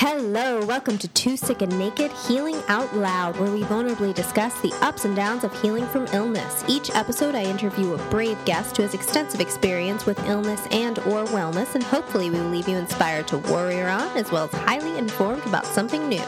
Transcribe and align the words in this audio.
Hello, 0.00 0.64
welcome 0.64 0.96
to 0.98 1.08
Two 1.08 1.36
Sick 1.36 1.60
and 1.60 1.76
Naked 1.76 2.12
Healing 2.12 2.62
Out 2.68 2.96
Loud, 2.96 3.36
where 3.36 3.50
we 3.50 3.62
vulnerably 3.62 4.14
discuss 4.14 4.54
the 4.60 4.72
ups 4.80 5.04
and 5.04 5.16
downs 5.16 5.42
of 5.42 5.60
healing 5.60 5.88
from 5.88 6.06
illness. 6.12 6.64
Each 6.68 6.88
episode, 6.94 7.34
I 7.34 7.42
interview 7.42 7.94
a 7.94 8.08
brave 8.08 8.38
guest 8.44 8.76
who 8.76 8.84
has 8.84 8.94
extensive 8.94 9.40
experience 9.40 10.06
with 10.06 10.24
illness 10.28 10.64
and 10.70 11.00
or 11.00 11.24
wellness, 11.24 11.74
and 11.74 11.82
hopefully 11.82 12.30
we 12.30 12.38
will 12.38 12.48
leave 12.48 12.68
you 12.68 12.76
inspired 12.76 13.26
to 13.26 13.38
warrior 13.38 13.88
on, 13.88 14.16
as 14.16 14.30
well 14.30 14.44
as 14.44 14.52
highly 14.60 14.96
informed 14.96 15.44
about 15.46 15.66
something 15.66 16.08
new. 16.08 16.22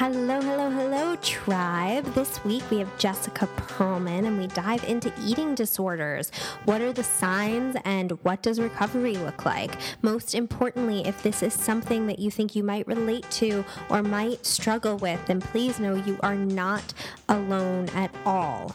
Hello, 0.00 0.40
hello, 0.40 0.70
hello, 0.70 1.14
tribe. 1.16 2.06
This 2.14 2.42
week 2.42 2.62
we 2.70 2.78
have 2.78 2.96
Jessica 2.96 3.46
Perlman 3.58 4.26
and 4.26 4.38
we 4.38 4.46
dive 4.46 4.82
into 4.84 5.12
eating 5.22 5.54
disorders. 5.54 6.30
What 6.64 6.80
are 6.80 6.94
the 6.94 7.04
signs 7.04 7.76
and 7.84 8.12
what 8.22 8.40
does 8.40 8.58
recovery 8.58 9.18
look 9.18 9.44
like? 9.44 9.72
Most 10.00 10.34
importantly, 10.34 11.06
if 11.06 11.22
this 11.22 11.42
is 11.42 11.52
something 11.52 12.06
that 12.06 12.18
you 12.18 12.30
think 12.30 12.56
you 12.56 12.62
might 12.62 12.86
relate 12.86 13.30
to 13.32 13.62
or 13.90 14.02
might 14.02 14.46
struggle 14.46 14.96
with, 14.96 15.20
then 15.26 15.42
please 15.42 15.78
know 15.78 15.94
you 15.94 16.18
are 16.22 16.34
not 16.34 16.94
alone 17.28 17.90
at 17.90 18.10
all. 18.24 18.74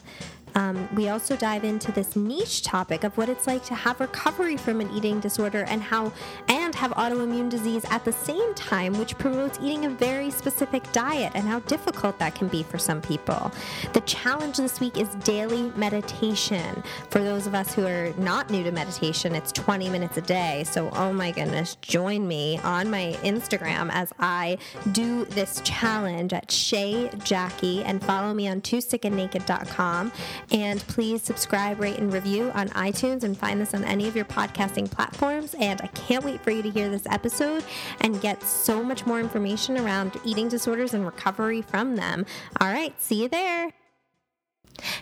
Um, 0.55 0.87
we 0.95 1.09
also 1.09 1.35
dive 1.35 1.63
into 1.63 1.91
this 1.91 2.15
niche 2.15 2.63
topic 2.63 3.03
of 3.03 3.17
what 3.17 3.29
it's 3.29 3.45
like 3.45 3.63
to 3.65 3.75
have 3.75 3.99
recovery 3.99 4.57
from 4.57 4.79
an 4.81 4.89
eating 4.91 5.19
disorder 5.19 5.65
and 5.67 5.83
how 5.83 6.13
and 6.47 6.73
have 6.75 6.91
autoimmune 6.91 7.49
disease 7.49 7.85
at 7.91 8.05
the 8.05 8.11
same 8.11 8.53
time, 8.55 8.93
which 8.97 9.17
promotes 9.17 9.59
eating 9.61 9.85
a 9.85 9.89
very 9.89 10.31
specific 10.31 10.89
diet 10.91 11.31
and 11.35 11.47
how 11.47 11.59
difficult 11.61 12.17
that 12.19 12.35
can 12.35 12.47
be 12.47 12.63
for 12.63 12.77
some 12.77 13.01
people. 13.01 13.51
The 13.93 14.01
challenge 14.01 14.57
this 14.57 14.79
week 14.79 14.97
is 14.97 15.09
daily 15.23 15.71
meditation. 15.75 16.83
For 17.09 17.19
those 17.19 17.47
of 17.47 17.55
us 17.55 17.73
who 17.73 17.85
are 17.85 18.13
not 18.17 18.49
new 18.49 18.63
to 18.63 18.71
meditation, 18.71 19.35
it's 19.35 19.51
20 19.51 19.89
minutes 19.89 20.17
a 20.17 20.21
day. 20.21 20.63
So, 20.65 20.89
oh 20.93 21.11
my 21.11 21.31
goodness, 21.31 21.75
join 21.81 22.27
me 22.27 22.59
on 22.59 22.89
my 22.89 23.17
Instagram 23.23 23.89
as 23.91 24.13
I 24.19 24.57
do 24.93 25.25
this 25.25 25.61
challenge 25.63 26.33
at 26.33 26.49
Shay 26.49 27.09
Jackie 27.23 27.83
and 27.83 28.03
follow 28.03 28.33
me 28.33 28.47
on 28.47 28.61
twosickandnaked.com. 28.61 30.11
And 30.51 30.79
please 30.81 31.21
subscribe, 31.21 31.79
rate, 31.79 31.97
and 31.97 32.11
review 32.11 32.51
on 32.53 32.69
iTunes 32.69 33.23
and 33.23 33.37
find 33.37 33.59
this 33.59 33.73
on 33.73 33.83
any 33.83 34.07
of 34.07 34.15
your 34.15 34.25
podcasting 34.25 34.89
platforms. 34.89 35.55
And 35.59 35.81
I 35.81 35.87
can't 35.87 36.23
wait 36.23 36.41
for 36.41 36.51
you 36.51 36.61
to 36.61 36.69
hear 36.69 36.89
this 36.89 37.05
episode 37.07 37.63
and 38.01 38.21
get 38.21 38.43
so 38.43 38.83
much 38.83 39.05
more 39.05 39.19
information 39.19 39.77
around 39.77 40.19
eating 40.23 40.47
disorders 40.47 40.93
and 40.93 41.05
recovery 41.05 41.61
from 41.61 41.95
them. 41.95 42.25
All 42.61 42.71
right, 42.71 42.99
see 43.01 43.23
you 43.23 43.29
there. 43.29 43.71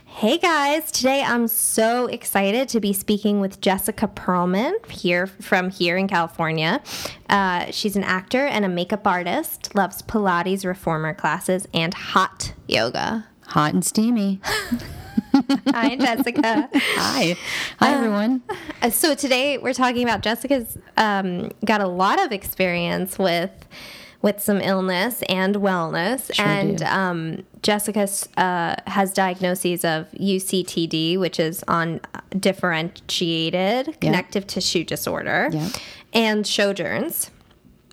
Hey 0.05 0.37
guys, 0.37 0.91
today 0.91 1.23
I'm 1.23 1.47
so 1.47 2.05
excited 2.05 2.69
to 2.69 2.79
be 2.79 2.93
speaking 2.93 3.39
with 3.39 3.59
Jessica 3.59 4.07
Perlman 4.07 4.85
here 4.89 5.25
from 5.27 5.71
here 5.71 5.97
in 5.97 6.07
California. 6.07 6.81
Uh, 7.29 7.71
she's 7.71 7.95
an 7.95 8.03
actor 8.03 8.45
and 8.45 8.63
a 8.63 8.69
makeup 8.69 9.07
artist, 9.07 9.73
loves 9.73 10.01
Pilates 10.03 10.65
reformer 10.65 11.13
classes 11.13 11.67
and 11.73 11.93
hot 11.93 12.53
yoga. 12.67 13.27
Hot 13.47 13.73
and 13.73 13.83
steamy. 13.83 14.39
Hi, 15.73 15.95
Jessica. 15.95 16.69
Hi. 16.73 17.37
Hi, 17.79 17.93
everyone. 17.93 18.41
Uh, 18.81 18.89
so 18.89 19.13
today 19.15 19.57
we're 19.57 19.73
talking 19.73 20.03
about 20.03 20.21
Jessica's 20.21 20.77
um, 20.97 21.51
got 21.65 21.81
a 21.81 21.87
lot 21.87 22.23
of 22.23 22.31
experience 22.31 23.17
with 23.19 23.51
with 24.21 24.41
some 24.41 24.61
illness 24.61 25.21
and 25.27 25.55
wellness, 25.57 26.33
Sure 26.33 26.45
and 26.45 26.81
um, 26.83 27.43
Jessica 27.61 28.07
uh, 28.37 28.75
has 28.87 29.11
diagnoses 29.11 29.83
of 29.83 30.09
UCTD, 30.11 31.19
which 31.19 31.41
is 31.41 31.61
on 31.67 31.99
differentiated 32.39 33.99
connective 33.99 34.47
tissue 34.47 34.85
disorder, 34.85 35.49
Yeah. 35.51 35.67
and 36.13 36.45
Sjogren's. 36.45 37.31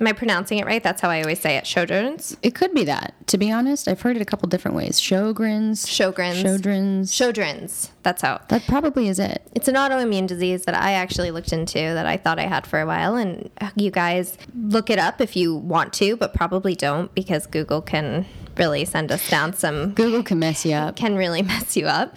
Am 0.01 0.07
I 0.07 0.13
pronouncing 0.13 0.59
it 0.59 0.65
right? 0.65 0.83
That's 0.83 1.03
how 1.03 1.11
I 1.11 1.21
always 1.21 1.41
say 1.41 1.57
it. 1.57 1.65
Sjogren's. 1.65 2.35
It 2.43 2.55
could 2.55 2.73
be 2.73 2.85
that. 2.85 3.15
To 3.27 3.37
be 3.37 3.53
honest, 3.53 3.87
I've 3.87 4.01
heard 4.01 4.17
it 4.17 4.23
a 4.23 4.25
couple 4.25 4.49
different 4.49 4.75
ways. 4.77 4.99
Sjogren's. 4.99 5.85
Sjogren's. 5.85 6.43
Sjogren's. 6.43 7.13
Sjogren's. 7.13 7.93
That's 8.03 8.23
how. 8.23 8.41
that 8.49 8.67
probably 8.67 9.09
is 9.09 9.19
it. 9.19 9.47
It's 9.55 9.69
an 9.69 9.75
autoimmune 9.75 10.27
disease 10.27 10.65
that 10.65 10.75
I 10.75 10.93
actually 10.93 11.31
looked 11.31 11.53
into 11.53 11.79
that 11.79 12.07
I 12.07 12.17
thought 12.17 12.39
I 12.39 12.47
had 12.47 12.67
for 12.67 12.81
a 12.81 12.87
while. 12.87 13.15
And 13.15 13.51
you 13.77 13.91
guys 13.91 14.39
look 14.55 14.89
it 14.89 14.99
up 14.99 15.21
if 15.21 15.37
you 15.37 15.55
want 15.55 15.93
to, 15.95 16.17
but 16.17 16.33
probably 16.33 16.75
don't 16.75 17.15
because 17.15 17.47
Google 17.47 17.83
can 17.83 18.25
really 18.57 18.85
send 18.85 19.13
us 19.13 19.29
down 19.31 19.55
some 19.55 19.93
Google 19.93 20.23
can 20.23 20.39
mess 20.39 20.67
you 20.67 20.75
up. 20.75 20.97
can 20.97 21.17
really 21.17 21.43
mess 21.53 21.77
you 21.77 21.87
up. 21.87 22.17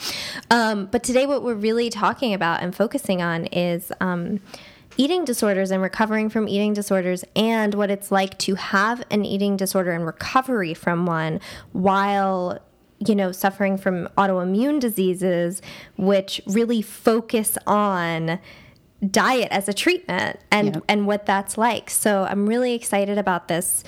Um, 0.49 0.85
but 0.85 1.03
today, 1.03 1.25
what 1.25 1.43
we're 1.43 1.53
really 1.53 1.89
talking 1.89 2.33
about 2.33 2.61
and 2.61 2.73
focusing 2.75 3.21
on 3.21 3.45
is 3.47 3.91
um, 3.99 4.39
eating 4.97 5.25
disorders 5.25 5.71
and 5.71 5.81
recovering 5.81 6.29
from 6.29 6.47
eating 6.47 6.73
disorders 6.73 7.23
and 7.35 7.73
what 7.73 7.89
it's 7.89 8.11
like 8.11 8.37
to 8.39 8.55
have 8.55 9.03
an 9.09 9.25
eating 9.25 9.57
disorder 9.57 9.91
and 9.91 10.05
recovery 10.05 10.73
from 10.73 11.05
one 11.05 11.39
while 11.71 12.59
you 13.05 13.15
know 13.15 13.31
suffering 13.31 13.77
from 13.77 14.07
autoimmune 14.17 14.79
diseases 14.79 15.61
which 15.97 16.39
really 16.47 16.81
focus 16.81 17.57
on 17.67 18.39
diet 19.09 19.49
as 19.51 19.67
a 19.67 19.73
treatment 19.73 20.39
and 20.51 20.75
Yep. 20.75 20.83
and 20.87 21.07
what 21.07 21.25
that's 21.25 21.57
like 21.57 21.89
so 21.89 22.23
i'm 22.29 22.47
really 22.47 22.73
excited 22.73 23.17
about 23.17 23.47
this 23.49 23.83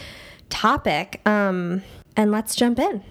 topic 0.49 1.21
um, 1.25 1.83
and 2.17 2.31
let's 2.31 2.55
jump 2.55 2.79
in 2.79 3.03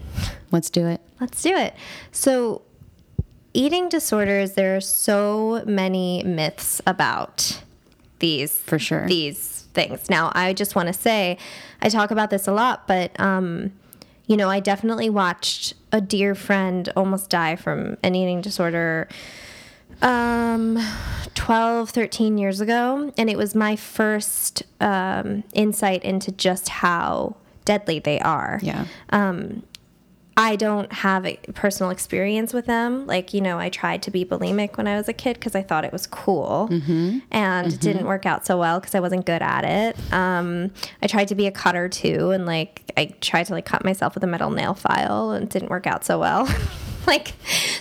Let's 0.50 0.70
do 0.70 0.86
it. 0.86 1.00
Let's 1.20 1.42
do 1.42 1.56
it. 1.56 1.74
So, 2.12 2.62
eating 3.54 3.88
disorders, 3.88 4.52
there 4.52 4.76
are 4.76 4.80
so 4.80 5.64
many 5.66 6.22
myths 6.22 6.80
about 6.86 7.60
these 8.24 8.52
For 8.60 8.78
sure. 8.78 9.06
these 9.06 9.66
things. 9.74 10.08
Now, 10.08 10.32
I 10.34 10.52
just 10.54 10.74
want 10.74 10.86
to 10.88 10.92
say, 10.94 11.36
I 11.82 11.88
talk 11.88 12.10
about 12.10 12.30
this 12.30 12.46
a 12.48 12.52
lot, 12.52 12.86
but 12.86 13.18
um, 13.20 13.72
you 14.26 14.36
know, 14.36 14.48
I 14.48 14.60
definitely 14.60 15.10
watched 15.10 15.74
a 15.92 16.00
dear 16.00 16.34
friend 16.34 16.88
almost 16.96 17.28
die 17.30 17.56
from 17.56 17.96
an 18.02 18.14
eating 18.14 18.40
disorder 18.40 19.08
um 20.02 20.76
12 21.34 21.90
13 21.90 22.36
years 22.36 22.60
ago 22.60 23.12
and 23.16 23.30
it 23.30 23.36
was 23.38 23.54
my 23.54 23.76
first 23.76 24.64
um 24.80 25.44
insight 25.52 26.02
into 26.02 26.32
just 26.32 26.68
how 26.68 27.36
deadly 27.64 28.00
they 28.00 28.18
are 28.20 28.58
Yeah. 28.62 28.86
I 30.36 30.56
don't 30.56 30.92
have 30.92 31.24
a 31.24 31.36
personal 31.54 31.90
experience 31.90 32.52
with 32.52 32.66
them. 32.66 33.06
Like, 33.06 33.32
you 33.32 33.40
know, 33.40 33.58
I 33.58 33.68
tried 33.68 34.02
to 34.02 34.10
be 34.10 34.24
bulimic 34.24 34.76
when 34.76 34.88
I 34.88 34.96
was 34.96 35.08
a 35.08 35.12
kid 35.12 35.34
because 35.34 35.54
I 35.54 35.62
thought 35.62 35.84
it 35.84 35.92
was 35.92 36.06
cool. 36.08 36.68
And 37.30 37.72
it 37.72 37.80
didn't 37.80 38.06
work 38.06 38.26
out 38.26 38.44
so 38.44 38.58
well 38.58 38.80
because 38.80 38.94
I 38.94 39.00
wasn't 39.00 39.26
good 39.26 39.42
at 39.42 39.64
it. 39.64 40.12
Um, 40.12 40.72
I 41.02 41.06
tried 41.06 41.28
to 41.28 41.36
be 41.36 41.46
a 41.46 41.52
cutter 41.52 41.88
too. 41.88 42.30
And 42.30 42.46
like, 42.46 42.82
I 42.96 43.14
tried 43.20 43.44
to 43.44 43.52
like 43.52 43.64
cut 43.64 43.84
myself 43.84 44.14
with 44.14 44.24
a 44.24 44.26
metal 44.26 44.50
nail 44.50 44.74
file 44.74 45.30
and 45.30 45.44
it 45.44 45.50
didn't 45.50 45.70
work 45.70 45.86
out 45.86 46.04
so 46.04 46.18
well. 46.18 46.48
like, 47.06 47.34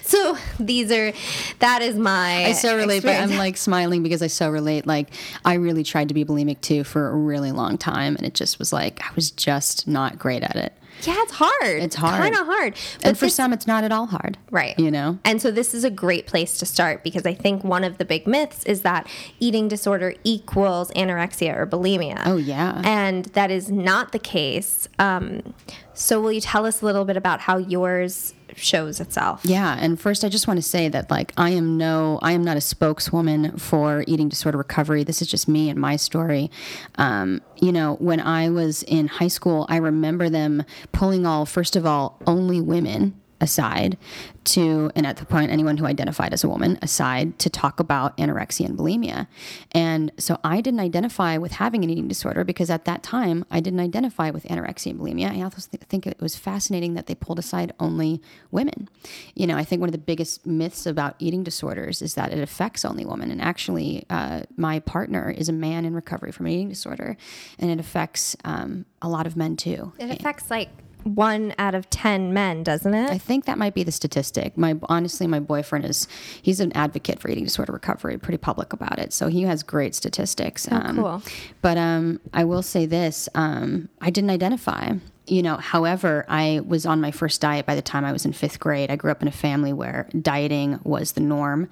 so 0.04 0.38
these 0.60 0.92
are, 0.92 1.12
that 1.60 1.82
is 1.82 1.96
my. 1.96 2.46
I 2.46 2.52
so 2.52 2.78
relate, 2.78 3.02
but. 3.02 3.20
I'm 3.20 3.36
like 3.36 3.58
smiling 3.58 4.04
because 4.04 4.22
I 4.22 4.28
so 4.28 4.50
relate. 4.52 4.86
Like, 4.86 5.10
I 5.44 5.56
really 5.56 5.84
tried 5.84 6.10
to 6.10 6.14
be 6.14 6.24
bulimic 6.24 6.62
too 6.62 6.84
for 6.84 7.10
a 7.10 7.16
really 7.16 7.52
long 7.52 7.80
time, 7.80 8.16
and 8.16 8.28
it 8.28 8.36
just 8.36 8.60
was 8.60 8.72
like, 8.72 9.02
I 9.02 9.12
was 9.16 9.32
just 9.32 9.88
not 9.88 10.20
great 10.20 10.44
at 10.44 10.56
it. 10.56 10.74
Yeah, 11.02 11.16
it's 11.18 11.34
hard. 11.34 11.82
It's 11.84 11.96
hard. 11.96 12.22
Kind 12.22 12.36
of 12.36 12.46
hard. 12.46 12.76
and 13.04 13.18
for 13.18 13.26
this- 13.26 13.36
some, 13.36 13.52
it's 13.54 13.68
not 13.68 13.84
at 13.84 13.92
all 13.92 14.06
hard. 14.06 14.38
Right. 14.52 14.78
You 14.80 14.92
know? 14.92 15.20
And 15.26 15.42
so 15.42 15.52
this 15.52 15.74
is 15.74 15.84
a 15.84 15.90
great 15.90 16.28
place 16.28 16.58
to 16.60 16.66
start 16.66 17.04
because 17.04 17.26
I 17.26 17.34
think 17.34 17.64
one 17.64 17.84
of 17.84 17.98
the 17.98 18.06
big 18.06 18.28
myths 18.28 18.64
is 18.66 18.82
that 18.82 19.08
eating 19.40 19.68
disorder 19.68 20.14
equals 20.24 20.92
anorexia 20.92 21.56
or 21.58 21.66
bulimia. 21.68 22.22
Oh, 22.26 22.38
yeah. 22.38 22.82
And 22.86 23.26
that 23.26 23.52
is 23.52 23.70
not 23.72 24.12
the 24.12 24.20
case. 24.20 24.88
Um, 25.00 25.54
so 25.94 26.22
will 26.22 26.32
you 26.32 26.42
tell 26.42 26.66
us 26.66 26.82
a 26.82 26.86
little 26.86 27.06
bit 27.06 27.18
about 27.18 27.42
how 27.42 27.58
yours 27.58 28.34
shows 28.58 29.00
itself? 29.00 29.42
Yeah, 29.44 29.78
and 29.80 30.00
first 30.00 30.24
I 30.24 30.30
just 30.30 30.48
want 30.48 30.58
to 30.58 30.62
say 30.62 30.90
that 30.90 31.10
like 31.10 31.34
I 31.38 31.52
am 31.52 31.78
no 31.78 32.20
I 32.22 32.34
am 32.34 32.44
not 32.44 32.58
a 32.58 32.62
spokeswoman 32.62 33.58
for 33.58 34.04
eating 34.08 34.30
disorder 34.30 34.58
recovery. 34.58 35.04
This 35.04 35.22
is 35.22 35.28
just 35.28 35.48
me 35.48 35.70
and 35.70 35.80
my 35.80 35.96
story. 35.96 36.52
Um, 36.96 37.42
you 37.60 37.72
know, 37.72 37.96
when 37.96 38.20
I 38.20 38.50
was 38.50 38.84
in 38.84 39.08
high 39.08 39.28
school, 39.28 39.66
I 39.70 39.78
remember 39.78 40.30
them 40.30 40.64
pulling 40.92 41.26
all 41.26 41.46
first 41.46 41.76
of 41.76 41.86
all 41.86 42.20
only 42.28 42.62
women 42.62 43.20
aside 43.44 43.98
to 44.46 44.90
and 44.96 45.06
at 45.06 45.18
the 45.18 45.26
point 45.26 45.52
anyone 45.52 45.78
who 45.78 45.86
identified 45.86 46.34
as 46.34 46.44
a 46.44 46.50
woman 46.50 46.80
aside 46.82 47.38
to 47.40 47.50
talk 47.50 47.80
about 47.80 48.16
anorexia 48.18 48.66
and 48.66 48.78
bulimia. 48.78 49.28
And 49.74 50.12
so 50.18 50.40
i 50.44 50.62
didn't 50.62 50.80
identify 50.80 51.38
with 51.38 51.52
having 51.52 51.84
an 51.84 51.90
eating 51.90 52.08
disorder 52.08 52.44
because 52.44 52.70
at 52.70 52.86
that 52.86 53.04
time 53.04 53.46
i 53.52 53.60
didn't 53.60 53.82
identify 53.82 54.30
with 54.32 54.46
anorexia 54.46 54.92
and 54.92 55.00
bulimia. 55.00 55.30
I 55.30 55.42
also 55.44 55.62
th- 55.70 55.84
think 55.84 56.08
it 56.08 56.20
was 56.22 56.36
fascinating 56.36 56.94
that 56.94 57.08
they 57.08 57.16
pulled 57.16 57.38
aside 57.38 57.74
only 57.80 58.22
women. 58.50 58.90
You 59.36 59.46
know 59.46 59.58
i 59.58 59.64
think 59.66 59.82
one 59.82 59.90
of 59.90 59.94
the 59.94 59.98
biggest 59.98 60.46
myths 60.46 60.86
about 60.86 61.16
eating 61.20 61.44
disorders 61.44 62.02
is 62.02 62.16
that 62.16 62.32
it 62.32 62.40
affects 62.40 62.86
only 62.86 63.06
women. 63.06 63.30
And 63.30 63.42
actually 63.42 64.06
uh, 64.10 64.44
my 64.56 64.80
partner 64.80 65.30
is 65.30 65.50
a 65.50 65.54
man 65.54 65.84
in 65.84 65.94
recovery 65.94 66.32
from 66.32 66.46
an 66.46 66.54
eating 66.54 66.70
disorder 66.70 67.18
and 67.60 67.70
it 67.70 67.80
affects 67.80 68.38
um, 68.46 68.86
a 69.02 69.10
lot 69.10 69.28
of 69.28 69.36
men 69.36 69.58
too. 69.58 69.92
It 70.00 70.10
affects 70.10 70.50
like 70.50 70.70
one 71.04 71.54
out 71.58 71.76
of 71.76 71.90
10 71.90 72.34
men, 72.34 72.64
doesn't 72.64 72.94
it? 72.94 73.10
I 73.10 73.18
think 73.18 73.46
that 73.46 73.58
might 73.58 73.74
be 73.74 73.84
the 73.84 73.92
statistic. 73.92 74.58
My 74.58 74.76
honestly, 74.84 75.28
my 75.28 75.40
boyfriend 75.40 75.86
is 75.86 76.08
he's 76.42 76.60
an 76.60 76.72
advocate 76.74 77.20
for 77.20 77.30
eating 77.30 77.44
disorder 77.44 77.74
recovery, 77.74 78.18
pretty 78.18 78.38
public 78.38 78.74
about 78.74 79.00
it. 79.00 79.14
So 79.14 79.28
he 79.28 79.44
has 79.44 79.64
great 79.64 79.96
statistics. 79.96 80.68
Oh, 80.72 80.76
um, 80.76 80.96
cool. 80.96 81.22
But 81.62 81.78
um, 81.78 82.20
I 82.34 82.44
will 82.44 82.62
say 82.62 82.86
this: 82.86 83.30
um, 83.36 83.90
I 84.02 84.10
didn't 84.10 84.30
identify. 84.30 84.94
You 85.26 85.42
know, 85.42 85.56
however, 85.56 86.26
I 86.28 86.62
was 86.66 86.86
on 86.86 87.00
my 87.00 87.12
first 87.12 87.40
diet 87.40 87.66
by 87.66 87.76
the 87.76 87.82
time 87.82 88.04
I 88.04 88.12
was 88.12 88.26
in 88.26 88.34
fifth 88.34 88.60
grade. 88.60 88.92
I 88.92 88.98
grew 88.98 89.12
up 89.12 89.22
in 89.22 89.28
a 89.28 89.32
family 89.32 89.72
where 89.72 90.10
dieting 90.22 90.80
was 90.84 91.14
the 91.14 91.22
norm, 91.22 91.70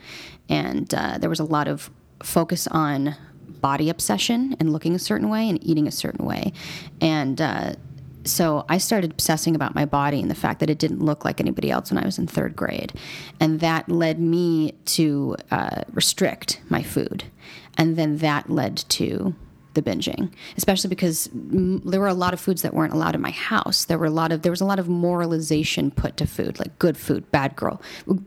and 0.50 0.94
uh, 0.94 1.18
there 1.18 1.30
was 1.30 1.40
a 1.40 1.46
lot 1.46 1.68
of 1.68 1.90
focus 2.24 2.68
on 2.68 3.16
body 3.48 3.90
obsession 3.90 4.56
and 4.60 4.72
looking 4.72 4.96
a 4.96 5.00
certain 5.00 5.30
way 5.30 5.48
and 5.50 5.64
eating 5.66 5.88
a 5.88 5.92
certain 5.92 6.26
way, 6.26 6.54
and. 7.00 7.40
Uh, 7.42 7.74
so 8.24 8.66
I 8.70 8.78
started 8.78 9.12
obsessing 9.12 9.56
about 9.56 9.76
my 9.76 9.86
body 9.86 10.22
and 10.22 10.30
the 10.30 10.36
fact 10.36 10.60
that 10.60 10.70
it 10.70 10.80
didn't 10.80 11.00
look 11.04 11.26
like 11.26 11.40
anybody 11.40 11.72
else 11.72 11.92
when 11.92 11.98
I 11.98 12.06
was 12.06 12.18
in 12.18 12.28
third 12.28 12.56
grade. 12.56 12.94
And 13.40 13.60
that 13.60 13.90
led 13.90 14.20
me 14.20 14.74
to 14.86 15.36
uh, 15.50 15.82
restrict 15.94 16.62
my 16.70 16.84
food. 16.84 17.24
And 17.78 17.96
then 17.96 18.18
that 18.18 18.50
led 18.50 18.78
to 18.78 19.36
the 19.74 19.82
binging, 19.82 20.32
especially 20.58 20.90
because 20.90 21.30
there 21.34 22.00
were 22.00 22.08
a 22.08 22.14
lot 22.14 22.34
of 22.34 22.40
foods 22.40 22.62
that 22.62 22.74
weren't 22.74 22.94
allowed 22.94 23.16
in 23.16 23.22
my 23.22 23.32
house. 23.32 23.86
There 23.86 23.98
were 23.98 24.06
a 24.06 24.12
lot 24.12 24.32
of 24.32 24.42
there 24.42 24.52
was 24.52 24.62
a 24.62 24.66
lot 24.66 24.80
of 24.80 24.88
moralization 24.88 25.92
put 25.92 26.18
to 26.18 26.28
food, 26.28 26.60
like 26.60 26.78
good 26.80 26.98
food, 26.98 27.32
bad 27.32 27.56
girl, 27.56 27.82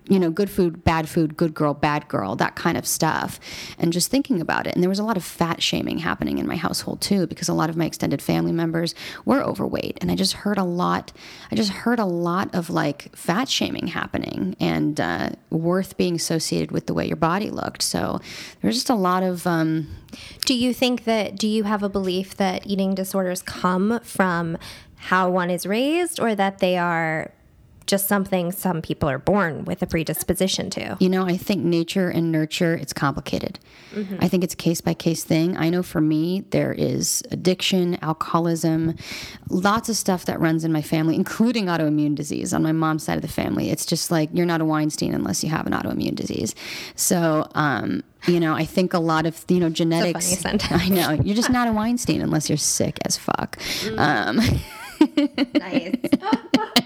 you 0.08 0.18
know, 0.18 0.30
good 0.30 0.50
food, 0.50 0.84
bad 0.84 1.08
food, 1.08 1.36
good 1.36 1.54
girl, 1.54 1.74
bad 1.74 2.08
girl, 2.08 2.36
that 2.36 2.56
kind 2.56 2.76
of 2.76 2.86
stuff. 2.86 3.38
And 3.78 3.92
just 3.92 4.10
thinking 4.10 4.40
about 4.40 4.66
it, 4.66 4.74
and 4.74 4.82
there 4.82 4.88
was 4.88 4.98
a 4.98 5.04
lot 5.04 5.16
of 5.16 5.24
fat 5.24 5.62
shaming 5.62 5.98
happening 5.98 6.38
in 6.38 6.46
my 6.46 6.56
household 6.56 7.00
too, 7.00 7.26
because 7.26 7.48
a 7.48 7.54
lot 7.54 7.70
of 7.70 7.76
my 7.76 7.86
extended 7.86 8.22
family 8.22 8.52
members 8.52 8.94
were 9.24 9.42
overweight, 9.42 9.98
and 10.00 10.10
I 10.10 10.14
just 10.14 10.32
heard 10.32 10.58
a 10.58 10.64
lot. 10.64 11.12
I 11.50 11.54
just 11.56 11.70
heard 11.70 11.98
a 11.98 12.04
lot 12.04 12.54
of 12.54 12.70
like 12.70 13.14
fat 13.14 13.48
shaming 13.48 13.88
happening 13.88 14.56
and 14.60 15.00
uh, 15.00 15.30
worth 15.50 15.96
being 15.96 16.14
associated 16.14 16.72
with 16.72 16.86
the 16.86 16.94
way 16.94 17.06
your 17.06 17.16
body 17.16 17.50
looked. 17.50 17.82
So 17.82 18.20
there's 18.60 18.76
just 18.76 18.90
a 18.90 18.94
lot 18.94 19.22
of 19.22 19.46
um, 19.46 19.88
do 20.44 20.54
you 20.54 20.74
think 20.74 21.04
that, 21.04 21.36
do 21.36 21.48
you 21.48 21.64
have 21.64 21.82
a 21.82 21.88
belief 21.88 22.36
that 22.36 22.66
eating 22.66 22.94
disorders 22.94 23.42
come 23.42 24.00
from 24.02 24.58
how 24.96 25.30
one 25.30 25.50
is 25.50 25.66
raised 25.66 26.18
or 26.18 26.34
that 26.34 26.58
they 26.58 26.78
are 26.78 27.32
just 27.86 28.08
something 28.08 28.52
some 28.52 28.80
people 28.80 29.08
are 29.08 29.18
born 29.18 29.64
with 29.64 29.82
a 29.82 29.86
predisposition 29.86 30.70
to. 30.70 30.96
You 31.00 31.08
know, 31.08 31.26
I 31.26 31.36
think 31.36 31.62
nature 31.62 32.08
and 32.08 32.32
nurture, 32.32 32.74
it's 32.74 32.92
complicated. 32.92 33.58
Mm-hmm. 33.94 34.16
I 34.20 34.28
think 34.28 34.44
it's 34.44 34.54
a 34.54 34.56
case 34.56 34.80
by 34.80 34.94
case 34.94 35.24
thing. 35.24 35.56
I 35.56 35.70
know 35.70 35.82
for 35.82 36.00
me, 36.00 36.44
there 36.50 36.72
is 36.72 37.22
addiction, 37.30 37.98
alcoholism, 38.02 38.96
lots 39.50 39.88
of 39.88 39.96
stuff 39.96 40.24
that 40.26 40.40
runs 40.40 40.64
in 40.64 40.72
my 40.72 40.82
family, 40.82 41.14
including 41.14 41.66
autoimmune 41.66 42.14
disease 42.14 42.54
on 42.54 42.62
my 42.62 42.72
mom's 42.72 43.02
side 43.04 43.16
of 43.16 43.22
the 43.22 43.28
family. 43.28 43.70
It's 43.70 43.86
just 43.86 44.10
like 44.10 44.30
you're 44.32 44.46
not 44.46 44.60
a 44.60 44.64
Weinstein 44.64 45.14
unless 45.14 45.44
you 45.44 45.50
have 45.50 45.66
an 45.66 45.72
autoimmune 45.72 46.14
disease. 46.14 46.54
So, 46.96 47.48
um, 47.54 48.02
you 48.26 48.40
know, 48.40 48.54
I 48.54 48.64
think 48.64 48.94
a 48.94 48.98
lot 48.98 49.26
of 49.26 49.44
you 49.48 49.60
know 49.60 49.68
genetics. 49.68 50.44
I 50.44 50.88
know 50.88 51.10
you're 51.12 51.36
just 51.36 51.50
not 51.50 51.68
a 51.68 51.72
Weinstein 51.74 52.22
unless 52.22 52.48
you're 52.48 52.56
sick 52.56 52.98
as 53.04 53.16
fuck. 53.16 53.58
Mm. 53.58 53.98
Um, 53.98 54.36
nice. 55.54 55.94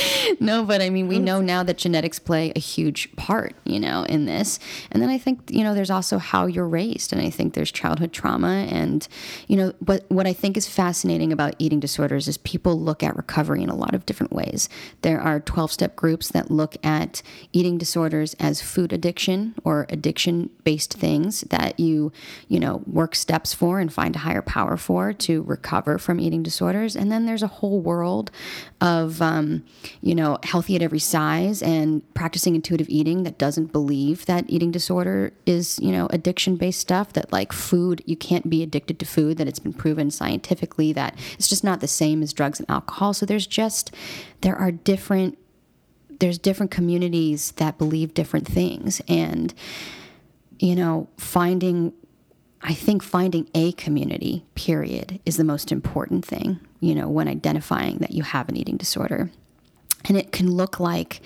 no, 0.40 0.64
but 0.64 0.80
I 0.80 0.90
mean, 0.90 1.08
we 1.08 1.18
know 1.18 1.40
now 1.40 1.62
that 1.62 1.78
genetics 1.78 2.18
play 2.18 2.52
a 2.54 2.58
huge 2.58 3.14
part, 3.16 3.54
you 3.64 3.78
know, 3.78 4.04
in 4.04 4.26
this. 4.26 4.58
And 4.90 5.02
then 5.02 5.08
I 5.08 5.18
think, 5.18 5.50
you 5.50 5.62
know, 5.64 5.74
there's 5.74 5.90
also 5.90 6.18
how 6.18 6.46
you're 6.46 6.68
raised. 6.68 7.12
And 7.12 7.20
I 7.20 7.30
think 7.30 7.54
there's 7.54 7.70
childhood 7.70 8.12
trauma. 8.12 8.66
And, 8.70 9.06
you 9.48 9.56
know, 9.56 9.72
but 9.80 10.04
what 10.08 10.26
I 10.26 10.32
think 10.32 10.56
is 10.56 10.68
fascinating 10.68 11.32
about 11.32 11.54
eating 11.58 11.80
disorders 11.80 12.28
is 12.28 12.38
people 12.38 12.78
look 12.78 13.02
at 13.02 13.16
recovery 13.16 13.62
in 13.62 13.68
a 13.68 13.74
lot 13.74 13.94
of 13.94 14.06
different 14.06 14.32
ways. 14.32 14.68
There 15.02 15.20
are 15.20 15.40
12 15.40 15.72
step 15.72 15.96
groups 15.96 16.28
that 16.28 16.50
look 16.50 16.76
at 16.84 17.22
eating 17.52 17.78
disorders 17.78 18.34
as 18.38 18.62
food 18.62 18.92
addiction 18.92 19.54
or 19.64 19.86
addiction 19.88 20.50
based 20.64 20.94
things 20.94 21.42
that 21.42 21.78
you, 21.78 22.12
you 22.48 22.58
know, 22.58 22.82
work 22.86 23.14
steps 23.14 23.52
for 23.52 23.80
and 23.80 23.92
find 23.92 24.16
a 24.16 24.20
higher 24.20 24.42
power 24.42 24.76
for 24.76 25.12
to 25.12 25.42
recover 25.42 25.98
from 25.98 26.20
eating 26.20 26.42
disorders. 26.42 26.96
And 26.96 27.10
then 27.10 27.26
there's 27.26 27.42
a 27.42 27.48
whole 27.48 27.80
world 27.80 28.30
of, 28.80 29.20
um, 29.20 29.64
you 30.00 30.14
know, 30.14 30.38
healthy 30.42 30.76
at 30.76 30.82
every 30.82 30.98
size 30.98 31.62
and 31.62 32.02
practicing 32.14 32.54
intuitive 32.54 32.88
eating 32.88 33.22
that 33.22 33.38
doesn't 33.38 33.72
believe 33.72 34.26
that 34.26 34.44
eating 34.48 34.70
disorder 34.70 35.32
is, 35.46 35.78
you 35.80 35.92
know, 35.92 36.06
addiction 36.10 36.56
based 36.56 36.80
stuff, 36.80 37.12
that 37.12 37.32
like 37.32 37.52
food, 37.52 38.02
you 38.06 38.16
can't 38.16 38.48
be 38.48 38.62
addicted 38.62 38.98
to 38.98 39.06
food, 39.06 39.38
that 39.38 39.48
it's 39.48 39.58
been 39.58 39.72
proven 39.72 40.10
scientifically 40.10 40.92
that 40.92 41.18
it's 41.34 41.48
just 41.48 41.64
not 41.64 41.80
the 41.80 41.88
same 41.88 42.22
as 42.22 42.32
drugs 42.32 42.60
and 42.60 42.70
alcohol. 42.70 43.12
So 43.14 43.26
there's 43.26 43.46
just, 43.46 43.94
there 44.40 44.56
are 44.56 44.70
different, 44.72 45.38
there's 46.20 46.38
different 46.38 46.70
communities 46.70 47.52
that 47.52 47.78
believe 47.78 48.14
different 48.14 48.46
things. 48.46 49.00
And, 49.08 49.52
you 50.58 50.74
know, 50.76 51.08
finding 51.16 51.92
I 52.64 52.74
think 52.74 53.02
finding 53.02 53.48
a 53.54 53.72
community, 53.72 54.44
period, 54.54 55.18
is 55.26 55.36
the 55.36 55.44
most 55.44 55.72
important 55.72 56.24
thing, 56.24 56.60
you 56.78 56.94
know, 56.94 57.08
when 57.08 57.26
identifying 57.26 57.98
that 57.98 58.12
you 58.12 58.22
have 58.22 58.48
an 58.48 58.56
eating 58.56 58.76
disorder 58.76 59.30
and 60.04 60.16
it 60.16 60.32
can 60.32 60.50
look 60.50 60.80
like 60.80 61.20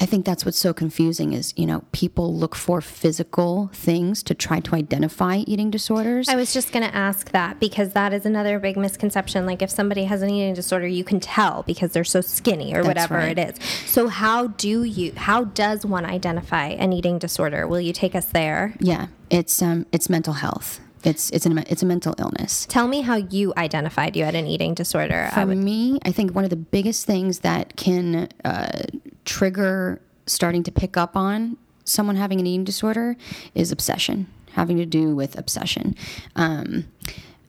i 0.00 0.06
think 0.06 0.24
that's 0.24 0.44
what's 0.44 0.58
so 0.58 0.72
confusing 0.72 1.32
is 1.32 1.52
you 1.56 1.66
know 1.66 1.84
people 1.92 2.34
look 2.34 2.54
for 2.54 2.80
physical 2.80 3.70
things 3.72 4.22
to 4.22 4.34
try 4.34 4.60
to 4.60 4.74
identify 4.74 5.36
eating 5.46 5.70
disorders. 5.70 6.28
I 6.28 6.36
was 6.36 6.52
just 6.52 6.72
going 6.72 6.88
to 6.88 6.94
ask 6.94 7.30
that 7.30 7.60
because 7.60 7.92
that 7.92 8.12
is 8.12 8.26
another 8.26 8.58
big 8.58 8.76
misconception. 8.76 9.46
Like 9.46 9.62
if 9.62 9.70
somebody 9.70 10.04
has 10.04 10.22
an 10.22 10.30
eating 10.30 10.54
disorder 10.54 10.86
you 10.86 11.04
can 11.04 11.20
tell 11.20 11.62
because 11.64 11.92
they're 11.92 12.04
so 12.04 12.20
skinny 12.20 12.72
or 12.72 12.82
that's 12.82 12.86
whatever 12.86 13.14
right. 13.14 13.38
it 13.38 13.56
is. 13.56 13.64
So 13.86 14.08
how 14.08 14.48
do 14.48 14.84
you 14.84 15.12
how 15.16 15.44
does 15.44 15.84
one 15.84 16.04
identify 16.04 16.68
an 16.68 16.92
eating 16.92 17.18
disorder? 17.18 17.66
Will 17.66 17.80
you 17.80 17.92
take 17.92 18.14
us 18.14 18.26
there? 18.26 18.74
Yeah 18.80 19.08
it's 19.32 19.62
um 19.62 19.86
it's 19.90 20.08
mental 20.10 20.34
health 20.34 20.78
it's 21.04 21.30
it's 21.30 21.46
an 21.46 21.58
it's 21.58 21.82
a 21.82 21.86
mental 21.86 22.14
illness. 22.18 22.66
Tell 22.66 22.88
me 22.88 23.00
how 23.02 23.16
you 23.16 23.52
identified 23.56 24.16
you 24.16 24.24
had 24.24 24.34
an 24.34 24.46
eating 24.46 24.74
disorder. 24.74 25.30
For 25.32 25.46
would... 25.46 25.58
me, 25.58 25.98
I 26.04 26.12
think 26.12 26.34
one 26.34 26.44
of 26.44 26.50
the 26.50 26.56
biggest 26.56 27.06
things 27.06 27.40
that 27.40 27.76
can 27.76 28.28
uh, 28.44 28.82
trigger 29.24 30.00
starting 30.26 30.62
to 30.64 30.72
pick 30.72 30.96
up 30.96 31.16
on 31.16 31.56
someone 31.84 32.16
having 32.16 32.40
an 32.40 32.46
eating 32.46 32.64
disorder 32.64 33.16
is 33.54 33.72
obsession, 33.72 34.26
having 34.52 34.76
to 34.76 34.86
do 34.86 35.14
with 35.14 35.38
obsession. 35.38 35.94
Um, 36.36 36.86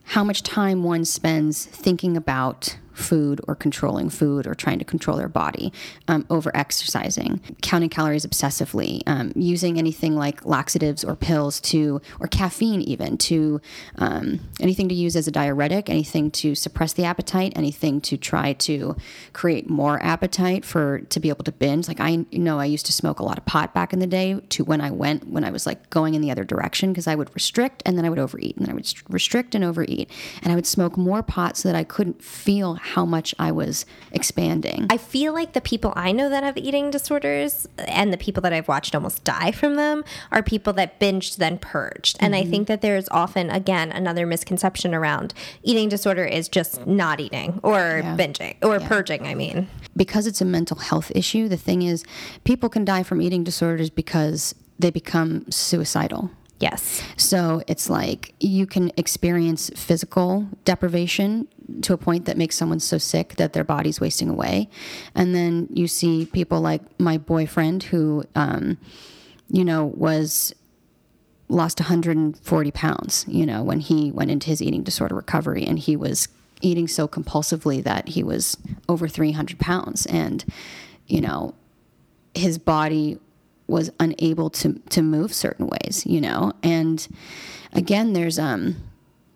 how 0.08 0.24
much 0.24 0.42
time 0.42 0.82
one 0.82 1.04
spends 1.04 1.64
thinking 1.64 2.16
about 2.16 2.76
food 2.94 3.40
or 3.46 3.54
controlling 3.54 4.08
food 4.08 4.46
or 4.46 4.54
trying 4.54 4.78
to 4.78 4.84
control 4.84 5.16
their 5.16 5.28
body, 5.28 5.72
um, 6.08 6.24
over 6.30 6.50
exercising, 6.56 7.40
counting 7.62 7.88
calories 7.88 8.24
obsessively, 8.24 9.02
um, 9.06 9.32
using 9.34 9.78
anything 9.78 10.16
like 10.16 10.44
laxatives 10.46 11.04
or 11.04 11.14
pills 11.14 11.60
to, 11.60 12.00
or 12.20 12.26
caffeine 12.26 12.80
even, 12.80 13.18
to 13.18 13.60
um, 13.96 14.40
anything 14.60 14.88
to 14.88 14.94
use 14.94 15.16
as 15.16 15.26
a 15.26 15.30
diuretic, 15.30 15.90
anything 15.90 16.30
to 16.30 16.54
suppress 16.54 16.92
the 16.92 17.04
appetite, 17.04 17.52
anything 17.56 18.00
to 18.00 18.16
try 18.16 18.52
to 18.52 18.96
create 19.32 19.68
more 19.68 20.02
appetite 20.02 20.64
for 20.64 21.00
to 21.00 21.20
be 21.20 21.28
able 21.28 21.44
to 21.44 21.52
binge. 21.52 21.88
Like 21.88 22.00
I 22.00 22.24
you 22.30 22.38
know 22.38 22.58
I 22.58 22.64
used 22.64 22.86
to 22.86 22.92
smoke 22.92 23.18
a 23.20 23.24
lot 23.24 23.38
of 23.38 23.44
pot 23.44 23.74
back 23.74 23.92
in 23.92 23.98
the 23.98 24.06
day 24.06 24.40
to 24.50 24.64
when 24.64 24.80
I 24.80 24.90
went 24.90 25.28
when 25.28 25.44
I 25.44 25.50
was 25.50 25.66
like 25.66 25.90
going 25.90 26.14
in 26.14 26.22
the 26.22 26.30
other 26.30 26.44
direction 26.44 26.92
because 26.92 27.06
I 27.06 27.14
would 27.14 27.32
restrict 27.34 27.82
and 27.84 27.98
then 27.98 28.04
I 28.04 28.10
would 28.10 28.18
overeat 28.18 28.56
and 28.56 28.66
then 28.66 28.72
I 28.72 28.74
would 28.74 28.92
restrict 29.08 29.54
and 29.54 29.64
overeat 29.64 30.10
and 30.42 30.52
I 30.52 30.56
would 30.56 30.66
smoke 30.66 30.96
more 30.96 31.22
pot 31.22 31.56
so 31.56 31.68
that 31.68 31.76
I 31.76 31.84
couldn't 31.84 32.22
feel 32.22 32.74
how 32.84 33.06
much 33.06 33.34
I 33.38 33.50
was 33.50 33.86
expanding. 34.12 34.86
I 34.90 34.98
feel 34.98 35.32
like 35.32 35.54
the 35.54 35.62
people 35.62 35.94
I 35.96 36.12
know 36.12 36.28
that 36.28 36.44
have 36.44 36.58
eating 36.58 36.90
disorders 36.90 37.66
and 37.78 38.12
the 38.12 38.18
people 38.18 38.42
that 38.42 38.52
I've 38.52 38.68
watched 38.68 38.94
almost 38.94 39.24
die 39.24 39.52
from 39.52 39.76
them 39.76 40.04
are 40.30 40.42
people 40.42 40.74
that 40.74 41.00
binged 41.00 41.36
then 41.36 41.56
purged. 41.58 42.18
And 42.20 42.34
mm-hmm. 42.34 42.46
I 42.46 42.50
think 42.50 42.68
that 42.68 42.82
there's 42.82 43.08
often, 43.08 43.48
again, 43.48 43.90
another 43.90 44.26
misconception 44.26 44.94
around 44.94 45.32
eating 45.62 45.88
disorder 45.88 46.26
is 46.26 46.46
just 46.46 46.86
not 46.86 47.20
eating 47.20 47.58
or 47.62 48.02
yeah. 48.04 48.16
binging 48.16 48.56
or 48.62 48.78
yeah. 48.78 48.86
purging, 48.86 49.26
I 49.26 49.34
mean. 49.34 49.66
Because 49.96 50.26
it's 50.26 50.42
a 50.42 50.44
mental 50.44 50.76
health 50.76 51.10
issue, 51.14 51.48
the 51.48 51.56
thing 51.56 51.80
is, 51.80 52.04
people 52.44 52.68
can 52.68 52.84
die 52.84 53.02
from 53.02 53.22
eating 53.22 53.44
disorders 53.44 53.88
because 53.88 54.54
they 54.78 54.90
become 54.90 55.50
suicidal 55.50 56.30
Yes. 56.60 57.02
So 57.16 57.62
it's 57.66 57.90
like 57.90 58.34
you 58.40 58.66
can 58.66 58.92
experience 58.96 59.70
physical 59.74 60.48
deprivation 60.64 61.48
to 61.82 61.92
a 61.92 61.96
point 61.96 62.26
that 62.26 62.36
makes 62.36 62.56
someone 62.56 62.80
so 62.80 62.96
sick 62.98 63.36
that 63.36 63.52
their 63.52 63.64
body's 63.64 64.00
wasting 64.00 64.28
away. 64.28 64.68
And 65.14 65.34
then 65.34 65.68
you 65.72 65.88
see 65.88 66.26
people 66.26 66.60
like 66.60 66.82
my 66.98 67.18
boyfriend 67.18 67.84
who, 67.84 68.24
um, 68.34 68.78
you 69.48 69.64
know, 69.64 69.84
was 69.84 70.54
lost 71.48 71.80
140 71.80 72.70
pounds, 72.70 73.24
you 73.28 73.44
know, 73.44 73.62
when 73.62 73.80
he 73.80 74.10
went 74.10 74.30
into 74.30 74.48
his 74.48 74.62
eating 74.62 74.82
disorder 74.82 75.14
recovery 75.14 75.64
and 75.64 75.78
he 75.78 75.96
was 75.96 76.28
eating 76.62 76.88
so 76.88 77.06
compulsively 77.06 77.82
that 77.82 78.08
he 78.08 78.22
was 78.22 78.56
over 78.88 79.08
300 79.08 79.58
pounds. 79.58 80.06
And, 80.06 80.44
you 81.06 81.20
know, 81.20 81.54
his 82.34 82.58
body 82.58 83.18
was 83.66 83.90
unable 83.98 84.50
to 84.50 84.80
to 84.90 85.02
move 85.02 85.32
certain 85.32 85.66
ways, 85.66 86.04
you 86.06 86.20
know. 86.20 86.52
And 86.62 87.06
again, 87.72 88.12
there's 88.12 88.38
um 88.38 88.76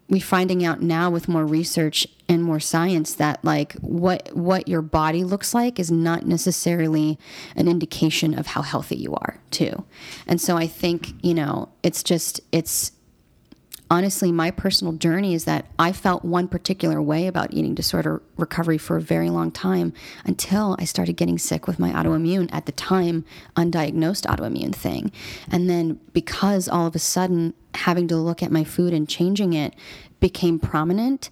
we 0.08 0.20
finding 0.20 0.64
out 0.64 0.80
now 0.80 1.10
with 1.10 1.28
more 1.28 1.44
research 1.44 2.06
and 2.28 2.42
more 2.42 2.60
science 2.60 3.14
that 3.14 3.44
like 3.44 3.74
what 3.74 4.34
what 4.34 4.68
your 4.68 4.82
body 4.82 5.24
looks 5.24 5.54
like 5.54 5.78
is 5.78 5.90
not 5.90 6.26
necessarily 6.26 7.18
an 7.56 7.68
indication 7.68 8.38
of 8.38 8.48
how 8.48 8.62
healthy 8.62 8.96
you 8.96 9.14
are 9.14 9.38
too 9.50 9.84
and 10.26 10.40
so 10.40 10.56
i 10.56 10.66
think 10.66 11.12
you 11.22 11.34
know 11.34 11.68
it's 11.82 12.02
just 12.02 12.40
it's 12.52 12.92
honestly, 13.90 14.32
my 14.32 14.50
personal 14.50 14.92
journey 14.92 15.34
is 15.34 15.44
that 15.44 15.66
I 15.78 15.92
felt 15.92 16.24
one 16.24 16.48
particular 16.48 17.00
way 17.00 17.26
about 17.26 17.52
eating 17.52 17.74
disorder 17.74 18.22
recovery 18.36 18.78
for 18.78 18.96
a 18.96 19.00
very 19.00 19.30
long 19.30 19.50
time 19.50 19.92
until 20.24 20.76
I 20.78 20.84
started 20.84 21.16
getting 21.16 21.38
sick 21.38 21.66
with 21.66 21.78
my 21.78 21.90
autoimmune, 21.92 22.48
at 22.52 22.66
the 22.66 22.72
time, 22.72 23.24
undiagnosed 23.56 24.26
autoimmune 24.26 24.74
thing. 24.74 25.12
And 25.50 25.68
then 25.68 26.00
because 26.12 26.68
all 26.68 26.86
of 26.86 26.94
a 26.94 26.98
sudden 26.98 27.54
having 27.74 28.08
to 28.08 28.16
look 28.16 28.42
at 28.42 28.52
my 28.52 28.64
food 28.64 28.92
and 28.92 29.08
changing 29.08 29.52
it 29.52 29.74
became 30.20 30.58
prominent, 30.58 31.30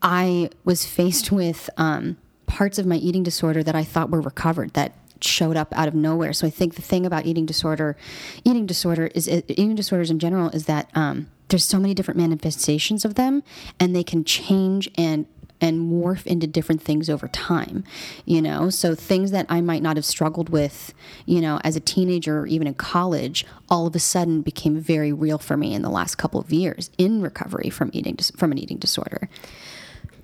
I 0.00 0.50
was 0.64 0.84
faced 0.84 1.30
with 1.32 1.70
um, 1.76 2.16
parts 2.46 2.78
of 2.78 2.86
my 2.86 2.96
eating 2.96 3.22
disorder 3.22 3.62
that 3.62 3.74
I 3.74 3.84
thought 3.84 4.10
were 4.10 4.20
recovered, 4.20 4.74
that 4.74 4.92
showed 5.24 5.56
up 5.56 5.72
out 5.76 5.88
of 5.88 5.94
nowhere. 5.94 6.32
So 6.32 6.46
I 6.46 6.50
think 6.50 6.74
the 6.74 6.82
thing 6.82 7.06
about 7.06 7.26
eating 7.26 7.46
disorder, 7.46 7.96
eating 8.44 8.66
disorder 8.66 9.06
is 9.14 9.28
eating 9.28 9.74
disorders 9.74 10.10
in 10.10 10.18
general 10.18 10.50
is 10.50 10.66
that 10.66 10.90
um, 10.94 11.28
there's 11.48 11.64
so 11.64 11.78
many 11.78 11.92
different 11.92 12.18
manifestations 12.18 13.04
of 13.04 13.14
them 13.14 13.42
and 13.78 13.94
they 13.94 14.02
can 14.02 14.24
change 14.24 14.90
and 14.96 15.26
and 15.60 15.92
morph 15.92 16.26
into 16.26 16.46
different 16.46 16.82
things 16.82 17.08
over 17.08 17.28
time 17.28 17.84
you 18.24 18.42
know 18.42 18.68
so 18.68 18.94
things 18.94 19.30
that 19.30 19.46
i 19.48 19.60
might 19.60 19.82
not 19.82 19.96
have 19.96 20.04
struggled 20.04 20.48
with 20.48 20.92
you 21.24 21.40
know 21.40 21.60
as 21.62 21.76
a 21.76 21.80
teenager 21.80 22.40
or 22.40 22.46
even 22.46 22.66
in 22.66 22.74
college 22.74 23.46
all 23.68 23.86
of 23.86 23.94
a 23.94 24.00
sudden 24.00 24.42
became 24.42 24.80
very 24.80 25.12
real 25.12 25.38
for 25.38 25.56
me 25.56 25.72
in 25.72 25.82
the 25.82 25.90
last 25.90 26.16
couple 26.16 26.40
of 26.40 26.52
years 26.52 26.90
in 26.98 27.22
recovery 27.22 27.70
from 27.70 27.90
eating 27.92 28.16
from 28.36 28.50
an 28.50 28.58
eating 28.58 28.78
disorder 28.78 29.28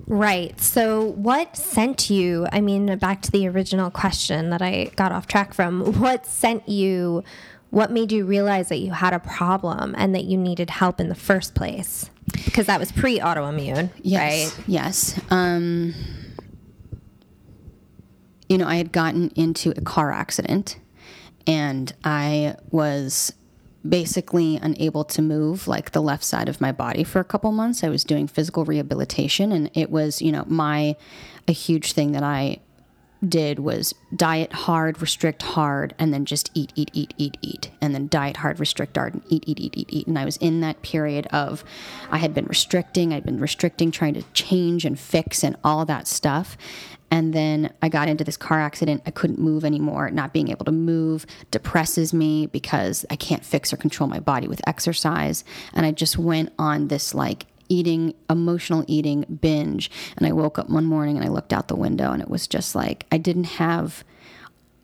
Right. 0.08 0.58
So, 0.58 1.04
what 1.04 1.56
sent 1.56 2.08
you? 2.08 2.46
I 2.50 2.60
mean, 2.62 2.96
back 2.96 3.20
to 3.22 3.30
the 3.30 3.46
original 3.46 3.90
question 3.90 4.50
that 4.50 4.62
I 4.62 4.90
got 4.96 5.12
off 5.12 5.26
track 5.26 5.52
from. 5.52 6.00
What 6.00 6.26
sent 6.26 6.68
you 6.68 7.24
what 7.70 7.90
made 7.90 8.12
you 8.12 8.24
realize 8.24 8.68
that 8.70 8.78
you 8.78 8.92
had 8.92 9.12
a 9.12 9.18
problem 9.18 9.94
and 9.98 10.14
that 10.14 10.24
you 10.24 10.38
needed 10.38 10.70
help 10.70 11.00
in 11.00 11.08
the 11.08 11.14
first 11.14 11.54
place? 11.54 12.10
Because 12.44 12.66
that 12.66 12.80
was 12.80 12.92
pre 12.92 13.18
autoimmune, 13.18 13.90
yes, 14.02 14.56
right? 14.56 14.64
Yes. 14.66 15.20
Um, 15.30 15.94
you 18.48 18.56
know, 18.56 18.66
I 18.66 18.76
had 18.76 18.92
gotten 18.92 19.30
into 19.30 19.70
a 19.76 19.80
car 19.82 20.10
accident 20.10 20.78
and 21.46 21.92
I 22.04 22.56
was 22.70 23.32
basically 23.86 24.56
unable 24.56 25.04
to 25.04 25.22
move 25.22 25.68
like 25.68 25.92
the 25.92 26.02
left 26.02 26.24
side 26.24 26.48
of 26.48 26.60
my 26.60 26.72
body 26.72 27.04
for 27.04 27.20
a 27.20 27.24
couple 27.24 27.52
months. 27.52 27.84
I 27.84 27.88
was 27.88 28.04
doing 28.04 28.26
physical 28.26 28.64
rehabilitation 28.64 29.52
and 29.52 29.70
it 29.74 29.90
was, 29.90 30.20
you 30.20 30.32
know, 30.32 30.44
my 30.46 30.96
a 31.46 31.52
huge 31.52 31.92
thing 31.92 32.12
that 32.12 32.22
I 32.22 32.58
did 33.26 33.58
was 33.58 33.94
diet 34.14 34.52
hard, 34.52 35.00
restrict 35.00 35.42
hard, 35.42 35.94
and 35.98 36.14
then 36.14 36.24
just 36.24 36.50
eat, 36.54 36.72
eat, 36.76 36.90
eat, 36.92 37.14
eat, 37.16 37.36
eat, 37.42 37.70
and 37.80 37.94
then 37.94 38.06
diet 38.08 38.38
hard, 38.38 38.60
restrict 38.60 38.96
hard, 38.96 39.14
and 39.14 39.22
eat, 39.28 39.44
eat, 39.46 39.58
eat, 39.58 39.74
eat, 39.76 39.88
eat. 39.90 40.06
And 40.06 40.18
I 40.18 40.24
was 40.24 40.36
in 40.36 40.60
that 40.60 40.82
period 40.82 41.26
of 41.28 41.64
I 42.10 42.18
had 42.18 42.32
been 42.32 42.46
restricting, 42.46 43.12
I'd 43.12 43.24
been 43.24 43.40
restricting, 43.40 43.90
trying 43.90 44.14
to 44.14 44.22
change 44.34 44.84
and 44.84 44.98
fix 44.98 45.42
and 45.42 45.56
all 45.64 45.84
that 45.86 46.06
stuff. 46.06 46.56
And 47.10 47.32
then 47.32 47.72
I 47.80 47.88
got 47.88 48.08
into 48.08 48.24
this 48.24 48.36
car 48.36 48.60
accident. 48.60 49.02
I 49.06 49.10
couldn't 49.10 49.38
move 49.38 49.64
anymore. 49.64 50.10
Not 50.10 50.32
being 50.32 50.50
able 50.50 50.64
to 50.66 50.72
move 50.72 51.26
depresses 51.50 52.12
me 52.12 52.46
because 52.46 53.06
I 53.10 53.16
can't 53.16 53.44
fix 53.44 53.72
or 53.72 53.76
control 53.76 54.08
my 54.08 54.20
body 54.20 54.46
with 54.46 54.60
exercise. 54.66 55.44
And 55.72 55.86
I 55.86 55.92
just 55.92 56.18
went 56.18 56.52
on 56.58 56.88
this 56.88 57.14
like 57.14 57.46
eating, 57.68 58.14
emotional 58.28 58.84
eating 58.86 59.38
binge. 59.40 59.90
And 60.16 60.26
I 60.26 60.32
woke 60.32 60.58
up 60.58 60.68
one 60.68 60.84
morning 60.84 61.16
and 61.16 61.24
I 61.24 61.30
looked 61.30 61.52
out 61.52 61.68
the 61.68 61.76
window 61.76 62.12
and 62.12 62.22
it 62.22 62.28
was 62.28 62.46
just 62.46 62.74
like 62.74 63.06
I 63.10 63.18
didn't 63.18 63.44
have, 63.44 64.04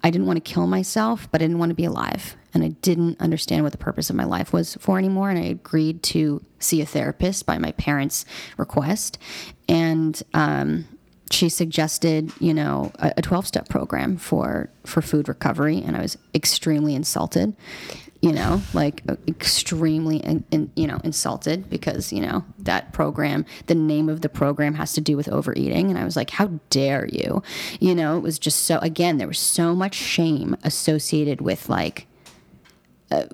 I 0.03 0.11
didn't 0.11 0.27
want 0.27 0.43
to 0.43 0.53
kill 0.53 0.67
myself, 0.67 1.29
but 1.31 1.41
I 1.41 1.45
didn't 1.45 1.59
want 1.59 1.71
to 1.71 1.75
be 1.75 1.85
alive. 1.85 2.37
And 2.53 2.63
I 2.63 2.69
didn't 2.69 3.21
understand 3.21 3.65
what 3.65 3.73
the 3.73 3.79
purpose 3.79 4.11
of 4.11 4.17
my 4.17 4.25
life 4.25 4.53
was 4.53 4.77
for 4.77 4.97
anymore. 4.97 5.29
And 5.29 5.39
I 5.39 5.43
agreed 5.43 6.03
to 6.05 6.45
see 6.61 6.81
a 6.81 6.87
therapist 6.87 7.47
by 7.47 7.59
my 7.59 7.73
parents' 7.73 8.25
request. 8.57 9.19
And, 9.69 10.23
um, 10.33 10.87
she 11.35 11.49
suggested, 11.49 12.33
you 12.41 12.55
know, 12.55 12.93
a 12.99 13.21
12 13.21 13.47
step 13.47 13.69
program 13.69 14.17
for 14.17 14.71
for 14.85 15.03
food 15.03 15.29
recovery 15.29 15.83
and 15.85 15.97
I 15.97 16.03
was 16.03 16.17
extremely 16.35 16.95
insulted 16.95 17.55
you 18.25 18.33
know, 18.33 18.63
like 18.73 19.03
uh, 19.07 19.17
extremely, 19.29 20.17
in, 20.17 20.45
in, 20.51 20.73
you 20.77 20.87
know, 20.87 20.99
insulted 21.05 21.69
because, 21.69 22.11
you 22.11 22.23
know, 22.23 22.43
that 22.59 22.91
program, 22.95 23.45
the 23.67 23.75
name 23.75 24.09
of 24.09 24.23
the 24.23 24.31
program 24.31 24.77
has 24.77 24.95
to 24.95 25.03
do 25.03 25.15
with 25.15 25.29
overeating. 25.29 25.91
And 25.91 25.99
I 25.99 26.05
was 26.05 26.17
like, 26.17 26.31
how 26.31 26.47
dare 26.71 27.07
you? 27.13 27.43
You 27.81 27.95
know, 27.95 28.17
it 28.17 28.21
was 28.21 28.39
just 28.39 28.63
so, 28.63 28.79
again, 28.79 29.19
there 29.19 29.29
was 29.29 29.39
so 29.39 29.75
much 29.75 29.95
shame 29.95 30.57
associated 30.65 31.43
with 31.43 31.69
like, 31.69 32.07
uh, 33.11 33.27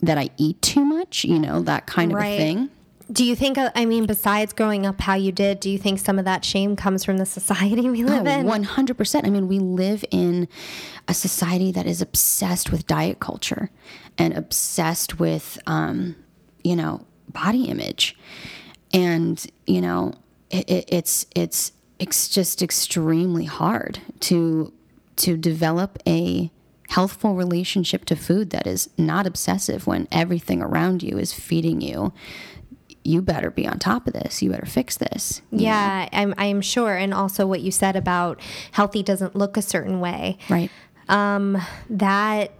that 0.00 0.16
I 0.16 0.30
eat 0.38 0.62
too 0.62 0.86
much, 0.86 1.24
you 1.24 1.38
know, 1.38 1.60
that 1.60 1.86
kind 1.86 2.14
right. 2.14 2.28
of 2.28 2.32
a 2.32 2.36
thing. 2.38 2.70
Do 3.12 3.24
you 3.24 3.36
think, 3.36 3.58
uh, 3.58 3.70
I 3.74 3.84
mean, 3.84 4.06
besides 4.06 4.52
growing 4.52 4.86
up 4.86 5.00
how 5.00 5.14
you 5.14 5.32
did, 5.32 5.60
do 5.60 5.68
you 5.68 5.78
think 5.78 5.98
some 5.98 6.18
of 6.18 6.24
that 6.24 6.44
shame 6.44 6.76
comes 6.76 7.04
from 7.04 7.18
the 7.18 7.26
society 7.26 7.82
we 7.90 8.04
live 8.04 8.26
oh, 8.26 8.30
in? 8.30 8.64
100%. 8.64 9.26
I 9.26 9.30
mean, 9.30 9.48
we 9.48 9.58
live 9.58 10.04
in 10.10 10.48
a 11.08 11.14
society 11.14 11.72
that 11.72 11.86
is 11.86 12.00
obsessed 12.00 12.70
with 12.70 12.86
diet 12.86 13.20
culture 13.20 13.70
and 14.16 14.32
obsessed 14.32 15.18
with, 15.18 15.58
um, 15.66 16.16
you 16.64 16.76
know, 16.76 17.04
body 17.28 17.64
image. 17.64 18.16
And, 18.94 19.44
you 19.66 19.80
know, 19.80 20.14
it, 20.50 20.68
it, 20.70 20.84
it's, 20.88 21.26
it's, 21.34 21.72
it's 21.98 22.28
just 22.28 22.62
extremely 22.62 23.44
hard 23.44 24.00
to, 24.20 24.72
to 25.16 25.36
develop 25.36 25.98
a, 26.06 26.50
healthful 26.92 27.34
relationship 27.34 28.04
to 28.04 28.14
food 28.14 28.50
that 28.50 28.66
is 28.66 28.90
not 28.98 29.26
obsessive 29.26 29.86
when 29.86 30.06
everything 30.12 30.60
around 30.60 31.02
you 31.02 31.16
is 31.16 31.32
feeding 31.32 31.80
you 31.80 32.12
you 33.04 33.22
better 33.22 33.50
be 33.50 33.66
on 33.66 33.78
top 33.78 34.06
of 34.06 34.12
this. 34.12 34.42
You 34.42 34.50
better 34.50 34.66
fix 34.66 34.96
this. 34.96 35.42
Yeah, 35.50 36.08
I'm, 36.12 36.34
I'm 36.38 36.60
sure. 36.60 36.94
And 36.94 37.12
also 37.12 37.46
what 37.46 37.60
you 37.60 37.70
said 37.70 37.96
about 37.96 38.40
healthy 38.72 39.02
doesn't 39.02 39.34
look 39.34 39.56
a 39.56 39.62
certain 39.62 40.00
way. 40.00 40.38
Right. 40.48 40.70
Um, 41.08 41.60
that 41.90 42.52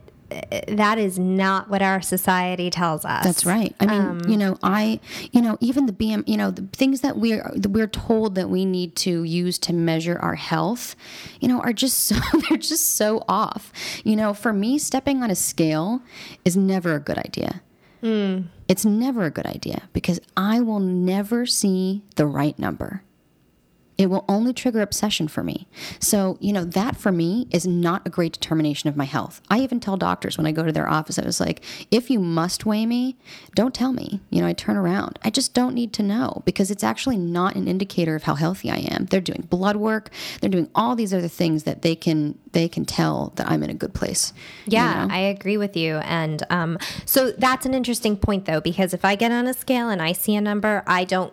that 0.68 0.98
is 0.98 1.18
not 1.18 1.68
what 1.68 1.82
our 1.82 2.00
society 2.00 2.70
tells 2.70 3.04
us. 3.04 3.24
That's 3.24 3.44
right. 3.44 3.74
I 3.80 3.86
mean, 3.86 4.00
um, 4.00 4.20
you 4.26 4.36
know, 4.36 4.58
I, 4.62 5.00
you 5.30 5.40
know, 5.42 5.58
even 5.60 5.86
the 5.86 5.92
BM, 5.92 6.26
you 6.26 6.36
know, 6.36 6.50
the 6.50 6.66
things 6.72 7.00
that 7.00 7.18
we're 7.18 7.50
we're 7.68 7.86
told 7.86 8.34
that 8.36 8.48
we 8.48 8.64
need 8.64 8.96
to 8.96 9.24
use 9.24 9.58
to 9.60 9.72
measure 9.72 10.18
our 10.18 10.34
health, 10.34 10.96
you 11.40 11.48
know, 11.48 11.60
are 11.60 11.72
just 11.72 11.98
so 12.06 12.16
they're 12.48 12.58
just 12.58 12.96
so 12.96 13.24
off. 13.28 13.72
You 14.04 14.16
know, 14.16 14.34
for 14.34 14.52
me, 14.52 14.78
stepping 14.78 15.22
on 15.22 15.30
a 15.30 15.36
scale 15.36 16.02
is 16.44 16.56
never 16.56 16.94
a 16.94 17.00
good 17.00 17.18
idea. 17.18 17.62
Mm. 18.02 18.46
It's 18.72 18.86
never 18.86 19.24
a 19.24 19.30
good 19.30 19.44
idea 19.44 19.82
because 19.92 20.18
I 20.34 20.62
will 20.62 20.80
never 20.80 21.44
see 21.44 22.00
the 22.16 22.24
right 22.24 22.58
number. 22.58 23.02
It 23.98 24.06
will 24.06 24.24
only 24.28 24.52
trigger 24.52 24.80
obsession 24.80 25.28
for 25.28 25.42
me. 25.42 25.68
So, 26.00 26.38
you 26.40 26.52
know, 26.52 26.64
that 26.64 26.96
for 26.96 27.12
me 27.12 27.46
is 27.50 27.66
not 27.66 28.06
a 28.06 28.10
great 28.10 28.32
determination 28.32 28.88
of 28.88 28.96
my 28.96 29.04
health. 29.04 29.40
I 29.50 29.60
even 29.60 29.80
tell 29.80 29.96
doctors 29.96 30.36
when 30.36 30.46
I 30.46 30.52
go 30.52 30.64
to 30.64 30.72
their 30.72 30.88
office, 30.88 31.18
I 31.18 31.24
was 31.24 31.40
like, 31.40 31.62
if 31.90 32.10
you 32.10 32.18
must 32.18 32.66
weigh 32.66 32.86
me, 32.86 33.16
don't 33.54 33.74
tell 33.74 33.92
me. 33.92 34.20
You 34.30 34.40
know, 34.40 34.46
I 34.46 34.54
turn 34.54 34.76
around. 34.76 35.18
I 35.22 35.30
just 35.30 35.54
don't 35.54 35.74
need 35.74 35.92
to 35.94 36.02
know 36.02 36.42
because 36.44 36.70
it's 36.70 36.84
actually 36.84 37.18
not 37.18 37.54
an 37.54 37.68
indicator 37.68 38.14
of 38.14 38.24
how 38.24 38.34
healthy 38.34 38.70
I 38.70 38.78
am. 38.78 39.06
They're 39.06 39.20
doing 39.20 39.46
blood 39.48 39.76
work, 39.76 40.10
they're 40.40 40.50
doing 40.50 40.70
all 40.74 40.96
these 40.96 41.12
other 41.12 41.28
things 41.28 41.64
that 41.64 41.82
they 41.82 41.94
can 41.94 42.38
they 42.52 42.68
can 42.68 42.84
tell 42.84 43.32
that 43.36 43.50
I'm 43.50 43.62
in 43.62 43.70
a 43.70 43.74
good 43.74 43.94
place. 43.94 44.32
Yeah, 44.66 45.02
you 45.02 45.08
know? 45.08 45.14
I 45.14 45.18
agree 45.20 45.56
with 45.56 45.76
you. 45.76 45.96
And 45.96 46.42
um, 46.50 46.78
so 47.06 47.32
that's 47.32 47.66
an 47.66 47.74
interesting 47.74 48.16
point 48.16 48.44
though, 48.44 48.60
because 48.60 48.94
if 48.94 49.04
I 49.04 49.16
get 49.16 49.32
on 49.32 49.46
a 49.46 49.54
scale 49.54 49.88
and 49.88 50.02
I 50.02 50.12
see 50.12 50.34
a 50.34 50.40
number, 50.40 50.82
I 50.86 51.04
don't 51.04 51.32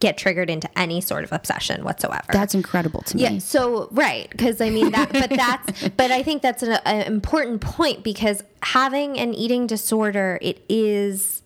get 0.00 0.18
triggered 0.18 0.50
into 0.50 0.68
any 0.78 1.00
sort 1.00 1.24
of 1.24 1.32
obsession 1.32 1.84
whatsoever. 1.84 2.26
That's 2.30 2.54
incredible 2.54 3.02
to 3.02 3.16
me. 3.16 3.22
Yeah. 3.22 3.38
So 3.38 3.88
right, 3.92 4.28
because 4.30 4.60
I 4.60 4.70
mean 4.70 4.90
that, 4.92 5.12
but 5.12 5.30
that's, 5.30 5.88
but 5.96 6.10
I 6.10 6.22
think 6.22 6.42
that's 6.42 6.62
an, 6.62 6.72
an 6.84 7.02
important 7.02 7.60
point 7.60 8.02
because 8.04 8.42
having 8.62 9.18
an 9.18 9.34
eating 9.34 9.66
disorder, 9.66 10.38
it 10.42 10.64
is 10.68 11.42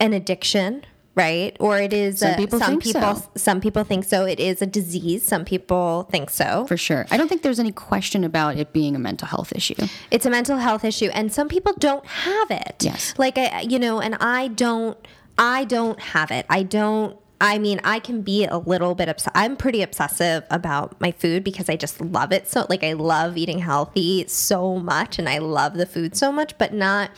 an 0.00 0.12
addiction, 0.12 0.84
right? 1.14 1.56
Or 1.60 1.78
it 1.78 1.92
is 1.92 2.18
some 2.20 2.32
a, 2.32 2.36
people 2.36 2.58
some 2.58 2.78
people 2.78 3.14
so. 3.16 3.30
some 3.36 3.60
people 3.60 3.84
think 3.84 4.04
so. 4.04 4.24
It 4.24 4.40
is 4.40 4.62
a 4.62 4.66
disease. 4.66 5.24
Some 5.24 5.44
people 5.44 6.08
think 6.10 6.30
so. 6.30 6.64
For 6.66 6.76
sure. 6.76 7.06
I 7.10 7.16
don't 7.16 7.28
think 7.28 7.42
there's 7.42 7.60
any 7.60 7.72
question 7.72 8.24
about 8.24 8.56
it 8.56 8.72
being 8.72 8.96
a 8.96 8.98
mental 8.98 9.28
health 9.28 9.52
issue. 9.54 9.74
It's 10.10 10.26
a 10.26 10.30
mental 10.30 10.56
health 10.56 10.84
issue 10.84 11.10
and 11.12 11.32
some 11.32 11.48
people 11.48 11.74
don't 11.78 12.06
have 12.06 12.50
it. 12.50 12.76
Yes. 12.80 13.14
Like 13.18 13.38
I 13.38 13.60
you 13.60 13.78
know, 13.78 14.00
and 14.00 14.16
I 14.16 14.48
don't 14.48 14.96
I 15.38 15.64
don't 15.64 16.00
have 16.00 16.30
it. 16.30 16.46
I 16.48 16.62
don't 16.62 17.16
I 17.40 17.58
mean, 17.58 17.80
I 17.84 18.00
can 18.00 18.22
be 18.22 18.44
a 18.44 18.58
little 18.58 18.94
bit 18.94 19.08
obsessed. 19.08 19.34
I'm 19.34 19.56
pretty 19.56 19.80
obsessive 19.82 20.44
about 20.50 21.00
my 21.00 21.12
food 21.12 21.42
because 21.42 21.68
I 21.70 21.76
just 21.76 22.00
love 22.00 22.32
it 22.32 22.48
so. 22.48 22.66
Like, 22.68 22.84
I 22.84 22.92
love 22.92 23.38
eating 23.38 23.60
healthy 23.60 24.26
so 24.28 24.76
much 24.78 25.18
and 25.18 25.28
I 25.28 25.38
love 25.38 25.74
the 25.74 25.86
food 25.86 26.14
so 26.14 26.30
much, 26.30 26.58
but 26.58 26.74
not 26.74 27.10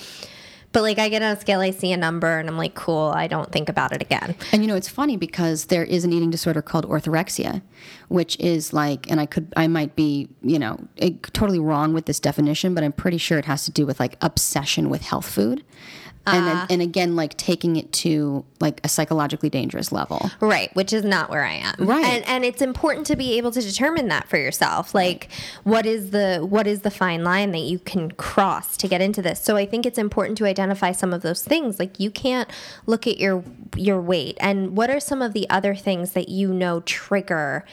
But 0.73 0.83
like 0.83 0.99
I 0.99 1.09
get 1.09 1.23
on 1.23 1.37
a 1.37 1.41
scale, 1.41 1.61
I 1.61 1.71
see 1.71 1.93
a 1.93 1.97
number, 1.97 2.39
and 2.39 2.49
I'm 2.49 2.57
like, 2.57 2.75
cool. 2.75 3.13
I 3.15 3.27
don't 3.27 3.53
think 3.53 3.69
about 3.69 3.93
it 3.93 4.01
again. 4.01 4.35
And 4.53 4.63
you 4.63 4.69
know, 4.69 4.75
it's 4.75 4.89
funny 4.89 5.17
because 5.17 5.67
there 5.67 5.85
is 5.85 6.05
an 6.05 6.13
eating 6.13 6.31
disorder 6.31 6.63
called 6.63 6.87
orthorexia, 6.89 7.63
which 8.09 8.39
is 8.41 8.73
like, 8.73 9.11
and 9.11 9.21
I 9.21 9.27
could, 9.27 9.53
I 9.57 9.69
might 9.69 9.95
be, 9.97 10.29
you 10.41 10.59
know, 10.59 10.79
totally 11.35 11.59
wrong 11.59 11.93
with 11.93 12.07
this 12.07 12.19
definition, 12.19 12.75
but 12.75 12.83
I'm 12.85 12.93
pretty 12.93 13.19
sure 13.19 13.39
it 13.39 13.45
has 13.45 13.65
to 13.67 13.71
do 13.71 13.85
with 13.85 14.01
like 14.01 14.17
obsession 14.23 14.89
with 14.89 15.03
health 15.03 15.29
food. 15.29 15.63
And, 16.25 16.45
Ah. 16.49 16.67
and 16.71 16.81
again, 16.81 17.17
like 17.17 17.37
taking 17.37 17.75
it 17.75 17.93
to 17.95 18.45
like 18.61 18.81
a 18.85 18.89
psychologically 18.89 19.51
dangerous 19.51 19.91
level. 19.91 20.31
Right, 20.39 20.71
which 20.75 20.93
is 20.93 21.03
not 21.05 21.31
where 21.31 21.45
I 21.45 21.55
am. 21.55 21.75
Right. 21.81 22.05
And 22.05 22.25
and 22.29 22.45
it's 22.45 22.63
important 22.63 23.07
to 23.09 23.17
be 23.17 23.37
able 23.39 23.51
to 23.51 23.61
determine 23.61 24.07
that 24.09 24.29
for 24.29 24.37
yourself. 24.37 24.95
Like 24.95 25.29
what 25.65 25.85
is 25.85 26.11
the 26.11 26.39
what 26.49 26.69
is 26.69 26.83
the 26.83 26.91
fine 26.93 27.25
line 27.25 27.51
that 27.53 27.63
you 27.63 27.81
can 27.81 28.13
cross 28.13 28.77
to 28.77 28.87
get 28.87 29.01
into 29.01 29.21
this? 29.21 29.41
So 29.41 29.57
I 29.57 29.67
think 29.67 29.85
it's 29.85 29.99
important 29.99 30.39
to 30.39 30.45
identify 30.47 30.93
some 30.93 31.13
of 31.13 31.23
those 31.23 31.43
things. 31.43 31.81
Like 31.81 31.99
you 31.99 32.11
can't 32.11 32.49
look 32.87 33.09
at 33.09 33.19
your 33.19 33.43
your 33.77 34.01
weight 34.01 34.37
and 34.39 34.77
what 34.77 34.91
are 34.91 35.01
some 35.01 35.23
of 35.23 35.33
the 35.33 35.51
other 35.51 35.75
things 35.75 36.13
that 36.13 36.29
you 36.29 36.53
know 36.55 36.81
trigger 36.83 37.65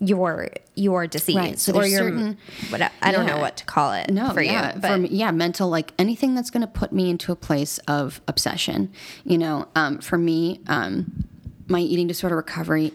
your 0.00 0.48
your 0.74 1.06
disease 1.06 1.36
Right, 1.36 1.58
so 1.58 1.72
or 1.72 1.80
there's 1.80 1.92
your 1.92 2.00
certain- 2.02 2.38
what 2.70 2.82
I 3.00 3.12
don't 3.12 3.26
know 3.26 3.38
what 3.38 3.56
to 3.58 3.64
call 3.64 3.92
it 3.92 4.10
No, 4.10 4.32
for 4.32 4.42
yeah, 4.42 4.74
you. 4.74 4.80
for 4.80 4.98
me, 4.98 5.08
yeah, 5.10 5.30
mental 5.30 5.68
like 5.68 5.92
anything 5.98 6.34
that's 6.34 6.50
going 6.50 6.62
to 6.62 6.66
put 6.66 6.92
me 6.92 7.10
into 7.10 7.30
a 7.30 7.36
place 7.36 7.78
of 7.86 8.20
obsession. 8.26 8.90
You 9.24 9.38
know, 9.38 9.68
um, 9.76 9.98
for 10.00 10.18
me, 10.18 10.60
um, 10.66 11.24
my 11.68 11.78
eating 11.78 12.06
disorder 12.08 12.36
recovery 12.36 12.92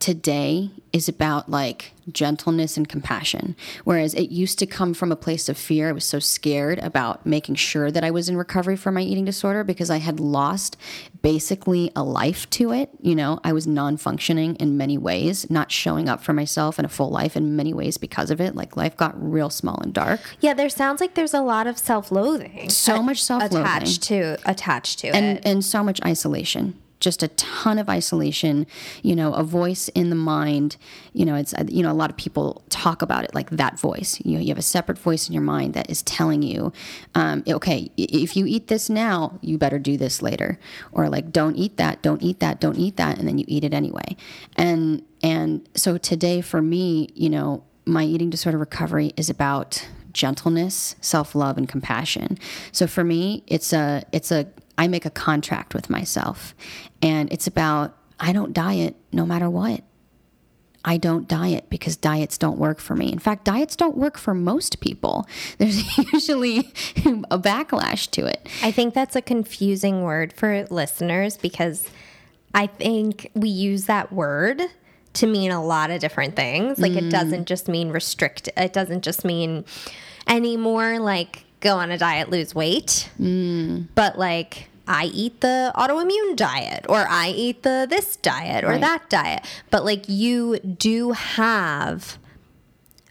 today 0.00 0.70
is 0.92 1.08
about 1.08 1.48
like 1.50 1.92
gentleness 2.10 2.76
and 2.76 2.88
compassion. 2.88 3.54
Whereas 3.84 4.14
it 4.14 4.30
used 4.30 4.58
to 4.58 4.66
come 4.66 4.94
from 4.94 5.12
a 5.12 5.16
place 5.16 5.48
of 5.48 5.56
fear. 5.56 5.88
I 5.90 5.92
was 5.92 6.04
so 6.04 6.18
scared 6.18 6.78
about 6.80 7.24
making 7.24 7.54
sure 7.56 7.90
that 7.90 8.02
I 8.02 8.10
was 8.10 8.28
in 8.28 8.36
recovery 8.36 8.76
for 8.76 8.90
my 8.90 9.02
eating 9.02 9.24
disorder 9.24 9.62
because 9.62 9.90
I 9.90 9.98
had 9.98 10.18
lost 10.18 10.76
basically 11.22 11.92
a 11.94 12.02
life 12.02 12.48
to 12.50 12.72
it. 12.72 12.90
You 13.00 13.14
know, 13.14 13.38
I 13.44 13.52
was 13.52 13.66
non 13.66 13.98
functioning 13.98 14.56
in 14.56 14.76
many 14.76 14.98
ways, 14.98 15.48
not 15.50 15.70
showing 15.70 16.08
up 16.08 16.22
for 16.22 16.32
myself 16.32 16.78
in 16.78 16.84
a 16.84 16.88
full 16.88 17.10
life 17.10 17.36
in 17.36 17.54
many 17.54 17.74
ways 17.74 17.98
because 17.98 18.30
of 18.30 18.40
it. 18.40 18.56
Like 18.56 18.76
life 18.76 18.96
got 18.96 19.14
real 19.20 19.50
small 19.50 19.78
and 19.80 19.92
dark. 19.92 20.20
yeah, 20.40 20.54
there 20.54 20.70
sounds 20.70 21.00
like 21.00 21.14
there's 21.14 21.34
a 21.34 21.42
lot 21.42 21.66
of 21.66 21.78
self-loathing. 21.78 22.70
So 22.70 23.02
much 23.02 23.22
self-loathing. 23.22 23.58
attached 23.58 24.02
to 24.04 24.38
attached 24.44 24.98
to 25.00 25.08
and 25.08 25.38
it. 25.38 25.42
and 25.44 25.64
so 25.64 25.84
much 25.84 26.00
isolation 26.04 26.74
just 27.00 27.22
a 27.22 27.28
ton 27.28 27.78
of 27.78 27.88
isolation 27.88 28.66
you 29.02 29.16
know 29.16 29.32
a 29.32 29.42
voice 29.42 29.88
in 29.88 30.10
the 30.10 30.16
mind 30.16 30.76
you 31.12 31.24
know 31.24 31.34
it's 31.34 31.54
you 31.68 31.82
know 31.82 31.90
a 31.90 31.94
lot 31.94 32.10
of 32.10 32.16
people 32.16 32.62
talk 32.68 33.02
about 33.02 33.24
it 33.24 33.34
like 33.34 33.50
that 33.50 33.78
voice 33.78 34.20
you 34.24 34.34
know 34.34 34.40
you 34.40 34.48
have 34.48 34.58
a 34.58 34.62
separate 34.62 34.98
voice 34.98 35.28
in 35.28 35.32
your 35.32 35.42
mind 35.42 35.74
that 35.74 35.90
is 35.90 36.02
telling 36.02 36.42
you 36.42 36.72
um, 37.14 37.42
okay 37.48 37.90
if 37.96 38.36
you 38.36 38.46
eat 38.46 38.68
this 38.68 38.88
now 38.88 39.38
you 39.40 39.58
better 39.58 39.78
do 39.78 39.96
this 39.96 40.22
later 40.22 40.58
or 40.92 41.08
like 41.08 41.32
don't 41.32 41.56
eat 41.56 41.76
that 41.76 42.02
don't 42.02 42.22
eat 42.22 42.38
that 42.40 42.60
don't 42.60 42.76
eat 42.76 42.96
that 42.96 43.18
and 43.18 43.26
then 43.26 43.38
you 43.38 43.44
eat 43.48 43.64
it 43.64 43.74
anyway 43.74 44.16
and 44.56 45.02
and 45.22 45.68
so 45.74 45.98
today 45.98 46.40
for 46.40 46.62
me 46.62 47.08
you 47.14 47.28
know 47.28 47.64
my 47.86 48.04
eating 48.04 48.30
disorder 48.30 48.58
recovery 48.58 49.12
is 49.16 49.28
about 49.28 49.86
gentleness, 50.12 50.96
self-love 51.00 51.56
and 51.56 51.68
compassion. 51.68 52.38
So 52.72 52.86
for 52.86 53.04
me, 53.04 53.44
it's 53.46 53.72
a 53.72 54.02
it's 54.12 54.30
a 54.32 54.46
I 54.80 54.88
make 54.88 55.04
a 55.04 55.10
contract 55.10 55.74
with 55.74 55.90
myself 55.90 56.54
and 57.02 57.30
it's 57.30 57.46
about 57.46 57.94
I 58.18 58.32
don't 58.32 58.54
diet 58.54 58.96
no 59.12 59.26
matter 59.26 59.50
what. 59.50 59.84
I 60.82 60.96
don't 60.96 61.28
diet 61.28 61.68
because 61.68 61.96
diets 61.96 62.38
don't 62.38 62.58
work 62.58 62.80
for 62.80 62.96
me. 62.96 63.12
In 63.12 63.18
fact, 63.18 63.44
diets 63.44 63.76
don't 63.76 63.98
work 63.98 64.16
for 64.16 64.32
most 64.32 64.80
people. 64.80 65.28
There's 65.58 65.98
usually 65.98 66.60
a 67.30 67.38
backlash 67.38 68.10
to 68.12 68.24
it. 68.24 68.48
I 68.62 68.70
think 68.70 68.94
that's 68.94 69.14
a 69.14 69.20
confusing 69.20 70.02
word 70.02 70.32
for 70.32 70.64
listeners 70.70 71.36
because 71.36 71.86
I 72.54 72.66
think 72.66 73.30
we 73.34 73.50
use 73.50 73.84
that 73.84 74.10
word 74.10 74.62
to 75.12 75.26
mean 75.26 75.50
a 75.50 75.62
lot 75.62 75.90
of 75.90 76.00
different 76.00 76.36
things. 76.36 76.78
Like 76.78 76.92
it 76.92 77.04
mm. 77.04 77.10
doesn't 77.10 77.44
just 77.44 77.68
mean 77.68 77.90
restrict, 77.90 78.48
it 78.56 78.72
doesn't 78.72 79.02
just 79.02 79.26
mean 79.26 79.66
anymore 80.26 80.98
like 81.00 81.44
go 81.60 81.76
on 81.76 81.90
a 81.90 81.98
diet, 81.98 82.30
lose 82.30 82.54
weight, 82.54 83.10
but 83.18 84.18
like 84.18 84.68
I 84.88 85.04
eat 85.04 85.40
the 85.40 85.72
autoimmune 85.76 86.34
diet 86.36 86.86
or 86.88 87.06
I 87.08 87.28
eat 87.30 87.62
the 87.62 87.86
this 87.88 88.16
diet 88.16 88.64
or 88.64 88.68
Right. 88.70 88.80
that 88.80 89.08
diet. 89.08 89.44
But 89.70 89.84
like 89.84 90.08
you 90.08 90.58
do 90.58 91.12
have 91.12 92.18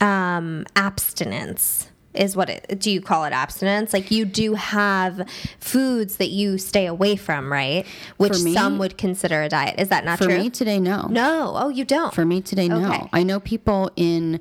um, 0.02 0.66
abstinence 0.76 1.90
is 2.16 2.36
what 2.36 2.50
it 2.50 2.80
do 2.80 2.90
you 2.90 3.00
call 3.02 3.24
it 3.24 3.32
abstinence 3.32 3.94
like 3.94 4.10
you 4.10 4.26
do 4.26 4.56
have 4.56 5.30
foods 5.60 6.18
that 6.18 6.30
you 6.32 6.58
stay 6.58 6.88
away 6.88 7.16
from 7.16 7.52
right 7.52 7.86
which 8.18 8.42
me- 8.42 8.52
some 8.54 8.80
would 8.80 8.98
consider 8.98 9.44
a 9.44 9.48
diet 9.50 9.80
is 9.80 9.90
that 9.90 10.04
not 10.04 10.18
For 10.18 10.24
true 10.26 10.40
me 10.40 10.50
today, 10.50 10.80
no. 10.80 11.04
no 11.08 11.54
oh 11.56 11.70
you 11.70 11.86
don't 11.86 12.12
For 12.14 12.26
me 12.26 12.42
today, 12.42 12.68
no. 12.68 12.92
Okay. 12.92 13.10
I 13.14 13.22
know 13.22 13.40
people 13.40 13.92
in, 13.96 14.40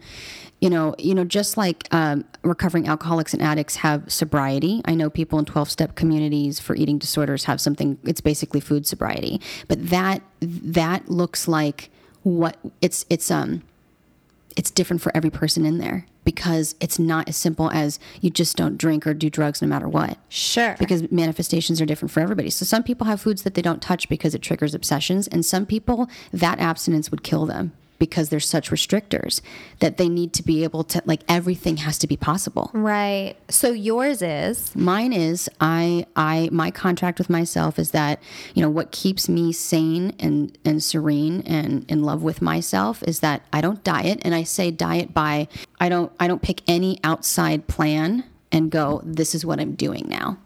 you 0.60 0.68
know, 0.68 0.94
you 0.98 1.14
know, 1.14 1.24
just 1.24 1.56
like 1.56 1.86
um, 1.92 2.24
recovering 2.42 2.88
alcoholics 2.88 3.32
and 3.32 3.42
addicts 3.42 3.76
have 3.76 4.10
sobriety. 4.10 4.82
I 4.84 4.94
know 4.94 5.08
people 5.08 5.38
in 5.38 5.44
twelve-step 5.44 5.94
communities 5.94 6.58
for 6.58 6.74
eating 6.74 6.98
disorders 6.98 7.44
have 7.44 7.60
something. 7.60 7.98
It's 8.04 8.20
basically 8.20 8.60
food 8.60 8.86
sobriety, 8.86 9.40
but 9.68 9.88
that 9.90 10.22
that 10.40 11.08
looks 11.08 11.46
like 11.46 11.90
what 12.22 12.56
it's 12.80 13.06
it's 13.08 13.30
um 13.30 13.62
it's 14.56 14.70
different 14.72 15.00
for 15.00 15.16
every 15.16 15.30
person 15.30 15.64
in 15.64 15.78
there 15.78 16.04
because 16.24 16.74
it's 16.80 16.98
not 16.98 17.28
as 17.28 17.36
simple 17.36 17.70
as 17.70 18.00
you 18.20 18.28
just 18.28 18.56
don't 18.56 18.76
drink 18.76 19.06
or 19.06 19.14
do 19.14 19.30
drugs 19.30 19.62
no 19.62 19.68
matter 19.68 19.88
what 19.88 20.18
sure 20.28 20.74
because 20.78 21.10
manifestations 21.12 21.80
are 21.80 21.86
different 21.86 22.10
for 22.10 22.20
everybody. 22.20 22.50
So 22.50 22.64
some 22.64 22.82
people 22.82 23.06
have 23.06 23.20
foods 23.20 23.44
that 23.44 23.54
they 23.54 23.62
don't 23.62 23.80
touch 23.80 24.08
because 24.08 24.34
it 24.34 24.42
triggers 24.42 24.74
obsessions, 24.74 25.28
and 25.28 25.46
some 25.46 25.64
people 25.64 26.08
that 26.32 26.58
abstinence 26.58 27.10
would 27.12 27.22
kill 27.22 27.46
them 27.46 27.72
because 27.98 28.28
they're 28.28 28.40
such 28.40 28.70
restrictors 28.70 29.40
that 29.80 29.96
they 29.96 30.08
need 30.08 30.32
to 30.32 30.42
be 30.42 30.64
able 30.64 30.84
to 30.84 31.02
like 31.04 31.22
everything 31.28 31.78
has 31.78 31.98
to 31.98 32.06
be 32.06 32.16
possible. 32.16 32.70
right 32.72 33.34
so 33.48 33.70
yours 33.72 34.22
is 34.22 34.74
Mine 34.76 35.12
is 35.12 35.48
I 35.60 36.06
I 36.16 36.48
my 36.52 36.70
contract 36.70 37.18
with 37.18 37.30
myself 37.30 37.78
is 37.78 37.90
that 37.92 38.20
you 38.54 38.62
know 38.62 38.70
what 38.70 38.90
keeps 38.92 39.28
me 39.28 39.52
sane 39.52 40.14
and 40.18 40.56
and 40.64 40.82
serene 40.82 41.42
and 41.42 41.84
in 41.88 42.02
love 42.02 42.22
with 42.22 42.40
myself 42.42 43.02
is 43.02 43.20
that 43.20 43.42
I 43.52 43.60
don't 43.60 43.82
diet 43.84 44.20
and 44.22 44.34
I 44.34 44.42
say 44.42 44.70
diet 44.70 45.12
by 45.14 45.48
I 45.80 45.88
don't 45.88 46.12
I 46.20 46.28
don't 46.28 46.42
pick 46.42 46.62
any 46.66 46.98
outside 47.04 47.66
plan 47.66 48.24
and 48.52 48.70
go 48.70 49.00
this 49.04 49.34
is 49.34 49.44
what 49.44 49.60
I'm 49.60 49.74
doing 49.74 50.06
now. 50.08 50.38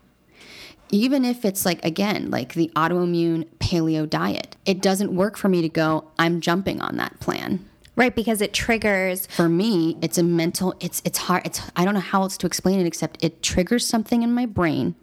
Even 0.93 1.25
if 1.25 1.45
it's 1.45 1.65
like 1.65 1.85
again 1.85 2.31
like 2.31 2.55
the 2.55 2.71
autoimmune 2.77 3.49
paleo 3.59 4.09
diet. 4.09 4.57
It 4.67 4.81
doesn't 4.81 5.15
work 5.15 5.37
for 5.37 5.49
me 5.49 5.63
to 5.63 5.69
go 5.69 6.11
I'm 6.19 6.41
jumping 6.41 6.81
on 6.81 6.97
that 6.99 7.19
plan 7.21 7.69
right 7.97 8.15
because 8.15 8.41
it 8.41 8.53
triggers 8.55 9.27
for 9.27 9.49
me 9.49 9.97
it's 10.01 10.17
a 10.17 10.23
mental 10.23 10.75
it's 10.81 11.03
it's 11.05 11.19
hard 11.19 11.45
it's 11.45 11.61
i 11.77 11.85
don't 11.85 11.93
know 11.93 12.01
how 12.01 12.23
else 12.23 12.39
to 12.39 12.47
explain 12.47 12.81
it 12.81 12.87
except 12.87 13.23
it 13.23 13.43
triggers 13.43 13.87
something 13.87 14.23
in 14.23 14.33
my 14.33 14.47
brain 14.47 14.95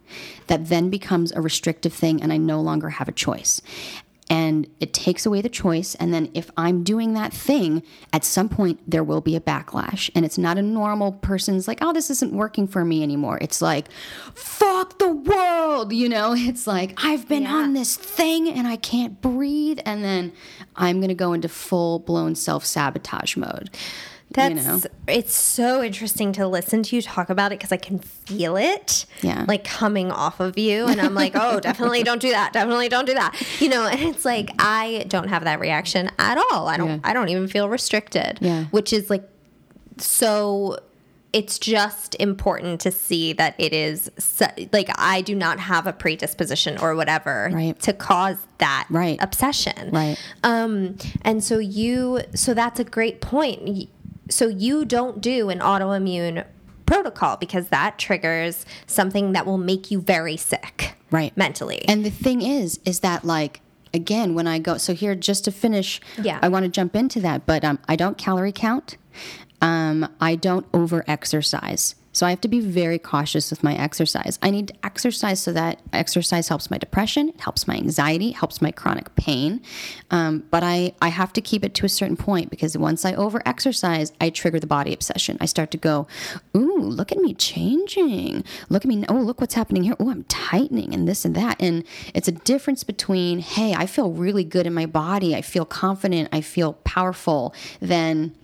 that 0.48 0.68
then 0.68 0.90
becomes 0.90 1.30
a 1.32 1.40
restrictive 1.40 1.92
thing 1.92 2.20
and 2.20 2.32
i 2.32 2.36
no 2.36 2.60
longer 2.60 2.90
have 2.90 3.08
a 3.08 3.12
choice 3.12 3.62
and 4.30 4.66
it 4.80 4.94
takes 4.94 5.26
away 5.26 5.42
the 5.42 5.48
choice. 5.50 5.94
And 5.96 6.14
then 6.14 6.30
if 6.32 6.50
i'm 6.56 6.82
doing 6.84 7.12
that 7.14 7.32
thing 7.34 7.82
at 8.12 8.24
some 8.24 8.48
point 8.48 8.80
there 8.90 9.04
will 9.04 9.20
be 9.20 9.36
a 9.36 9.40
backlash. 9.40 10.08
And 10.14 10.24
it's 10.24 10.38
not 10.38 10.56
a 10.56 10.62
normal 10.62 11.12
person's 11.12 11.68
like 11.68 11.78
oh 11.82 11.92
this 11.92 12.08
isn't 12.10 12.32
working 12.32 12.66
for 12.66 12.84
me 12.84 13.02
anymore. 13.02 13.36
It's 13.42 13.60
like 13.60 13.90
fuck 14.34 14.98
the 14.98 15.12
world 15.12 15.92
you 15.92 16.08
know? 16.08 16.32
It's 16.50 16.66
like 16.66 16.94
i've 17.04 17.28
been 17.28 17.42
Yeah. 17.42 17.54
on 17.56 17.74
this 17.74 17.96
thing 17.96 18.48
and 18.48 18.66
i 18.66 18.76
can't 18.76 19.20
breathe. 19.20 19.80
And 19.84 20.02
then 20.04 20.32
i'm 20.76 20.96
going 21.00 21.08
to 21.08 21.14
go 21.14 21.32
into 21.32 21.48
full 21.48 21.98
blown 21.98 22.34
self-sabotage 22.36 23.36
mode 23.36 23.70
That's 24.32 24.54
you 24.54 24.62
know 24.62 24.80
it's 25.08 25.34
so 25.34 25.82
interesting 25.82 26.32
to 26.34 26.46
listen 26.46 26.84
to 26.84 26.94
you 26.96 27.02
talk 27.02 27.30
about 27.30 27.50
it 27.52 27.58
because 27.58 27.72
I 27.72 27.76
can 27.78 27.98
feel 27.98 28.56
it, 28.56 29.04
Yeah. 29.22 29.44
like 29.48 29.64
coming 29.64 30.12
off 30.12 30.38
of 30.38 30.56
you, 30.56 30.86
and 30.86 31.00
I'm 31.00 31.14
like, 31.14 31.32
oh, 31.34 31.58
definitely 31.68 32.04
don't 32.04 32.20
do 32.22 32.30
that, 32.30 32.52
definitely 32.52 32.88
don't 32.88 33.06
do 33.06 33.14
that, 33.14 33.34
you 33.60 33.68
know. 33.68 33.86
And 33.88 34.00
it's 34.02 34.24
like 34.24 34.50
I 34.60 35.04
don't 35.08 35.28
have 35.28 35.42
that 35.44 35.58
reaction 35.58 36.10
at 36.18 36.38
all. 36.38 36.68
I 36.68 36.76
don't. 36.76 36.88
Yeah. 36.88 36.98
I 37.02 37.12
don't 37.12 37.28
even 37.28 37.48
feel 37.48 37.68
restricted. 37.68 38.38
Yeah. 38.40 38.64
which 38.66 38.92
is 38.92 39.10
like 39.10 39.28
so. 39.98 40.78
It's 41.32 41.60
just 41.60 42.16
important 42.16 42.80
to 42.80 42.90
see 42.90 43.32
that 43.34 43.54
it 43.56 43.72
is 43.72 44.10
like 44.72 44.88
I 44.98 45.20
do 45.20 45.36
not 45.36 45.60
have 45.60 45.86
a 45.86 45.92
predisposition 45.92 46.76
or 46.78 46.96
whatever 46.96 47.48
Right. 47.52 47.78
to 47.82 47.92
cause 47.92 48.36
that 48.58 48.88
Right. 48.90 49.16
obsession. 49.22 49.90
Right. 49.92 50.16
Um, 50.42 50.96
and 51.22 51.44
so 51.44 51.58
you, 51.60 52.22
so 52.34 52.52
that's 52.52 52.80
a 52.80 52.84
great 52.84 53.20
point. 53.20 53.88
So 54.30 54.48
you 54.48 54.84
don't 54.84 55.20
do 55.20 55.50
an 55.50 55.58
autoimmune 55.60 56.44
protocol 56.86 57.36
because 57.36 57.68
that 57.68 57.98
triggers 57.98 58.66
something 58.86 59.32
that 59.32 59.46
will 59.46 59.58
make 59.58 59.90
you 59.90 60.00
very 60.00 60.36
sick, 60.36 60.94
Right. 61.10 61.36
Mentally. 61.36 61.84
And 61.88 62.04
the 62.04 62.10
thing 62.10 62.40
is, 62.42 62.80
is 62.84 63.00
that 63.00 63.24
like 63.24 63.60
again, 63.92 64.34
when 64.34 64.46
I 64.46 64.58
go, 64.60 64.76
so 64.78 64.94
here 64.94 65.14
just 65.16 65.44
to 65.44 65.50
finish, 65.52 66.00
Yeah. 66.22 66.38
I 66.42 66.48
want 66.48 66.64
to 66.64 66.68
jump 66.68 66.94
into 66.94 67.20
that, 67.20 67.46
but 67.46 67.64
um, 67.64 67.78
I 67.88 67.96
don't 67.96 68.16
calorie 68.16 68.52
count. 68.52 68.96
Um, 69.60 70.08
I 70.20 70.36
don't 70.36 70.66
over 70.72 71.04
exercise. 71.08 71.96
So 72.12 72.26
I 72.26 72.30
have 72.30 72.40
to 72.40 72.48
be 72.48 72.60
very 72.60 72.98
cautious 72.98 73.50
with 73.50 73.62
my 73.62 73.74
exercise. 73.76 74.38
I 74.42 74.50
need 74.50 74.68
to 74.68 74.74
exercise 74.82 75.40
so 75.40 75.52
that 75.52 75.80
exercise 75.92 76.48
helps 76.48 76.70
my 76.70 76.78
depression, 76.78 77.28
it 77.28 77.40
helps 77.40 77.68
my 77.68 77.76
anxiety, 77.76 78.32
helps 78.32 78.60
my 78.60 78.72
chronic 78.72 79.14
pain. 79.14 79.60
Um, 80.10 80.44
but 80.50 80.62
I, 80.64 80.92
I 81.00 81.08
have 81.08 81.32
to 81.34 81.40
keep 81.40 81.64
it 81.64 81.74
to 81.74 81.86
a 81.86 81.88
certain 81.88 82.16
point 82.16 82.50
because 82.50 82.76
once 82.76 83.04
I 83.04 83.14
over 83.14 83.40
exercise, 83.46 84.12
I 84.20 84.30
trigger 84.30 84.58
the 84.58 84.66
body 84.66 84.92
obsession. 84.92 85.38
I 85.40 85.46
start 85.46 85.70
to 85.70 85.78
go, 85.78 86.08
ooh, 86.56 86.78
look 86.80 87.12
at 87.12 87.18
me 87.18 87.34
changing. 87.34 88.44
Look 88.68 88.84
at 88.84 88.88
me. 88.88 89.04
Oh, 89.08 89.14
look 89.14 89.40
what's 89.40 89.54
happening 89.54 89.84
here. 89.84 89.94
Oh, 90.00 90.10
I'm 90.10 90.24
tightening 90.24 90.92
and 90.92 91.06
this 91.06 91.24
and 91.24 91.34
that. 91.36 91.60
And 91.60 91.84
it's 92.12 92.28
a 92.28 92.32
difference 92.32 92.82
between, 92.82 93.38
hey, 93.38 93.74
I 93.74 93.86
feel 93.86 94.10
really 94.10 94.44
good 94.44 94.66
in 94.66 94.74
my 94.74 94.86
body. 94.86 95.36
I 95.36 95.42
feel 95.42 95.64
confident. 95.64 96.28
I 96.32 96.40
feel 96.40 96.74
powerful. 96.84 97.54
Than 97.80 98.34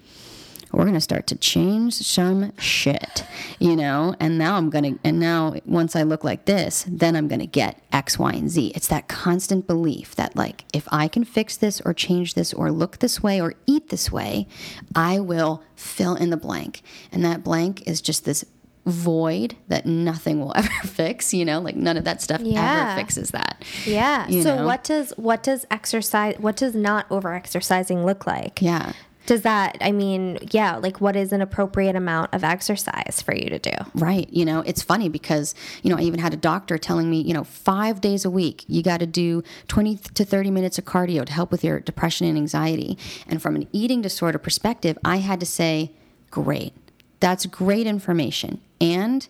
we're 0.76 0.84
going 0.84 0.92
to 0.94 1.00
start 1.00 1.26
to 1.28 1.36
change 1.36 1.94
some 1.94 2.52
shit, 2.58 3.24
you 3.58 3.74
know? 3.74 4.14
And 4.20 4.36
now 4.36 4.56
I'm 4.56 4.68
going 4.68 4.94
to, 4.96 5.00
and 5.02 5.18
now 5.18 5.54
once 5.64 5.96
I 5.96 6.02
look 6.02 6.22
like 6.22 6.44
this, 6.44 6.84
then 6.86 7.16
I'm 7.16 7.28
going 7.28 7.40
to 7.40 7.46
get 7.46 7.80
X, 7.92 8.18
Y, 8.18 8.30
and 8.32 8.50
Z. 8.50 8.72
It's 8.74 8.88
that 8.88 9.08
constant 9.08 9.66
belief 9.66 10.14
that, 10.16 10.36
like, 10.36 10.66
if 10.74 10.86
I 10.92 11.08
can 11.08 11.24
fix 11.24 11.56
this 11.56 11.80
or 11.80 11.94
change 11.94 12.34
this 12.34 12.52
or 12.52 12.70
look 12.70 12.98
this 12.98 13.22
way 13.22 13.40
or 13.40 13.54
eat 13.66 13.88
this 13.88 14.12
way, 14.12 14.46
I 14.94 15.18
will 15.18 15.62
fill 15.76 16.14
in 16.14 16.28
the 16.28 16.36
blank. 16.36 16.82
And 17.10 17.24
that 17.24 17.42
blank 17.42 17.82
is 17.88 18.02
just 18.02 18.26
this 18.26 18.44
void 18.84 19.56
that 19.68 19.86
nothing 19.86 20.40
will 20.40 20.52
ever 20.56 20.68
fix 20.84 21.34
you 21.34 21.44
know 21.44 21.58
like 21.58 21.74
none 21.74 21.96
of 21.96 22.04
that 22.04 22.22
stuff 22.22 22.40
Yeah. 22.40 22.90
ever 22.92 23.00
fixes 23.00 23.32
that 23.32 23.64
Yeah. 23.84 24.28
So 24.28 24.58
know? 24.58 24.64
what 24.66 24.84
does 24.84 25.12
what 25.16 25.42
does 25.42 25.66
exercise 25.72 26.36
what 26.38 26.54
does 26.54 26.72
not 26.76 27.04
over 27.10 27.34
exercising 27.34 28.06
look 28.06 28.28
like? 28.28 28.62
yeah 28.62 28.92
Does 29.26 29.42
that 29.42 29.76
I 29.80 29.92
mean, 29.92 30.38
yeah, 30.50 30.76
like 30.76 31.00
what 31.00 31.16
is 31.16 31.32
an 31.32 31.42
appropriate 31.42 31.96
amount 31.96 32.32
of 32.32 32.44
exercise 32.44 33.20
for 33.20 33.34
you 33.34 33.50
to 33.50 33.58
do? 33.58 33.72
Right. 33.94 34.28
You 34.32 34.44
know, 34.44 34.60
it's 34.60 34.82
funny 34.82 35.08
because, 35.08 35.54
you 35.82 35.90
know, 35.90 35.98
I 35.98 36.02
even 36.02 36.20
had 36.20 36.32
a 36.32 36.36
doctor 36.36 36.78
telling 36.78 37.10
me, 37.10 37.20
you 37.20 37.34
know, 37.34 37.44
five 37.44 38.00
days 38.00 38.24
a 38.24 38.30
week, 38.30 38.64
you 38.68 38.82
got 38.82 39.00
to 39.00 39.06
do 39.06 39.42
20 39.68 39.96
to 39.96 40.24
30 40.24 40.50
minutes 40.50 40.78
of 40.78 40.84
cardio 40.84 41.24
to 41.24 41.32
help 41.32 41.50
with 41.50 41.64
your 41.64 41.80
depression 41.80 42.26
and 42.26 42.38
anxiety. 42.38 42.96
And 43.26 43.42
from 43.42 43.56
an 43.56 43.68
eating 43.72 44.00
disorder 44.00 44.38
perspective, 44.38 44.96
I 45.04 45.16
had 45.16 45.40
to 45.40 45.46
say, 45.46 45.92
great. 46.30 46.72
That's 47.20 47.46
great 47.46 47.86
information. 47.86 48.60
And 48.80 49.26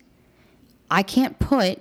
I 0.91 1.03
can't 1.03 1.39
put 1.39 1.81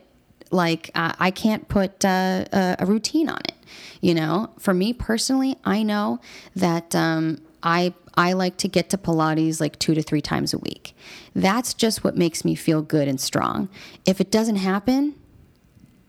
like 0.52 0.92
uh, 0.96 1.14
I 1.20 1.32
can't 1.32 1.68
put 1.68 2.06
uh, 2.06 2.46
a, 2.52 2.76
a 2.80 2.86
routine 2.86 3.30
on 3.30 3.40
it. 3.40 3.54
You 4.02 4.14
know, 4.14 4.52
for 4.60 4.74
me 4.74 4.94
personally, 4.94 5.58
I 5.66 5.84
know 5.84 6.20
that 6.56 6.96
um, 6.96 7.40
I 7.66 7.94
I 8.16 8.32
like 8.34 8.56
to 8.58 8.70
get 8.70 8.90
to 8.92 8.98
Pilates 8.98 9.60
like 9.60 9.78
two 9.80 9.94
to 9.94 10.02
three 10.02 10.22
times 10.22 10.54
a 10.54 10.58
week. 10.60 10.96
That's 11.36 11.74
just 11.74 12.04
what 12.04 12.16
makes 12.16 12.46
me 12.46 12.56
feel 12.56 12.82
good 12.82 13.10
and 13.10 13.20
strong. 13.20 13.68
If 14.06 14.22
it 14.22 14.32
doesn't 14.32 14.56
happen, 14.58 15.16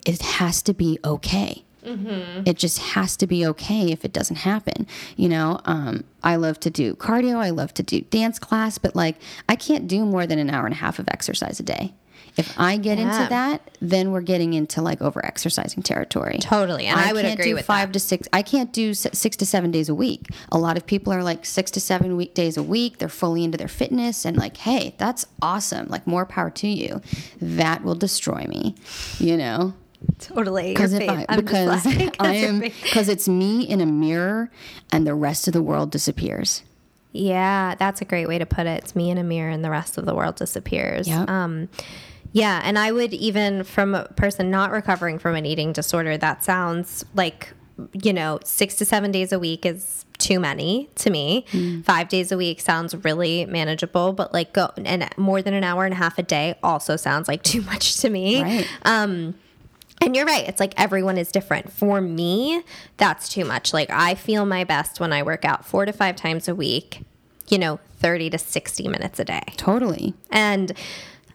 it 0.06 0.22
has 0.22 0.62
to 0.62 0.74
be 0.74 1.00
okay. 1.04 1.64
It 2.46 2.56
just 2.58 2.78
has 2.78 3.16
to 3.18 3.26
be 3.26 3.46
okay 3.46 3.92
if 3.92 4.04
it 4.04 4.12
doesn't 4.12 4.36
happen. 4.36 4.86
You 5.16 5.28
know, 5.28 5.60
um, 5.64 6.04
I 6.22 6.36
love 6.36 6.58
to 6.60 6.70
do 6.70 6.94
cardio, 6.94 7.36
I 7.36 7.50
love 7.50 7.74
to 7.74 7.82
do 7.82 8.00
dance 8.02 8.38
class, 8.38 8.78
but 8.78 8.94
like 8.94 9.16
I 9.48 9.56
can't 9.56 9.88
do 9.88 10.04
more 10.04 10.26
than 10.26 10.38
an 10.38 10.50
hour 10.50 10.66
and 10.66 10.74
a 10.74 10.78
half 10.78 10.98
of 10.98 11.08
exercise 11.08 11.58
a 11.58 11.62
day. 11.64 11.94
If 12.36 12.52
I 12.58 12.76
get 12.76 12.98
Yeah. 12.98 13.04
into 13.16 13.28
that, 13.30 13.62
then 13.80 14.12
we're 14.12 14.20
getting 14.20 14.52
into 14.54 14.82
like 14.82 15.00
over 15.00 15.24
exercising 15.24 15.82
territory. 15.82 16.38
Totally, 16.40 16.86
and 16.86 16.98
I 17.00 17.12
would 17.12 17.22
can't 17.22 17.34
agree 17.38 17.50
do 17.50 17.54
with 17.54 17.64
five 17.66 17.88
that. 17.88 17.92
to 17.94 18.00
six. 18.00 18.28
I 18.32 18.42
can't 18.42 18.72
do 18.72 18.92
six 18.94 19.36
to 19.38 19.46
seven 19.46 19.70
days 19.70 19.88
a 19.88 19.94
week. 19.94 20.28
A 20.52 20.58
lot 20.58 20.76
of 20.76 20.86
people 20.86 21.12
are 21.12 21.22
like 21.22 21.46
six 21.46 21.70
to 21.72 21.80
seven 21.80 22.16
weekdays 22.16 22.56
a 22.56 22.62
week. 22.62 22.98
They're 22.98 23.08
fully 23.08 23.42
into 23.44 23.56
their 23.56 23.68
fitness 23.68 24.24
and 24.26 24.36
like, 24.36 24.58
hey, 24.58 24.94
that's 24.98 25.24
awesome. 25.40 25.86
Like 25.88 26.06
more 26.06 26.26
power 26.26 26.50
to 26.50 26.68
you. 26.68 27.00
That 27.40 27.82
will 27.82 27.94
destroy 27.94 28.44
me. 28.48 28.74
You 29.18 29.36
know, 29.38 29.72
Totally. 30.18 30.72
because 30.74 30.92
if 30.92 31.08
I 31.28 31.36
because 31.36 31.86
I 32.20 32.32
am 32.34 32.60
because 32.60 33.08
it's 33.08 33.28
me 33.28 33.62
in 33.62 33.80
a 33.80 33.86
mirror 33.86 34.50
and 34.92 35.06
the 35.06 35.14
rest 35.14 35.46
of 35.48 35.54
the 35.54 35.62
world 35.62 35.90
disappears. 35.90 36.62
Yeah, 37.12 37.76
that's 37.76 38.02
a 38.02 38.04
great 38.04 38.28
way 38.28 38.36
to 38.38 38.44
put 38.44 38.66
it. 38.66 38.84
It's 38.84 38.94
me 38.94 39.10
in 39.10 39.16
a 39.16 39.24
mirror 39.24 39.48
and 39.50 39.64
the 39.64 39.70
rest 39.70 39.96
of 39.96 40.04
the 40.04 40.14
world 40.14 40.36
disappears. 40.36 41.08
Yep. 41.08 41.30
Um, 41.30 41.70
yeah, 42.32 42.60
and 42.64 42.78
I 42.78 42.92
would 42.92 43.14
even 43.14 43.64
from 43.64 43.94
a 43.94 44.04
person 44.08 44.50
not 44.50 44.70
recovering 44.70 45.18
from 45.18 45.34
an 45.34 45.46
eating 45.46 45.72
disorder, 45.72 46.16
that 46.16 46.44
sounds 46.44 47.04
like, 47.14 47.52
you 47.92 48.12
know, 48.12 48.38
six 48.44 48.76
to 48.76 48.84
seven 48.84 49.10
days 49.10 49.32
a 49.32 49.38
week 49.38 49.66
is 49.66 50.04
too 50.18 50.40
many 50.40 50.88
to 50.96 51.10
me. 51.10 51.44
Mm. 51.52 51.84
Five 51.84 52.08
days 52.08 52.32
a 52.32 52.36
week 52.36 52.60
sounds 52.60 52.94
really 52.94 53.44
manageable, 53.46 54.12
but 54.12 54.32
like 54.32 54.52
go 54.52 54.70
and 54.76 55.08
more 55.16 55.42
than 55.42 55.54
an 55.54 55.64
hour 55.64 55.84
and 55.84 55.92
a 55.92 55.96
half 55.96 56.18
a 56.18 56.22
day 56.22 56.56
also 56.62 56.96
sounds 56.96 57.28
like 57.28 57.42
too 57.44 57.62
much 57.62 57.98
to 57.98 58.10
me. 58.10 58.42
Right. 58.42 58.66
And 60.00 60.14
you're 60.14 60.26
right. 60.26 60.46
It's 60.46 60.60
like 60.60 60.74
everyone 60.76 61.16
is 61.16 61.32
different. 61.32 61.72
For 61.72 62.00
me, 62.00 62.62
that's 62.96 63.28
too 63.28 63.44
much. 63.44 63.72
Like 63.72 63.88
I 63.90 64.14
feel 64.14 64.44
my 64.44 64.64
best 64.64 65.00
when 65.00 65.12
I 65.12 65.22
work 65.22 65.44
out 65.44 65.64
four 65.64 65.86
to 65.86 65.92
five 65.92 66.16
times 66.16 66.48
a 66.48 66.54
week, 66.54 67.02
you 67.48 67.58
know, 67.58 67.80
30 67.98 68.30
to 68.30 68.38
60 68.38 68.88
minutes 68.88 69.18
a 69.18 69.24
day. 69.24 69.42
Totally. 69.56 70.14
And 70.30 70.72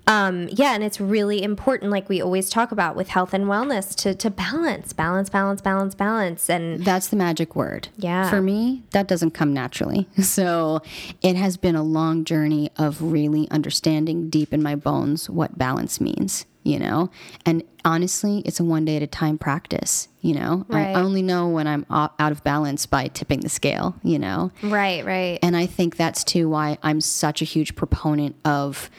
um, 0.08 0.50
yeah, 0.52 0.74
and 0.74 0.84
it's 0.84 1.00
really 1.00 1.44
important, 1.44 1.92
like 1.92 2.10
we 2.10 2.22
always 2.22 2.50
talk 2.50 2.72
about 2.72 2.96
with 2.96 3.10
health 3.10 3.34
and 3.34 3.46
wellness, 3.46 3.96
to, 3.98 4.16
to 4.16 4.30
balance, 4.30 4.94
balance, 4.94 5.30
balance, 5.30 5.62
balance, 5.62 5.96
balance. 5.96 6.50
And 6.50 6.84
That's 6.84 7.08
the 7.08 7.16
magic 7.16 7.56
word. 7.56 7.90
Yeah. 7.98 8.30
For 8.30 8.42
me, 8.42 8.84
that 8.92 9.08
doesn't 9.08 9.32
come 9.32 9.54
naturally. 9.54 10.08
So 10.32 10.82
it 11.22 11.36
has 11.36 11.58
been 11.58 11.76
a 11.76 11.84
long 11.84 12.24
journey 12.24 12.72
of 12.78 13.02
really 13.02 13.50
understanding 13.52 14.30
deep 14.30 14.54
in 14.54 14.64
my 14.64 14.76
bones 14.76 15.30
what 15.30 15.58
balance 15.58 16.00
means, 16.00 16.46
you 16.64 16.80
know? 16.80 17.10
And 17.46 17.64
honestly, 17.84 18.42
it's 18.46 18.60
a 18.60 18.64
one 18.64 18.86
day 18.86 18.96
at 18.96 19.04
a 19.04 19.08
time 19.08 19.38
practice, 19.38 20.08
you 20.22 20.34
know? 20.34 20.66
Right. 20.70 20.96
I 20.96 21.02
only 21.02 21.22
know 21.22 21.50
when 21.50 21.68
I'm 21.68 21.86
out 21.90 22.14
of 22.20 22.44
balance 22.46 22.86
by 22.86 23.08
tipping 23.08 23.42
the 23.42 23.50
scale, 23.50 23.96
you 24.04 24.20
know? 24.20 24.52
right, 24.64 25.04
right. 25.06 25.38
And 25.44 25.58
I 25.58 25.66
think 25.66 25.98
that's 25.98 26.24
too 26.24 26.48
why 26.48 26.78
I'm 26.82 27.02
such 27.02 27.42
a 27.42 27.46
huge 27.46 27.76
proponent 27.76 28.36
of 28.46 28.90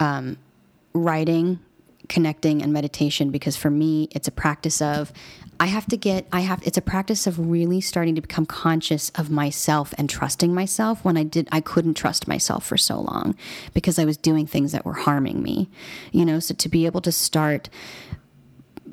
um, 0.00 0.38
writing, 0.92 1.60
connecting, 2.08 2.62
and 2.62 2.72
meditation 2.72 3.30
because 3.30 3.56
for 3.56 3.70
me, 3.70 4.08
it's 4.12 4.28
a 4.28 4.32
practice 4.32 4.80
of. 4.82 5.12
I 5.60 5.66
have 5.66 5.86
to 5.86 5.96
get, 5.96 6.26
I 6.32 6.40
have, 6.40 6.60
it's 6.66 6.78
a 6.78 6.82
practice 6.82 7.24
of 7.28 7.38
really 7.38 7.80
starting 7.80 8.16
to 8.16 8.20
become 8.20 8.46
conscious 8.46 9.10
of 9.10 9.30
myself 9.30 9.94
and 9.96 10.10
trusting 10.10 10.52
myself 10.52 11.04
when 11.04 11.16
I 11.16 11.22
did, 11.22 11.48
I 11.52 11.60
couldn't 11.60 11.94
trust 11.94 12.26
myself 12.26 12.66
for 12.66 12.76
so 12.76 13.00
long 13.00 13.36
because 13.72 13.96
I 13.96 14.04
was 14.04 14.16
doing 14.16 14.44
things 14.44 14.72
that 14.72 14.84
were 14.84 14.94
harming 14.94 15.40
me, 15.40 15.70
you 16.10 16.24
know? 16.24 16.40
So 16.40 16.54
to 16.54 16.68
be 16.68 16.84
able 16.84 17.00
to 17.02 17.12
start 17.12 17.68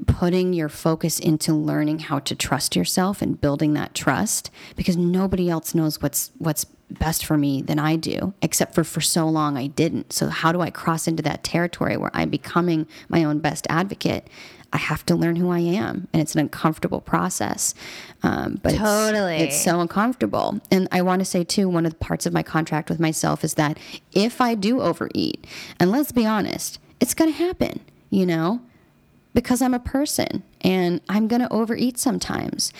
putting 0.05 0.53
your 0.53 0.69
focus 0.69 1.19
into 1.19 1.53
learning 1.53 1.99
how 1.99 2.19
to 2.19 2.35
trust 2.35 2.75
yourself 2.75 3.21
and 3.21 3.39
building 3.39 3.73
that 3.73 3.93
trust 3.95 4.49
because 4.75 4.97
nobody 4.97 5.49
else 5.49 5.75
knows 5.75 6.01
what's 6.01 6.31
what's 6.37 6.65
best 6.89 7.25
for 7.25 7.37
me 7.37 7.61
than 7.61 7.77
I 7.79 7.95
do 7.95 8.33
except 8.41 8.73
for 8.73 8.83
for 8.83 9.01
so 9.01 9.27
long 9.27 9.57
I 9.57 9.67
didn't 9.67 10.11
so 10.13 10.27
how 10.29 10.51
do 10.51 10.61
I 10.61 10.69
cross 10.71 11.07
into 11.07 11.21
that 11.23 11.43
territory 11.43 11.97
where 11.97 12.11
I'm 12.13 12.29
becoming 12.29 12.87
my 13.09 13.23
own 13.23 13.39
best 13.39 13.67
advocate 13.69 14.27
I 14.73 14.77
have 14.77 15.05
to 15.07 15.15
learn 15.15 15.35
who 15.35 15.49
I 15.51 15.59
am 15.59 16.07
and 16.13 16.21
it's 16.21 16.33
an 16.33 16.41
uncomfortable 16.41 17.01
process 17.01 17.75
um, 18.23 18.59
but 18.63 18.73
it's- 18.73 18.81
Totally. 19.11 19.35
it's 19.37 19.59
so 19.63 19.79
uncomfortable 19.81 20.59
and 20.71 20.87
I 20.91 21.01
want 21.03 21.19
to 21.19 21.25
say 21.25 21.43
too 21.43 21.69
one 21.69 21.85
of 21.85 21.91
the 21.91 21.99
parts 21.99 22.25
of 22.25 22.33
my 22.33 22.43
contract 22.43 22.89
with 22.89 22.99
myself 22.99 23.43
is 23.43 23.53
that 23.55 23.77
if 24.13 24.41
I 24.41 24.55
do 24.55 24.81
overeat 24.81 25.45
and 25.79 25.91
let's 25.91 26.11
be 26.11 26.25
honest 26.25 26.79
it's 26.99 27.13
going 27.13 27.31
to 27.31 27.37
happen 27.37 27.81
you 28.09 28.25
know 28.25 28.61
because 29.35 29.61
I'm 29.61 29.75
a 29.75 29.79
person 29.79 30.41
and 30.61 31.01
I'm 31.07 31.27
going 31.27 31.41
to 31.43 31.53
overeat 31.53 31.99
sometimes. 31.99 32.73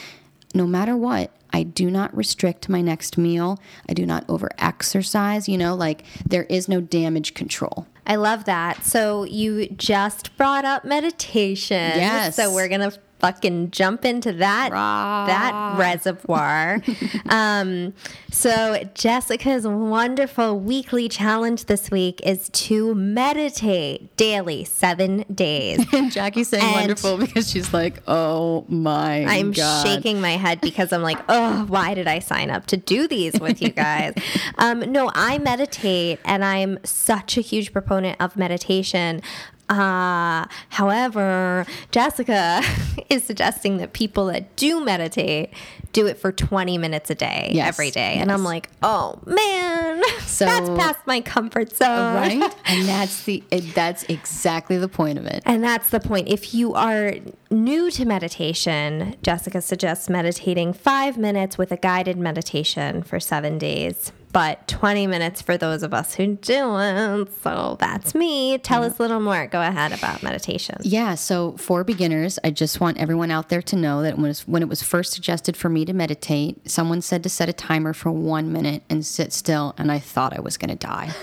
No 0.53 0.65
matter 0.65 0.95
what, 0.95 1.31
I 1.51 1.63
do 1.63 1.89
not 1.89 2.15
restrict 2.15 2.69
my 2.69 2.81
next 2.81 3.17
meal. 3.17 3.59
I 3.87 3.93
do 3.93 4.05
not 4.05 4.23
over 4.29 4.49
exercise. 4.57 5.47
You 5.49 5.57
know, 5.57 5.75
like 5.75 6.03
there 6.25 6.43
is 6.43 6.67
no 6.67 6.81
damage 6.81 7.33
control. 7.33 7.87
I 8.05 8.15
love 8.15 8.45
that. 8.45 8.83
So 8.85 9.23
you 9.23 9.67
just 9.69 10.35
brought 10.37 10.65
up 10.65 10.83
meditation. 10.85 11.77
Yes. 11.77 12.35
So 12.35 12.53
we're 12.53 12.67
gonna 12.67 12.93
fucking 13.19 13.71
jump 13.71 14.05
into 14.05 14.31
that 14.33 14.71
Rah. 14.71 15.25
that 15.27 15.75
reservoir. 15.77 16.81
um, 17.29 17.93
so 18.31 18.81
Jessica's 18.93 19.67
wonderful 19.67 20.59
weekly 20.59 21.09
challenge 21.09 21.65
this 21.65 21.91
week 21.91 22.21
is 22.23 22.49
to 22.49 22.95
meditate 22.95 24.15
daily, 24.17 24.63
seven 24.63 25.25
days. 25.33 25.85
And 25.99 26.11
Jackie's 26.11 26.47
saying 26.49 26.63
And- 26.63 26.75
wonderful 26.75 27.17
because 27.17 27.49
she's 27.49 27.73
like, 27.73 28.01
oh 28.07 28.63
my 28.69 29.25
I'm 29.25 29.51
God. 29.51 29.85
shaking 29.85 30.21
my 30.21 30.31
head 30.37 30.61
because 30.61 30.93
I'm 30.93 31.01
like, 31.01 31.19
oh, 31.27 31.65
why 31.67 31.93
did 31.93 32.07
I 32.07 32.19
sign 32.19 32.49
up 32.49 32.67
to 32.67 32.77
do 32.77 33.07
these 33.07 33.39
with 33.39 33.61
you 33.61 33.69
guys? 33.69 34.13
um, 34.57 34.79
no, 34.91 35.11
I 35.13 35.39
meditate 35.39 36.19
and 36.23 36.45
I'm 36.45 36.79
such 36.83 37.37
a 37.37 37.41
huge 37.41 37.73
proponent 37.73 38.21
of 38.21 38.37
meditation. 38.37 39.21
Uh, 39.69 40.45
however, 40.69 41.65
Jessica 41.91 42.61
is 43.09 43.23
suggesting 43.23 43.77
that 43.77 43.93
people 43.93 44.25
that 44.27 44.55
do 44.55 44.83
meditate 44.83 45.53
do 45.91 46.05
it 46.05 46.17
for 46.19 46.31
20 46.31 46.77
minutes 46.77 47.09
a 47.09 47.15
day 47.15 47.49
Yes, 47.53 47.67
every 47.69 47.89
day. 47.89 48.15
And. 48.17 48.31
I'm 48.31 48.43
like, 48.43 48.69
oh 48.83 49.19
man, 49.25 50.03
So- 50.21 50.45
that's 50.45 50.69
past 50.69 50.99
my 51.07 51.21
comfort 51.21 51.75
zone. 51.75 52.15
right 52.15 52.55
and 52.65 52.87
that's 52.87 53.23
the 53.23 53.43
it, 53.51 53.73
that's 53.73 54.03
exactly 54.03 54.77
the 54.77 54.87
point 54.87 55.17
of 55.17 55.25
it 55.25 55.41
And 55.45 55.63
that's 55.63 55.89
the 55.89 55.99
point. 55.99 56.29
If 56.29 56.53
you 56.53 56.73
are 56.75 57.13
new 57.49 57.89
to 57.91 58.05
meditation, 58.05 59.15
Jessica 59.23 59.61
suggests 59.61 60.09
meditating 60.09 60.73
five 60.73 61.17
minutes 61.17 61.57
with 61.57 61.71
a 61.71 61.77
guided 61.77 62.17
meditation 62.17 63.01
for 63.03 63.19
seven 63.19 63.57
days, 63.57 64.11
but 64.31 64.67
20 64.67 65.07
minutes 65.07 65.41
for 65.41 65.57
those 65.57 65.83
of 65.83 65.93
us 65.93 66.13
who 66.13 66.35
don't. 66.35 67.29
So 67.41 67.77
that's 67.79 68.13
me. 68.13 68.57
Tell 68.59 68.83
us 68.83 68.99
a 68.99 69.01
little 69.01 69.19
more. 69.19 69.47
Go 69.47 69.61
ahead 69.61 69.91
about 69.91 70.21
meditation. 70.21 70.77
Yeah, 70.81 71.15
so 71.15 71.53
for 71.57 71.83
beginners, 71.83 72.37
I 72.43 72.51
just 72.51 72.79
want 72.79 72.97
everyone 72.97 73.31
out 73.31 73.49
there 73.49 73.61
to 73.63 73.75
know 73.75 74.01
that 74.03 74.17
when, 74.17 74.29
it's, 74.29 74.47
when 74.47 74.61
it 74.61 74.69
was 74.69 74.83
first 74.83 75.13
suggested 75.13 75.57
for 75.57 75.69
me 75.69 75.83
to 75.85 75.93
meditate, 75.93 76.69
someone 76.69 77.01
said 77.01 77.23
to 77.23 77.29
set 77.29 77.49
a 77.49 77.53
timer 77.53 77.93
for 77.93 78.11
one 78.11 78.51
minute 78.51 78.83
and 78.89 79.05
sit 79.05 79.33
still, 79.33 79.73
and 79.77 79.91
I 79.91 79.99
thought 79.99 80.37
I 80.37 80.41
was 80.41 80.57
going 80.57 80.69
to 80.69 80.75
die. 80.75 81.13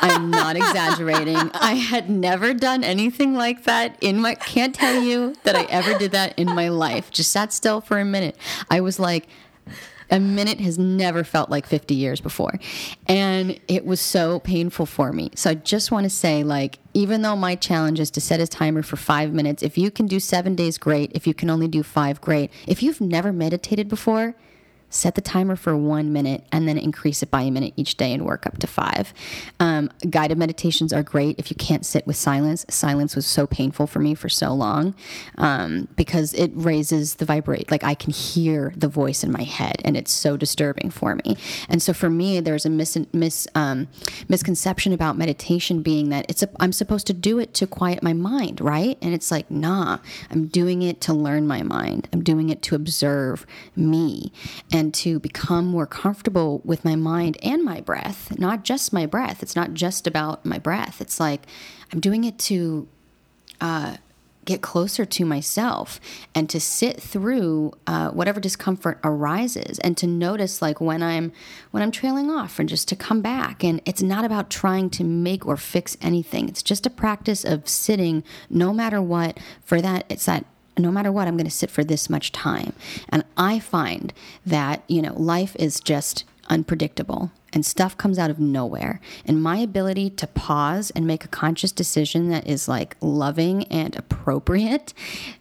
I'm 0.00 0.30
not 0.30 0.56
exaggerating. 0.56 1.36
I 1.54 1.74
had 1.74 2.08
never 2.08 2.54
done 2.54 2.84
anything 2.84 3.34
like 3.34 3.64
that 3.64 3.96
in 4.00 4.20
my 4.20 4.34
can't 4.34 4.74
tell 4.74 5.02
you 5.02 5.34
that 5.44 5.56
I 5.56 5.64
ever 5.64 5.98
did 5.98 6.12
that 6.12 6.38
in 6.38 6.46
my 6.46 6.68
life. 6.68 7.10
Just 7.10 7.32
sat 7.32 7.52
still 7.52 7.80
for 7.80 7.98
a 7.98 8.04
minute. 8.04 8.36
I 8.70 8.80
was 8.80 8.98
like 8.98 9.26
a 10.10 10.20
minute 10.20 10.60
has 10.60 10.78
never 10.78 11.24
felt 11.24 11.50
like 11.50 11.66
50 11.66 11.94
years 11.94 12.20
before. 12.20 12.58
And 13.06 13.60
it 13.68 13.84
was 13.84 14.00
so 14.00 14.40
painful 14.40 14.86
for 14.86 15.12
me. 15.12 15.30
So 15.34 15.50
I 15.50 15.54
just 15.54 15.90
want 15.90 16.04
to 16.04 16.10
say, 16.10 16.44
like, 16.44 16.78
even 16.94 17.22
though 17.22 17.36
my 17.36 17.54
challenge 17.54 18.00
is 18.00 18.10
to 18.12 18.20
set 18.20 18.40
a 18.40 18.46
timer 18.46 18.82
for 18.82 18.96
five 18.96 19.32
minutes, 19.32 19.62
if 19.62 19.76
you 19.76 19.90
can 19.90 20.06
do 20.06 20.20
seven 20.20 20.54
days, 20.54 20.78
great. 20.78 21.12
If 21.14 21.26
you 21.26 21.34
can 21.34 21.50
only 21.50 21.68
do 21.68 21.82
five, 21.82 22.20
great. 22.20 22.50
If 22.66 22.82
you've 22.82 23.00
never 23.00 23.32
meditated 23.32 23.88
before, 23.88 24.34
set 24.90 25.14
the 25.14 25.20
timer 25.20 25.56
for 25.56 25.76
one 25.76 26.12
minute 26.12 26.44
and 26.52 26.68
then 26.68 26.78
increase 26.78 27.22
it 27.22 27.30
by 27.30 27.42
a 27.42 27.50
minute 27.50 27.72
each 27.76 27.96
day 27.96 28.12
and 28.12 28.24
work 28.24 28.46
up 28.46 28.58
to 28.58 28.66
five. 28.66 29.12
Um, 29.60 29.90
guided 30.08 30.38
meditations 30.38 30.92
are 30.92 31.02
great 31.02 31.38
if 31.38 31.50
you 31.50 31.56
can't 31.56 31.84
sit 31.84 32.06
with 32.06 32.16
silence. 32.16 32.64
Silence 32.68 33.16
was 33.16 33.26
so 33.26 33.46
painful 33.46 33.86
for 33.86 33.98
me 33.98 34.14
for 34.14 34.28
so 34.28 34.52
long 34.52 34.94
um, 35.38 35.88
because 35.96 36.32
it 36.34 36.50
raises 36.54 37.16
the 37.16 37.24
vibrate. 37.24 37.70
Like 37.70 37.84
I 37.84 37.94
can 37.94 38.12
hear 38.12 38.72
the 38.76 38.88
voice 38.88 39.24
in 39.24 39.32
my 39.32 39.42
head 39.42 39.76
and 39.84 39.96
it's 39.96 40.12
so 40.12 40.36
disturbing 40.36 40.90
for 40.90 41.16
me. 41.16 41.36
And 41.68 41.82
so 41.82 41.92
for 41.92 42.08
me, 42.08 42.40
there's 42.40 42.64
a 42.64 42.70
mis- 42.70 42.98
mis- 43.12 43.48
um, 43.54 43.88
misconception 44.28 44.92
about 44.92 45.16
meditation 45.16 45.82
being 45.82 46.08
that 46.10 46.26
it's 46.28 46.42
a, 46.42 46.48
I'm 46.60 46.72
supposed 46.72 47.06
to 47.08 47.12
do 47.12 47.38
it 47.38 47.54
to 47.54 47.66
quiet 47.66 48.02
my 48.02 48.12
mind, 48.12 48.60
right? 48.60 48.96
And 49.02 49.12
it's 49.12 49.30
like, 49.30 49.50
nah, 49.50 49.98
I'm 50.30 50.46
doing 50.46 50.82
it 50.82 51.00
to 51.02 51.12
learn 51.12 51.46
my 51.46 51.62
mind. 51.62 52.08
I'm 52.12 52.22
doing 52.22 52.50
it 52.50 52.62
to 52.62 52.74
observe 52.74 53.46
me 53.74 54.32
and 54.76 54.92
to 54.92 55.18
become 55.18 55.66
more 55.66 55.86
comfortable 55.86 56.60
with 56.64 56.84
my 56.84 56.94
mind 56.94 57.38
and 57.42 57.64
my 57.64 57.80
breath, 57.80 58.38
not 58.38 58.62
just 58.62 58.92
my 58.92 59.06
breath. 59.06 59.42
It's 59.42 59.56
not 59.56 59.72
just 59.72 60.06
about 60.06 60.44
my 60.44 60.58
breath. 60.58 61.00
It's 61.00 61.18
like 61.18 61.46
I'm 61.92 62.00
doing 62.00 62.24
it 62.24 62.38
to 62.40 62.86
uh, 63.58 63.96
get 64.44 64.60
closer 64.60 65.06
to 65.06 65.24
myself 65.24 65.98
and 66.34 66.50
to 66.50 66.60
sit 66.60 67.00
through 67.00 67.72
uh, 67.86 68.10
whatever 68.10 68.38
discomfort 68.38 69.00
arises 69.02 69.78
and 69.80 69.96
to 69.96 70.06
notice 70.06 70.62
like 70.62 70.80
when 70.80 71.02
i'm 71.02 71.32
when 71.72 71.82
i'm 71.82 71.90
trailing 71.90 72.30
off 72.30 72.60
and 72.60 72.68
just 72.68 72.86
to 72.86 72.94
come 72.94 73.20
back 73.20 73.64
and 73.64 73.82
it's 73.84 74.02
not 74.02 74.24
about 74.24 74.48
trying 74.48 74.88
to 74.88 75.02
make 75.02 75.44
or 75.44 75.56
fix 75.56 75.96
anything 76.00 76.48
it's 76.48 76.62
just 76.62 76.86
a 76.86 76.90
practice 76.90 77.44
of 77.44 77.68
sitting 77.68 78.22
no 78.48 78.72
matter 78.72 79.02
what 79.02 79.36
for 79.64 79.80
that 79.82 80.04
it's 80.08 80.26
that 80.26 80.44
no 80.78 80.90
matter 80.90 81.12
what 81.12 81.26
i'm 81.28 81.36
going 81.36 81.44
to 81.44 81.50
sit 81.50 81.70
for 81.70 81.84
this 81.84 82.10
much 82.10 82.32
time 82.32 82.72
and 83.08 83.24
i 83.36 83.58
find 83.58 84.12
that 84.44 84.82
you 84.88 85.02
know 85.02 85.14
life 85.14 85.56
is 85.58 85.80
just 85.80 86.24
unpredictable 86.48 87.30
and 87.52 87.64
stuff 87.64 87.96
comes 87.96 88.18
out 88.18 88.28
of 88.28 88.38
nowhere. 88.38 89.00
And 89.24 89.42
my 89.42 89.56
ability 89.56 90.10
to 90.10 90.26
pause 90.26 90.90
and 90.90 91.06
make 91.06 91.24
a 91.24 91.28
conscious 91.28 91.72
decision 91.72 92.28
that 92.28 92.46
is 92.46 92.68
like 92.68 92.96
loving 93.00 93.64
and 93.64 93.96
appropriate 93.96 94.92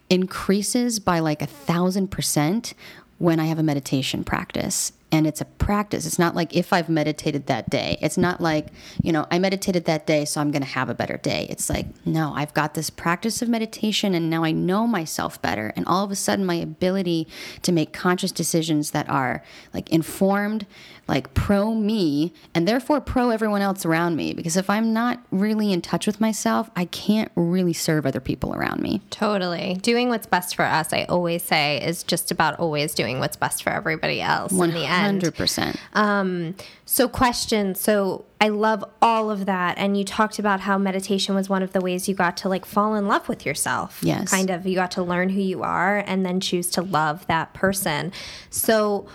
increases 0.10 1.00
by 1.02 1.20
like 1.20 1.42
a 1.42 1.46
thousand 1.46 2.12
percent 2.12 2.74
when 3.18 3.40
I 3.40 3.46
have 3.46 3.60
a 3.60 3.64
meditation 3.64 4.24
practice. 4.24 4.94
And 5.16 5.26
it's 5.26 5.40
a 5.40 5.46
practice. 5.46 6.06
It's 6.06 6.20
not 6.20 6.36
like 6.36 6.54
if 6.54 6.74
I've 6.74 6.90
meditated 6.90 7.48
that 7.48 7.70
day. 7.70 7.98
It's 8.02 8.18
not 8.18 8.42
like, 8.42 8.68
you 9.02 9.14
know, 9.14 9.26
I 9.32 9.40
meditated 9.40 9.86
that 9.86 10.06
day, 10.06 10.26
so 10.26 10.42
I'm 10.42 10.52
going 10.52 10.62
to 10.62 10.68
have 10.68 10.90
a 10.90 10.94
better 10.94 11.16
day. 11.16 11.48
It's 11.50 11.70
like, 11.70 11.86
no, 12.06 12.34
I've 12.36 12.54
got 12.54 12.74
this 12.74 12.90
practice 12.90 13.42
of 13.42 13.48
meditation 13.48 14.14
and 14.14 14.30
now 14.30 14.44
I 14.44 14.52
know 14.52 14.86
myself 14.86 15.42
better. 15.42 15.72
And 15.78 15.86
all 15.88 16.04
of 16.04 16.12
a 16.12 16.18
sudden, 16.18 16.46
my 16.46 16.56
ability 16.56 17.30
to 17.62 17.72
make 17.72 17.94
conscious 17.94 18.34
decisions 18.34 18.92
that 18.92 19.08
are 19.08 19.42
like 19.74 19.90
informed, 19.90 20.66
like 21.08 21.34
pro 21.34 21.74
me, 21.74 22.34
and 22.54 22.68
therefore 22.68 23.00
pro 23.00 23.30
everyone 23.30 23.62
else 23.62 23.86
around 23.86 24.18
me. 24.18 24.34
Because 24.34 24.58
if 24.58 24.70
I'm 24.70 24.92
not 24.92 25.24
really 25.32 25.72
in 25.72 25.82
touch 25.82 26.08
with 26.08 26.20
myself, 26.20 26.70
I 26.76 26.86
can't 26.86 27.32
really 27.36 27.74
serve 27.74 28.06
other 28.06 28.20
people 28.20 28.54
around 28.54 28.82
me. 28.82 29.02
Totally. 29.12 29.76
Doing 29.82 30.10
what's 30.10 30.28
best 30.28 30.58
for 30.58 30.66
us, 30.66 30.92
I 30.92 31.06
always 31.06 31.42
say, 31.44 31.82
is 31.82 32.04
just 32.04 32.32
about 32.32 32.60
always 32.60 32.94
doing 32.94 33.20
what's 33.20 33.38
best 33.38 33.64
for 33.64 33.70
everybody 33.70 34.20
else 34.20 34.52
in 34.52 34.72
the 34.72 34.86
end. 34.86 35.05
100%. 35.14 35.78
Um, 35.94 36.56
so, 36.86 37.08
question. 37.08 37.76
So, 37.76 38.26
I 38.40 38.50
love 38.50 38.84
all 39.02 39.32
of 39.32 39.46
that. 39.46 39.78
And 39.78 39.98
you 39.98 40.04
talked 40.04 40.38
about 40.38 40.62
how 40.62 40.78
meditation 40.78 41.36
was 41.36 41.50
one 41.50 41.64
of 41.64 41.74
the 41.74 41.82
ways 41.82 42.08
you 42.08 42.16
got 42.16 42.38
to 42.38 42.50
like 42.50 42.66
fall 42.66 42.96
in 42.96 43.08
love 43.08 43.28
with 43.28 43.46
yourself. 43.46 44.00
Yes. 44.02 44.30
Kind 44.30 44.50
of. 44.50 44.66
You 44.66 44.76
got 44.76 44.92
to 44.92 45.04
learn 45.04 45.30
who 45.30 45.42
you 45.42 45.64
are 45.64 45.98
and 45.98 46.26
then 46.26 46.40
choose 46.40 46.70
to 46.72 46.82
love 46.82 47.26
that 47.28 47.54
person. 47.54 48.12
So, 48.50 49.08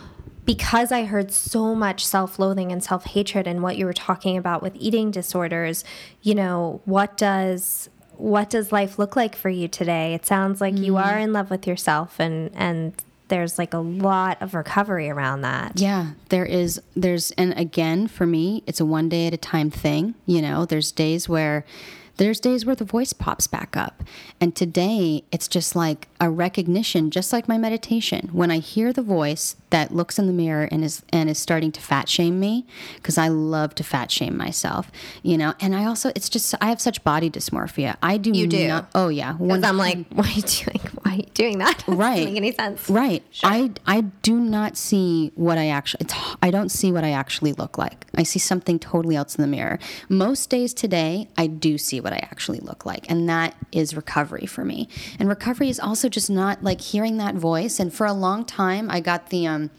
because 0.45 0.91
I 0.91 1.05
heard 1.05 1.31
so 1.31 1.75
much 1.75 2.05
self 2.05 2.39
loathing 2.39 2.73
and 2.73 2.83
self 2.83 3.05
hatred 3.05 3.47
and 3.47 3.63
what 3.63 3.77
you 3.77 3.87
were 3.87 3.93
talking 3.93 4.37
about 4.37 4.63
with 4.63 4.75
eating 4.77 5.11
disorders, 5.11 5.85
you 6.23 6.35
know, 6.35 6.81
what 6.85 7.17
does 7.17 7.89
what 8.17 8.51
does 8.51 8.71
life 8.71 8.99
look 8.99 9.17
like 9.17 9.35
for 9.35 9.49
you 9.49 9.69
today? 9.69 10.13
It 10.13 10.27
sounds 10.27 10.61
like 10.61 10.77
you 10.77 10.97
are 10.97 11.17
in 11.17 11.33
love 11.33 11.51
with 11.51 11.67
yourself 11.67 12.19
and 12.19 12.51
and 12.55 12.95
there's 13.31 13.59
like 13.59 13.73
a 13.73 13.79
lot 13.79 14.43
of 14.43 14.55
recovery 14.55 15.09
around 15.09 15.41
that. 15.41 15.81
Yeah, 15.81 16.11
there 16.29 16.45
is. 16.45 16.81
There's, 16.95 17.31
and 17.33 17.59
again, 17.59 18.07
for 18.07 18.27
me, 18.27 18.63
it's 18.67 18.81
a 18.81 18.85
one 18.85 19.09
day 19.09 19.27
at 19.27 19.33
a 19.33 19.39
time 19.39 19.71
thing. 19.71 20.15
You 20.27 20.43
know, 20.43 20.67
there's 20.67 20.93
days 20.93 21.29
where. 21.29 21.65
There's 22.21 22.39
days 22.39 22.67
where 22.67 22.77
the 22.77 22.85
voice 22.85 23.15
pops 23.15 23.47
back 23.47 23.79
up. 23.79 24.05
And 24.43 24.55
today, 24.55 25.25
it's 25.33 25.49
just 25.49 25.75
like 25.75 26.07
a 26.21 26.29
recognition, 26.29 27.11
just 27.11 27.33
like 27.33 27.49
my 27.49 27.57
meditation. 27.57 28.29
When 28.33 28.51
I 28.51 28.59
hear 28.59 28.93
the 28.93 29.01
voice 29.01 29.57
that 29.71 29.95
looks 29.95 30.19
in 30.19 30.27
the 30.27 30.33
mirror 30.35 30.69
and 30.71 30.85
is 30.85 31.03
and 31.11 31.31
is 31.31 31.39
starting 31.39 31.73
to 31.73 31.81
fat 31.81 32.11
shame 32.11 32.39
me, 32.39 32.67
because 32.97 33.17
I 33.17 33.29
love 33.29 33.75
to 33.77 33.85
fat 33.85 34.11
shame 34.11 34.37
myself, 34.37 34.91
you 35.23 35.39
know. 35.39 35.55
And 35.61 35.75
I 35.75 35.87
also, 35.87 36.11
it's 36.15 36.29
just 36.29 36.55
I 36.61 36.69
have 36.69 36.79
such 36.79 37.03
body 37.05 37.31
dysmorphia. 37.31 37.97
I 38.03 38.19
do. 38.19 38.33
You 38.33 38.47
do? 38.47 38.69
Not, 38.69 38.91
oh 38.95 39.09
yeah. 39.09 39.33
Because 39.33 39.63
I'm 39.65 39.79
like, 39.79 40.07
why 40.11 40.25
are 40.25 40.31
you 40.31 40.43
doing? 40.43 40.81
Why 41.03 41.13
are 41.13 41.17
you 41.17 41.27
doing 41.33 41.59
that? 41.59 41.85
Right. 41.87 42.17
Doesn't 42.17 42.35
make 42.35 42.37
any 42.37 42.53
sense. 42.53 42.91
Right. 42.91 43.23
I 43.43 43.73
I 43.87 44.03
do 44.03 44.39
not 44.39 44.77
see 44.77 45.33
what 45.37 45.57
I 45.57 45.69
actually 45.69 46.03
it's, 46.03 46.15
I 46.43 46.51
don't 46.51 46.69
see 46.69 46.93
what 46.93 47.03
I 47.03 47.13
actually 47.13 47.55
look 47.55 47.79
like. 47.79 48.05
I 48.15 48.25
see 48.25 48.39
something 48.39 48.79
totally 48.79 49.17
else 49.17 49.37
in 49.37 49.41
the 49.41 49.49
mirror. 49.49 49.79
Most 50.11 50.51
days 50.51 50.75
today, 50.75 51.29
I 51.39 51.47
do 51.47 51.79
see 51.79 52.01
what 52.01 52.10
I 52.13 52.19
actually 52.19 52.61
look 52.61 52.87
like, 52.87 53.11
and 53.11 53.29
that 53.29 53.55
is 53.73 53.95
recovery 53.95 54.47
for 54.47 54.65
me. 54.65 54.89
And 55.19 55.29
recovery 55.29 55.69
is 55.69 55.81
also 55.81 56.09
just 56.09 56.31
not 56.31 56.63
like 56.63 56.81
hearing 56.81 57.17
that 57.19 57.35
voice. 57.35 57.81
And 57.81 57.93
for 57.93 58.07
a 58.07 58.13
long 58.13 58.45
time, 58.45 58.91
I 58.91 59.01
got 59.01 59.31
the 59.31 59.47
um, 59.47 59.71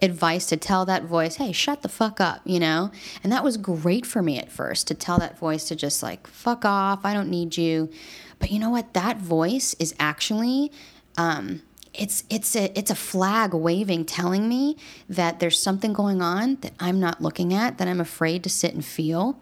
advice 0.00 0.46
to 0.46 0.56
tell 0.56 0.84
that 0.86 1.04
voice, 1.04 1.36
"Hey, 1.36 1.52
shut 1.52 1.82
the 1.82 1.88
fuck 1.88 2.20
up," 2.20 2.40
you 2.44 2.60
know. 2.60 2.90
And 3.22 3.32
that 3.32 3.44
was 3.44 3.56
great 3.56 4.06
for 4.06 4.22
me 4.22 4.38
at 4.38 4.50
first 4.50 4.86
to 4.88 4.94
tell 4.94 5.18
that 5.18 5.38
voice 5.38 5.66
to 5.68 5.76
just 5.76 6.02
like 6.02 6.26
fuck 6.26 6.64
off. 6.64 7.04
I 7.04 7.14
don't 7.14 7.30
need 7.30 7.56
you. 7.56 7.90
But 8.38 8.50
you 8.50 8.58
know 8.58 8.70
what? 8.70 8.94
That 8.94 9.18
voice 9.18 9.74
is 9.78 9.94
actually 9.98 10.70
um, 11.16 11.62
it's 11.98 12.24
it's 12.30 12.54
a 12.54 12.78
it's 12.78 12.90
a 12.90 12.94
flag 12.94 13.52
waving 13.52 14.04
telling 14.04 14.48
me 14.48 14.76
that 15.08 15.40
there's 15.40 15.60
something 15.60 15.92
going 15.92 16.22
on 16.22 16.56
that 16.60 16.72
I'm 16.78 17.00
not 17.00 17.20
looking 17.20 17.52
at 17.52 17.78
that 17.78 17.88
I'm 17.88 18.00
afraid 18.00 18.44
to 18.44 18.50
sit 18.50 18.72
and 18.72 18.84
feel 18.84 19.40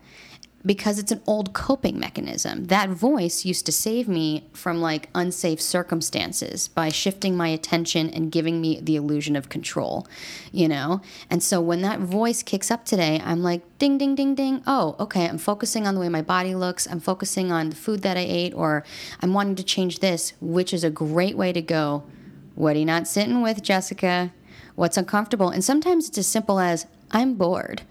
because 0.64 0.98
it's 0.98 1.12
an 1.12 1.22
old 1.26 1.52
coping 1.52 1.98
mechanism. 1.98 2.66
That 2.66 2.90
voice 2.90 3.44
used 3.44 3.66
to 3.66 3.72
save 3.72 4.08
me 4.08 4.48
from 4.52 4.80
like 4.80 5.08
unsafe 5.14 5.60
circumstances 5.60 6.66
by 6.68 6.88
shifting 6.88 7.36
my 7.36 7.48
attention 7.48 8.10
and 8.10 8.32
giving 8.32 8.60
me 8.60 8.80
the 8.80 8.96
illusion 8.96 9.36
of 9.36 9.48
control, 9.48 10.08
you 10.50 10.66
know? 10.66 11.02
And 11.30 11.42
so 11.42 11.60
when 11.60 11.82
that 11.82 12.00
voice 12.00 12.42
kicks 12.42 12.70
up 12.70 12.84
today, 12.84 13.20
I'm 13.24 13.42
like 13.42 13.62
ding 13.78 13.96
ding 13.96 14.16
ding 14.16 14.34
ding. 14.34 14.62
Oh, 14.66 14.96
okay, 14.98 15.28
I'm 15.28 15.38
focusing 15.38 15.86
on 15.86 15.94
the 15.94 16.00
way 16.00 16.08
my 16.08 16.22
body 16.22 16.54
looks. 16.54 16.88
I'm 16.88 17.00
focusing 17.00 17.52
on 17.52 17.70
the 17.70 17.76
food 17.76 18.02
that 18.02 18.16
I 18.16 18.26
ate 18.26 18.54
or 18.54 18.82
I'm 19.20 19.34
wanting 19.34 19.56
to 19.56 19.64
change 19.64 20.00
this, 20.00 20.32
which 20.40 20.74
is 20.74 20.82
a 20.82 20.90
great 20.90 21.36
way 21.36 21.52
to 21.52 21.62
go. 21.62 22.02
What 22.56 22.74
are 22.74 22.78
you 22.80 22.86
not 22.86 23.06
sitting 23.06 23.42
with, 23.42 23.62
Jessica? 23.62 24.32
What's 24.74 24.96
uncomfortable? 24.96 25.50
And 25.50 25.64
sometimes 25.64 26.08
it's 26.08 26.18
as 26.18 26.26
simple 26.26 26.58
as 26.58 26.86
I'm 27.12 27.34
bored. 27.34 27.82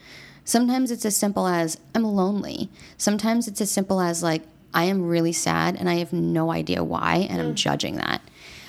Sometimes 0.45 0.91
it's 0.91 1.05
as 1.05 1.17
simple 1.17 1.47
as 1.47 1.77
I'm 1.93 2.03
lonely. 2.03 2.69
Sometimes 2.97 3.47
it's 3.47 3.59
as 3.61 3.69
simple 3.71 3.99
as 3.99 4.23
like 4.23 4.43
I 4.73 4.83
am 4.85 5.07
really 5.07 5.33
sad 5.33 5.75
and 5.75 5.89
I 5.89 5.95
have 5.95 6.13
no 6.13 6.51
idea 6.51 6.83
why, 6.83 7.27
and 7.29 7.41
I'm 7.41 7.55
judging 7.55 7.95
that. 7.95 8.21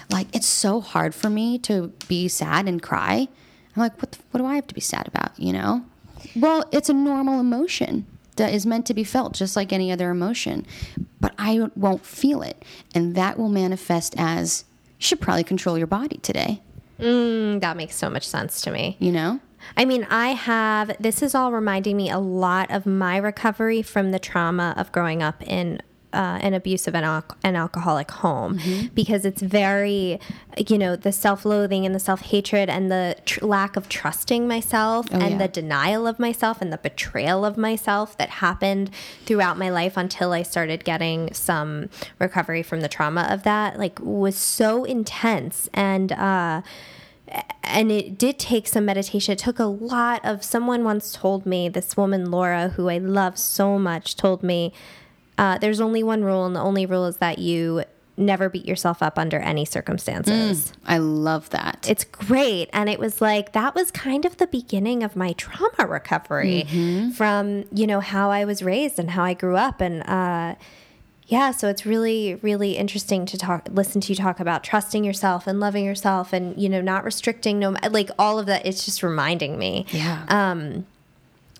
Like, 0.08 0.28
it's 0.34 0.46
so 0.46 0.80
hard 0.80 1.14
for 1.16 1.28
me 1.28 1.58
to 1.60 1.92
be 2.06 2.28
sad 2.28 2.68
and 2.68 2.80
cry. 2.80 3.26
I'm 3.74 3.82
like, 3.82 4.00
what, 4.00 4.12
the, 4.12 4.18
what 4.30 4.38
do 4.38 4.46
I 4.46 4.54
have 4.54 4.68
to 4.68 4.74
be 4.74 4.80
sad 4.80 5.08
about, 5.08 5.36
you 5.38 5.52
know? 5.52 5.84
Well, 6.36 6.64
it's 6.70 6.88
a 6.88 6.92
normal 6.94 7.40
emotion 7.40 8.06
that 8.36 8.54
is 8.54 8.64
meant 8.64 8.86
to 8.86 8.94
be 8.94 9.02
felt 9.02 9.32
just 9.34 9.56
like 9.56 9.72
any 9.72 9.90
other 9.90 10.10
emotion, 10.10 10.64
but 11.20 11.34
I 11.38 11.68
won't 11.74 12.06
feel 12.06 12.40
it. 12.42 12.62
And 12.94 13.16
that 13.16 13.36
will 13.36 13.48
manifest 13.48 14.14
as 14.16 14.64
you 14.98 15.02
should 15.06 15.20
probably 15.20 15.44
control 15.44 15.76
your 15.76 15.86
body 15.88 16.18
today, 16.18 16.62
Mm, 17.00 17.60
that 17.60 17.76
makes 17.76 17.94
so 17.96 18.08
much 18.08 18.26
sense 18.26 18.60
to 18.62 18.70
me. 18.70 18.96
you 19.00 19.10
know? 19.12 19.40
I 19.76 19.84
mean, 19.84 20.06
I 20.10 20.28
have, 20.30 20.96
this 21.00 21.22
is 21.22 21.34
all 21.34 21.52
reminding 21.52 21.96
me 21.96 22.10
a 22.10 22.18
lot 22.18 22.70
of 22.70 22.86
my 22.86 23.16
recovery 23.16 23.82
from 23.82 24.10
the 24.10 24.18
trauma 24.18 24.74
of 24.76 24.92
growing 24.92 25.22
up 25.22 25.42
in 25.42 25.80
uh, 26.16 26.38
an 26.40 26.54
abusive 26.54 26.94
and, 26.94 27.04
al- 27.04 27.36
and 27.44 27.56
alcoholic 27.56 28.10
home 28.10 28.58
because 28.94 29.24
it's 29.26 29.42
very, 29.42 30.18
you 30.66 30.78
know, 30.78 30.96
the 30.96 31.12
self 31.12 31.44
loathing 31.44 31.84
and 31.84 31.94
the 31.94 32.00
self 32.00 32.22
hatred 32.22 32.70
and 32.70 32.90
the 32.90 33.16
tr- 33.26 33.44
lack 33.44 33.76
of 33.76 33.88
trusting 33.88 34.48
myself 34.48 35.06
and 35.12 35.32
yeah. 35.32 35.38
the 35.38 35.48
denial 35.48 36.06
of 36.06 36.18
myself 36.18 36.62
and 36.62 36.72
the 36.72 36.78
betrayal 36.78 37.44
of 37.44 37.58
myself 37.58 38.16
that 38.16 38.30
happened 38.30 38.90
throughout 39.26 39.58
my 39.58 39.68
life 39.68 39.96
until 39.96 40.32
I 40.32 40.42
started 40.42 40.84
getting 40.84 41.32
some 41.34 41.90
recovery 42.18 42.62
from 42.62 42.80
the 42.80 42.88
trauma 42.88 43.26
of 43.28 43.42
that, 43.42 43.78
like, 43.78 43.98
was 44.00 44.36
so 44.36 44.84
intense. 44.84 45.68
And, 45.74 46.12
uh, 46.12 46.62
and 47.62 47.90
it 47.90 48.18
did 48.18 48.38
take 48.38 48.68
some 48.68 48.84
meditation. 48.84 49.32
It 49.32 49.38
took 49.38 49.58
a 49.58 49.64
lot 49.64 50.24
of 50.24 50.44
someone 50.44 50.84
once 50.84 51.12
told 51.12 51.46
me, 51.46 51.68
this 51.68 51.96
woman, 51.96 52.30
Laura, 52.30 52.68
who 52.68 52.88
I 52.88 52.98
love 52.98 53.38
so 53.38 53.78
much, 53.78 54.16
told 54.16 54.42
me, 54.42 54.72
uh, 55.38 55.58
there's 55.58 55.80
only 55.80 56.02
one 56.02 56.24
rule, 56.24 56.46
and 56.46 56.56
the 56.56 56.60
only 56.60 56.86
rule 56.86 57.06
is 57.06 57.18
that 57.18 57.38
you 57.38 57.84
never 58.16 58.48
beat 58.48 58.64
yourself 58.64 59.02
up 59.02 59.18
under 59.18 59.38
any 59.38 59.66
circumstances. 59.66 60.72
I 60.86 60.96
love 60.96 61.50
that. 61.50 61.86
It's 61.86 62.04
great. 62.04 62.70
And 62.72 62.88
it 62.88 62.98
was 62.98 63.20
like, 63.20 63.52
that 63.52 63.74
was 63.74 63.90
kind 63.90 64.24
of 64.24 64.38
the 64.38 64.46
beginning 64.46 65.02
of 65.02 65.16
my 65.16 65.34
trauma 65.34 65.86
recovery 65.86 66.62
from, 67.14 67.64
you 67.70 67.86
know, 67.86 68.00
how 68.00 68.30
I 68.30 68.46
was 68.46 68.62
raised 68.62 68.98
and 68.98 69.10
how 69.10 69.22
I 69.22 69.34
grew 69.34 69.56
up. 69.56 69.82
And, 69.82 70.02
uh, 70.04 70.54
yeah, 71.26 71.50
so 71.50 71.68
it's 71.68 71.84
really, 71.84 72.36
really 72.36 72.76
interesting 72.76 73.26
to 73.26 73.36
talk, 73.36 73.68
listen 73.72 74.00
to 74.02 74.12
you 74.12 74.16
talk 74.16 74.38
about 74.38 74.62
trusting 74.62 75.04
yourself 75.04 75.46
and 75.46 75.58
loving 75.58 75.84
yourself, 75.84 76.32
and 76.32 76.56
you 76.60 76.68
know, 76.68 76.80
not 76.80 77.04
restricting, 77.04 77.58
no, 77.58 77.76
like 77.90 78.10
all 78.18 78.38
of 78.38 78.46
that. 78.46 78.64
It's 78.64 78.84
just 78.84 79.02
reminding 79.02 79.58
me. 79.58 79.86
yeah. 79.90 80.24
Um, 80.28 80.86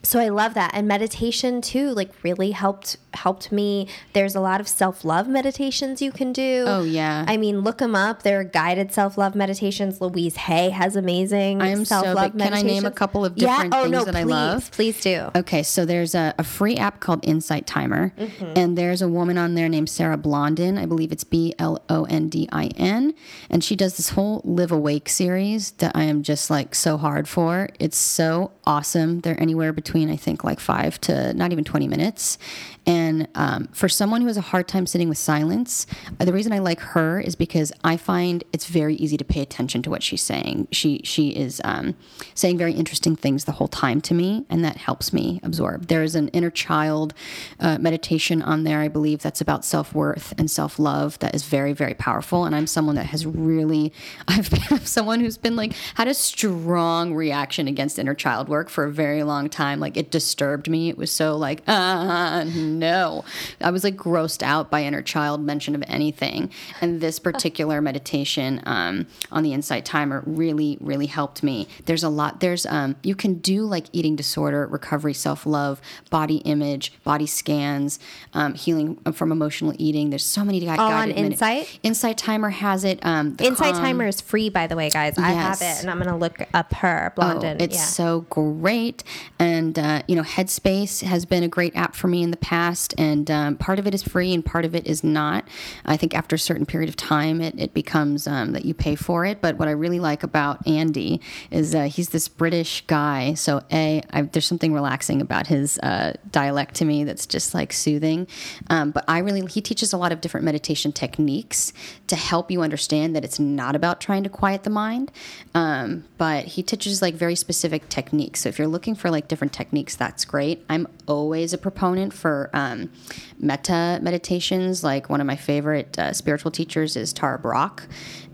so 0.07 0.21
I 0.21 0.29
love 0.29 0.55
that, 0.55 0.71
and 0.75 0.87
meditation 0.89 1.61
too. 1.61 1.91
Like 1.93 2.13
really 2.23 2.53
helped 2.53 2.97
helped 3.15 3.51
me. 3.51 3.89
There's 4.13 4.35
a 4.35 4.41
lot 4.41 4.61
of 4.61 4.69
self 4.69 5.05
love 5.05 5.27
meditations 5.29 6.01
you 6.03 6.13
can 6.13 6.33
do. 6.33 6.65
Oh, 6.67 6.83
yeah. 6.83 7.25
I 7.27 7.37
mean, 7.39 7.61
look 7.61 7.79
them 7.79 7.95
up. 7.95 8.23
there 8.23 8.41
are 8.41 8.45
guided 8.45 8.93
self 8.93 9.17
love 9.19 9.35
meditations. 9.35 10.01
Louise 10.01 10.37
Hay 10.37 10.71
has 10.71 10.97
amazing 10.97 11.63
I 11.63 11.69
am 11.69 11.85
so 11.85 12.03
self 12.03 12.15
love 12.17 12.33
big. 12.33 12.43
Can 12.43 12.53
I 12.55 12.63
name 12.63 12.85
a 12.85 12.91
couple 12.91 13.25
of 13.25 13.37
yeah. 13.37 13.49
different 13.65 13.75
Oh 13.75 13.83
things 13.83 13.93
no, 13.93 14.05
that 14.05 14.15
please, 14.15 14.21
I 14.21 14.25
love? 14.25 14.71
please 14.71 15.01
do. 15.01 15.31
Okay, 15.35 15.63
so 15.63 15.85
there's 15.87 16.15
a, 16.15 16.35
a 16.39 16.45
free 16.45 16.77
app 16.77 17.01
called 17.01 17.25
Insight 17.25 17.67
Timer, 17.67 18.13
Mm-hmm. 18.17 18.53
and 18.57 18.79
there's 18.79 19.03
a 19.03 19.09
woman 19.09 19.39
on 19.39 19.55
there 19.55 19.69
named 19.69 19.89
Sarah 19.89 20.17
Blondin. 20.19 20.79
I 20.79 20.87
believe 20.87 21.11
it's 21.13 21.25
B 21.25 21.55
L 21.59 21.83
O 21.89 22.05
N 22.05 22.29
D 22.29 22.49
I 22.53 22.67
N, 22.77 23.15
and 23.51 23.65
she 23.65 23.75
does 23.75 23.97
this 23.97 24.11
whole 24.11 24.43
Live 24.45 24.71
Awake 24.73 25.09
series 25.09 25.73
that 25.73 25.93
I 25.97 26.05
am 26.05 26.23
just 26.23 26.51
like 26.51 26.75
so 26.75 26.97
hard 26.99 27.27
for. 27.29 27.71
It's 27.81 27.97
so 27.97 28.53
awesome. 28.67 29.21
They're 29.21 29.41
anywhere 29.41 29.73
between 29.73 29.96
I 30.05 30.17
think 30.17 30.45
like 30.45 30.61
five 30.61 31.01
to 31.03 31.33
not 31.35 31.53
even 31.53 31.65
20 31.65 31.89
minutes. 31.89 32.39
And 32.87 33.27
um, 33.35 33.69
for 33.73 33.89
someone 33.89 34.21
who 34.21 34.29
has 34.29 34.37
a 34.37 34.43
hard 34.43 34.69
time 34.69 34.87
sitting 34.87 35.09
with 35.09 35.19
silence, 35.19 35.87
uh, 36.21 36.25
the 36.25 36.33
reason 36.33 36.53
I 36.53 36.61
like 36.61 36.79
her 36.81 37.19
is 37.19 37.35
because 37.35 37.73
I 37.83 37.97
find 37.97 38.45
it's 38.53 38.67
very 38.67 38.95
easy 38.95 39.17
to 39.17 39.25
pay 39.25 39.41
attention 39.41 39.83
to 39.83 39.91
what 39.91 40.05
she's 40.05 40.23
saying. 40.23 40.69
She 40.71 41.01
she 41.03 41.31
is 41.31 41.61
um, 41.65 41.97
saying 42.35 42.59
very 42.59 42.73
interesting 42.73 43.17
things 43.17 43.45
the 43.45 43.53
whole 43.53 43.67
time 43.69 44.01
to 44.03 44.15
me, 44.15 44.47
and 44.49 44.65
that 44.65 44.77
helps 44.77 45.13
me 45.13 45.41
absorb. 45.43 45.89
There 45.89 46.05
is 46.05 46.15
an 46.15 46.29
inner 46.29 46.51
child 46.51 47.13
uh, 47.59 47.79
meditation 47.79 48.41
on 48.41 48.63
there, 48.63 48.81
I 48.81 48.89
believe, 48.89 49.21
that's 49.21 49.41
about 49.41 49.65
self 49.65 49.93
worth 49.93 50.33
and 50.39 50.49
self 50.49 50.79
love. 50.79 51.19
That 51.19 51.35
is 51.35 51.45
very 51.45 51.73
very 51.73 51.95
powerful. 51.95 52.45
And 52.45 52.55
I'm 52.55 52.69
someone 52.69 52.95
that 52.95 53.07
has 53.07 53.27
really, 53.27 53.93
I've 54.29 54.49
been 54.49 54.81
someone 54.81 55.19
who's 55.19 55.39
been 55.39 55.57
like 55.57 55.73
had 55.97 56.07
a 56.07 56.15
strong 56.15 57.15
reaction 57.15 57.67
against 57.67 57.99
inner 57.99 58.15
child 58.15 58.49
work 58.49 58.69
for 58.69 58.85
a 58.85 58.93
very 58.93 59.25
long 59.25 59.49
time. 59.49 59.81
Like 59.81 59.97
it 59.97 60.13
disturbed 60.13 60.69
me. 60.71 60.89
It 60.89 60.97
was 60.97 61.11
so 61.11 61.37
like 61.37 61.63
ah 61.67 62.45
no, 62.79 63.25
I 63.61 63.71
was 63.71 63.85
like 63.85 63.97
grossed 63.97 64.43
out 64.43 64.71
by 64.71 64.85
inner 64.85 65.03
child 65.03 65.41
mention 65.41 65.75
of 65.75 65.83
anything. 65.87 66.51
And 66.81 67.01
this 67.01 67.19
particular 67.19 67.81
meditation 67.91 68.63
um, 68.67 69.07
on 69.33 69.43
the 69.43 69.53
Insight 69.53 69.85
Timer 69.85 70.23
really 70.27 70.79
really 70.81 71.07
helped 71.07 71.43
me. 71.43 71.69
There's 71.87 72.05
a 72.05 72.09
lot. 72.09 72.41
There's 72.41 72.67
um, 72.67 72.97
you 73.03 73.15
can 73.15 73.35
do 73.35 73.65
like 73.65 73.87
eating 73.93 74.17
disorder 74.17 74.67
recovery, 74.67 75.15
self 75.15 75.47
love, 75.47 75.81
body 76.11 76.37
image, 76.39 76.93
body 77.05 77.27
scans, 77.27 77.99
um, 78.35 78.55
healing 78.55 78.97
from 79.13 79.33
emotional 79.33 79.75
eating. 79.79 80.11
There's 80.11 80.25
so 80.25 80.45
many 80.45 80.61
guided 80.61 80.81
on 80.81 81.11
Insight? 81.11 81.79
Insight 81.83 82.19
Timer 82.19 82.51
has 82.51 82.85
it. 82.85 82.99
Um, 83.03 83.35
the 83.37 83.47
Insight 83.47 83.75
Calm- 83.75 83.83
Timer 83.83 84.07
is 84.07 84.21
free, 84.21 84.49
by 84.49 84.67
the 84.67 84.77
way, 84.77 84.91
guys. 84.91 85.19
I 85.19 85.31
have 85.31 85.61
it, 85.61 85.81
and 85.81 85.91
I'm 85.91 85.99
gonna 85.99 86.17
look 86.17 86.41
up 86.53 86.73
her 86.75 87.13
Blondin. 87.17 87.59
Oh, 87.61 87.65
it's 87.65 87.77
yeah. 87.77 87.83
so 87.83 88.21
great. 88.31 89.03
And, 89.39 89.79
uh, 89.79 90.03
you 90.09 90.17
know, 90.17 90.23
Headspace 90.23 91.03
has 91.03 91.25
been 91.25 91.43
a 91.43 91.49
great 91.49 91.75
app 91.77 91.95
for 91.95 92.09
me 92.09 92.23
in 92.23 92.31
the 92.31 92.37
past. 92.37 92.66
And 92.97 93.31
um, 93.31 93.57
part 93.57 93.79
of 93.79 93.87
it 93.87 93.95
is 93.95 94.03
free 94.03 94.35
and 94.35 94.45
part 94.45 94.65
of 94.65 94.75
it 94.75 94.87
is 94.87 95.05
not. 95.05 95.47
I 95.85 95.97
think 95.97 96.15
after 96.15 96.37
a 96.37 96.39
certain 96.39 96.67
period 96.67 96.89
of 96.89 96.97
time, 96.97 97.41
it, 97.41 97.55
it 97.59 97.75
becomes 97.75 98.27
um, 98.27 98.53
that 98.53 98.65
you 98.65 98.75
pay 98.75 98.95
for 98.95 99.25
it. 99.25 99.41
But 99.41 99.57
what 99.57 99.69
I 99.69 99.73
really 99.73 100.01
like 100.01 100.23
about 100.23 100.67
Andy 100.67 101.21
is 101.51 101.75
uh, 101.75 101.85
he's 101.85 102.11
this 102.11 102.29
British 102.29 102.85
guy. 102.87 103.35
So, 103.35 103.63
A, 103.73 104.03
I, 104.11 104.23
there's 104.23 104.47
something 104.47 104.73
relaxing 104.73 105.21
about 105.21 105.47
his 105.47 105.79
uh, 105.79 106.15
dialect 106.31 106.75
to 106.77 106.85
me 106.85 107.05
that's 107.05 107.27
just 107.27 107.55
like 107.55 107.73
soothing. 107.73 108.27
Um, 108.69 108.91
but 108.91 109.05
I 109.09 109.19
really, 109.19 109.47
he 109.47 109.61
teaches 109.61 109.93
a 109.93 109.97
lot 109.97 110.13
of 110.13 110.21
different 110.21 110.45
meditation 110.45 110.93
techniques 110.93 111.73
to 112.09 112.17
help 112.17 112.51
you 112.51 112.63
understand 112.63 113.15
that 113.17 113.25
it's 113.25 113.39
not 113.39 113.77
about 113.77 114.01
trying 114.01 114.25
to 114.25 114.29
quiet 114.29 114.65
the 114.65 114.71
mind. 114.71 115.13
Um, 115.55 116.05
but 116.19 116.45
he 116.45 116.63
teaches 116.63 117.03
like 117.03 117.15
very 117.15 117.37
specific 117.37 117.89
techniques. 117.89 118.41
So 118.41 118.49
if 118.49 118.59
you're 118.59 118.69
looking 118.69 118.95
for 118.95 119.11
like 119.11 119.29
different 119.29 119.53
techniques, 119.53 119.97
that's 119.97 120.25
great. 120.25 120.65
I'm 120.69 120.87
always 121.07 121.53
a 121.53 121.59
proponent 121.59 122.13
for 122.13 122.51
um, 122.53 122.91
meditations. 123.39 124.83
Like 124.85 125.09
one 125.09 125.21
of 125.21 125.27
my 125.27 125.37
favorite 125.37 125.99
uh, 125.99 126.13
spiritual 126.13 126.51
teachers 126.51 126.97
is 126.97 127.13
Tara 127.13 127.39
Brach, 127.39 127.83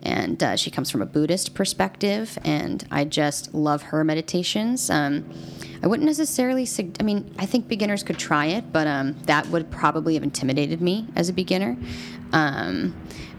and 0.03 0.43
uh, 0.43 0.57
she 0.57 0.71
comes 0.71 0.91
from 0.91 1.03
a 1.03 1.07
Buddhist 1.07 1.55
perspective, 1.55 2.39
and 2.45 2.87
I 2.91 3.05
just 3.05 3.55
love 3.55 3.83
her 3.83 4.05
meditations. 4.05 4.91
Um, 4.91 5.31
I 5.83 5.87
wouldn't 5.87 6.07
necessarily. 6.07 6.65
Sug- 6.65 6.97
I 7.01 7.03
mean, 7.03 7.35
I 7.39 7.47
think 7.47 7.69
beginners 7.69 8.03
could 8.03 8.19
try 8.19 8.47
it, 8.47 8.73
but 8.73 8.87
um, 8.87 9.15
that 9.25 9.47
would 9.49 9.71
probably 9.71 10.15
have 10.15 10.23
intimidated 10.23 10.81
me 10.81 11.07
as 11.17 11.29
a 11.29 11.33
beginner. 11.33 11.77
Um, 12.33 12.95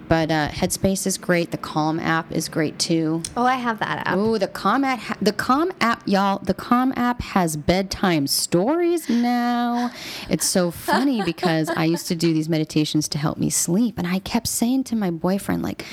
but 0.08 0.32
uh, 0.32 0.50
Headspace 0.50 1.06
is 1.08 1.18
great. 1.18 1.52
The 1.52 1.58
Calm 1.58 2.00
app 2.00 2.32
is 2.32 2.50
great 2.50 2.78
too. 2.80 3.22
oh, 3.38 3.46
I 3.46 3.56
have 3.56 3.80
that 3.80 4.08
app. 4.08 4.16
Oh, 4.18 4.38
the 4.38 4.48
Calm 4.48 4.84
app, 4.84 5.00
ha- 5.00 5.18
the 5.22 5.34
Calm 5.34 5.72
app, 5.82 6.04
y'all. 6.06 6.40
The 6.40 6.54
Calm 6.54 6.94
app 6.96 7.22
has 7.22 7.58
bedtime 7.58 8.28
stories 8.28 9.10
now. 9.10 9.92
It's 10.30 10.46
so 10.46 10.72
funny 10.72 11.22
because 11.26 11.70
I 11.70 11.86
used 11.86 12.08
to 12.08 12.16
do 12.16 12.34
these 12.34 12.50
meditations 12.50 13.08
to 13.10 13.18
help 13.18 13.38
me 13.38 13.50
sleep, 13.50 13.98
and 13.98 14.08
I 14.08 14.20
kept 14.20 14.48
saying 14.48 14.86
to 14.86 14.96
my 14.96 15.12
boyfriend, 15.12 15.62
like, 15.64 15.86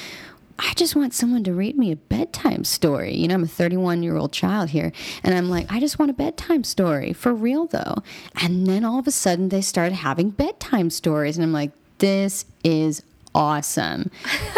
I 0.63 0.75
just 0.75 0.95
want 0.95 1.15
someone 1.15 1.43
to 1.45 1.55
read 1.55 1.79
me 1.79 1.91
a 1.91 1.97
bedtime 1.97 2.65
story. 2.65 3.15
You 3.15 3.29
know, 3.29 3.35
I'm 3.35 3.45
a 3.45 3.49
31 3.49 4.03
year 4.03 4.17
old 4.17 4.31
child 4.33 4.69
here, 4.71 4.93
and 5.25 5.35
I'm 5.35 5.49
like, 5.49 5.73
I 5.73 5.81
just 5.81 5.99
want 5.99 6.11
a 6.11 6.15
bedtime 6.15 6.65
story 6.65 7.15
for 7.15 7.33
real 7.33 7.67
though. 7.67 7.97
And 8.43 8.67
then 8.67 8.85
all 8.85 8.99
of 8.99 9.07
a 9.07 9.11
sudden, 9.11 9.49
they 9.49 9.63
started 9.63 9.95
having 9.95 10.29
bedtime 10.31 10.91
stories, 10.91 11.39
and 11.39 11.45
I'm 11.45 11.53
like, 11.53 11.71
this 11.99 12.45
is 12.63 13.03
awesome. 13.35 14.11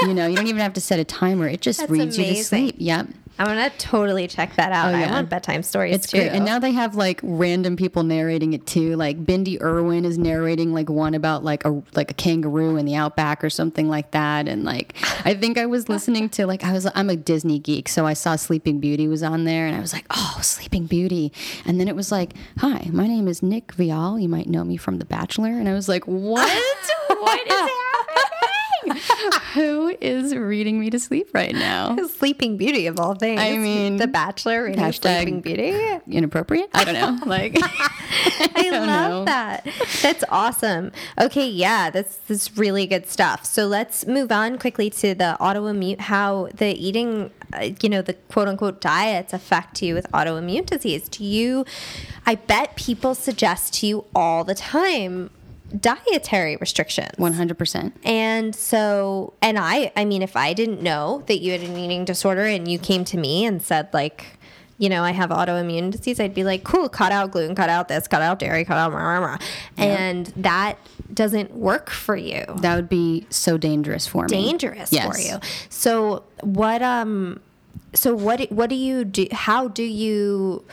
You 0.03 0.15
know, 0.15 0.27
you 0.27 0.37
don't 0.37 0.47
even 0.49 0.61
have 0.61 0.75
to 0.75 0.81
set 0.81 0.99
a 0.99 1.05
timer; 1.05 1.49
it 1.49 1.61
just 1.61 1.81
That's 1.81 1.91
reads 1.91 2.19
you 2.19 2.25
to 2.27 2.37
sleep. 2.45 2.77
Yep. 2.79 3.09
I'm 3.39 3.47
gonna 3.47 3.71
totally 3.79 4.29
check 4.29 4.57
that 4.57 4.73
out. 4.73 4.93
Oh, 4.93 4.97
I 4.97 5.01
yeah. 5.01 5.11
want 5.11 5.31
bedtime 5.31 5.63
stories 5.63 5.95
It's 5.97 6.07
too. 6.07 6.19
great. 6.19 6.29
And 6.33 6.45
now 6.45 6.59
they 6.59 6.71
have 6.73 6.95
like 6.97 7.19
random 7.23 7.77
people 7.77 8.03
narrating 8.03 8.53
it 8.53 8.67
too. 8.67 8.95
Like 8.95 9.25
Bindi 9.25 9.61
Irwin 9.61 10.05
is 10.05 10.19
narrating 10.19 10.75
like 10.75 10.91
one 10.91 11.15
about 11.15 11.43
like 11.43 11.65
a 11.65 11.83
like 11.95 12.11
a 12.11 12.15
kangaroo 12.15 12.77
in 12.77 12.85
the 12.85 12.95
outback 12.95 13.43
or 13.43 13.49
something 13.49 13.89
like 13.89 14.11
that. 14.11 14.49
And 14.49 14.65
like 14.65 14.95
I 15.25 15.33
think 15.35 15.57
I 15.57 15.65
was 15.65 15.89
listening 15.89 16.29
to 16.31 16.47
like 16.47 16.63
I 16.63 16.73
was 16.73 16.87
I'm 16.95 17.09
a 17.09 17.17
Disney 17.17 17.59
geek, 17.59 17.89
so 17.89 18.07
I 18.07 18.13
saw 18.13 18.37
Sleeping 18.37 18.81
Beauty 18.81 19.09
was 19.09 19.23
on 19.23 19.45
there 19.45 19.67
and 19.67 19.75
I 19.75 19.81
was 19.81 19.95
like, 19.95 20.05
"Oh, 20.11 20.39
Sleeping 20.43 20.85
Beauty." 20.85 21.33
And 21.65 21.81
then 21.81 21.89
it 21.89 21.97
was 21.97 22.13
like, 22.13 22.35
"Hi, 22.59 22.89
my 22.93 23.07
name 23.07 23.29
is 23.29 23.43
Nick 23.43 23.69
Viall. 23.75 24.21
You 24.21 24.29
might 24.29 24.47
know 24.47 24.63
me 24.63 24.77
from 24.77 24.99
The 24.99 25.07
Bachelor." 25.07 25.51
And 25.53 25.69
I 25.71 25.73
was 25.73 25.89
like, 25.89 26.05
"What? 26.07 26.53
what 27.09 27.41
is 27.47 27.53
happening?" 27.53 27.79
Who 29.55 29.97
is 30.01 30.35
reading 30.35 30.79
me 30.81 30.91
to 30.91 30.99
sleep 30.99 31.29
right 31.35 31.55
now? 31.55 31.97
Sleeping 32.19 32.57
Beauty 32.57 32.87
of 32.87 32.99
all 32.99 33.15
things. 33.15 33.41
I 33.41 33.57
mean, 33.57 33.97
The 33.97 34.07
Bachelor 34.07 34.65
reading 34.65 34.81
hashtag- 34.83 35.23
Sleeping 35.23 35.41
Beauty. 35.41 35.73
Inappropriate? 36.09 36.71
I 36.75 36.85
don't 36.85 36.95
know. 36.95 37.19
Like, 37.27 37.57
I 37.63 38.69
don't 38.71 38.87
love 38.87 39.11
know. 39.11 39.25
that. 39.25 39.67
That's 40.03 40.25
awesome. 40.29 40.93
Okay, 41.21 41.49
yeah, 41.49 41.89
that's 41.91 42.17
that's 42.29 42.57
really 42.57 42.87
good 42.87 43.07
stuff. 43.09 43.45
So 43.47 43.67
let's 43.67 44.07
move 44.07 44.31
on 44.33 44.59
quickly 44.59 44.91
to 44.91 45.15
the 45.15 45.37
autoimmune, 45.41 45.99
how 46.01 46.49
the 46.55 46.67
eating, 46.73 47.31
uh, 47.53 47.71
you 47.81 47.89
know, 47.89 48.03
the 48.03 48.15
quote 48.15 48.49
unquote 48.49 48.81
diets 48.81 49.33
affect 49.33 49.83
you 49.83 49.95
with 49.95 50.11
autoimmune 50.13 50.67
disease. 50.67 51.09
Do 51.09 51.25
you? 51.25 51.65
I 52.27 52.35
bet 52.35 52.77
people 52.77 53.15
suggest 53.15 53.75
to 53.75 53.87
you 53.87 54.05
all 54.15 54.45
the 54.45 54.55
time 54.55 55.31
dietary 55.81 56.57
restrictions. 56.57 57.13
100%. 57.19 57.93
And 58.05 58.55
so, 58.55 59.35
and 59.43 59.59
I, 59.59 59.93
I 59.97 60.05
mean, 60.05 60.23
if 60.23 60.37
I 60.37 60.53
didn't 60.53 60.83
know 60.83 61.23
that 61.27 61.39
you 61.39 61.53
had 61.53 61.63
an 61.63 61.77
eating 61.77 62.05
disorder 62.05 62.45
and 62.45 62.69
you 62.69 62.79
came 62.79 63.05
to 63.07 63.17
me 63.17 63.45
and 63.45 63.63
said, 63.63 63.89
like, 63.93 64.39
you 64.79 64.89
know, 64.89 65.05
I 65.05 65.13
have 65.13 65.31
autoimmune 65.31 65.93
disease, 65.93 66.19
I'd 66.19 66.35
be 66.35 66.43
like, 66.45 66.65
cool, 66.65 66.89
cut 66.89 67.13
out 67.13 67.31
gluten, 67.31 67.55
cut 67.55 67.71
out 67.71 67.89
this, 67.89 68.09
cut 68.09 68.21
out 68.23 68.39
dairy, 68.39 68.65
cut 68.65 68.77
out, 68.79 68.93
rah, 68.93 68.99
rah, 69.01 69.19
rah. 69.19 69.39
and 69.79 70.27
that 70.37 70.77
doesn't 71.13 71.55
work 71.55 71.89
for 71.91 72.17
you. 72.17 72.45
That 72.57 72.75
would 72.77 72.89
be 72.89 73.27
so 73.31 73.57
dangerous 73.57 74.07
for 74.07 74.25
me. 74.25 74.29
Dangerous 74.29 74.93
Yes. 74.93 75.07
for 75.15 75.21
you. 75.23 75.39
So, 75.69 76.25
what, 76.41 76.83
um, 76.83 77.41
so 77.95 78.15
what, 78.15 78.51
what 78.51 78.71
do 78.71 78.77
you 78.77 79.05
do? 79.05 79.27
How 79.31 79.69
do 79.69 79.83
you 79.85 80.65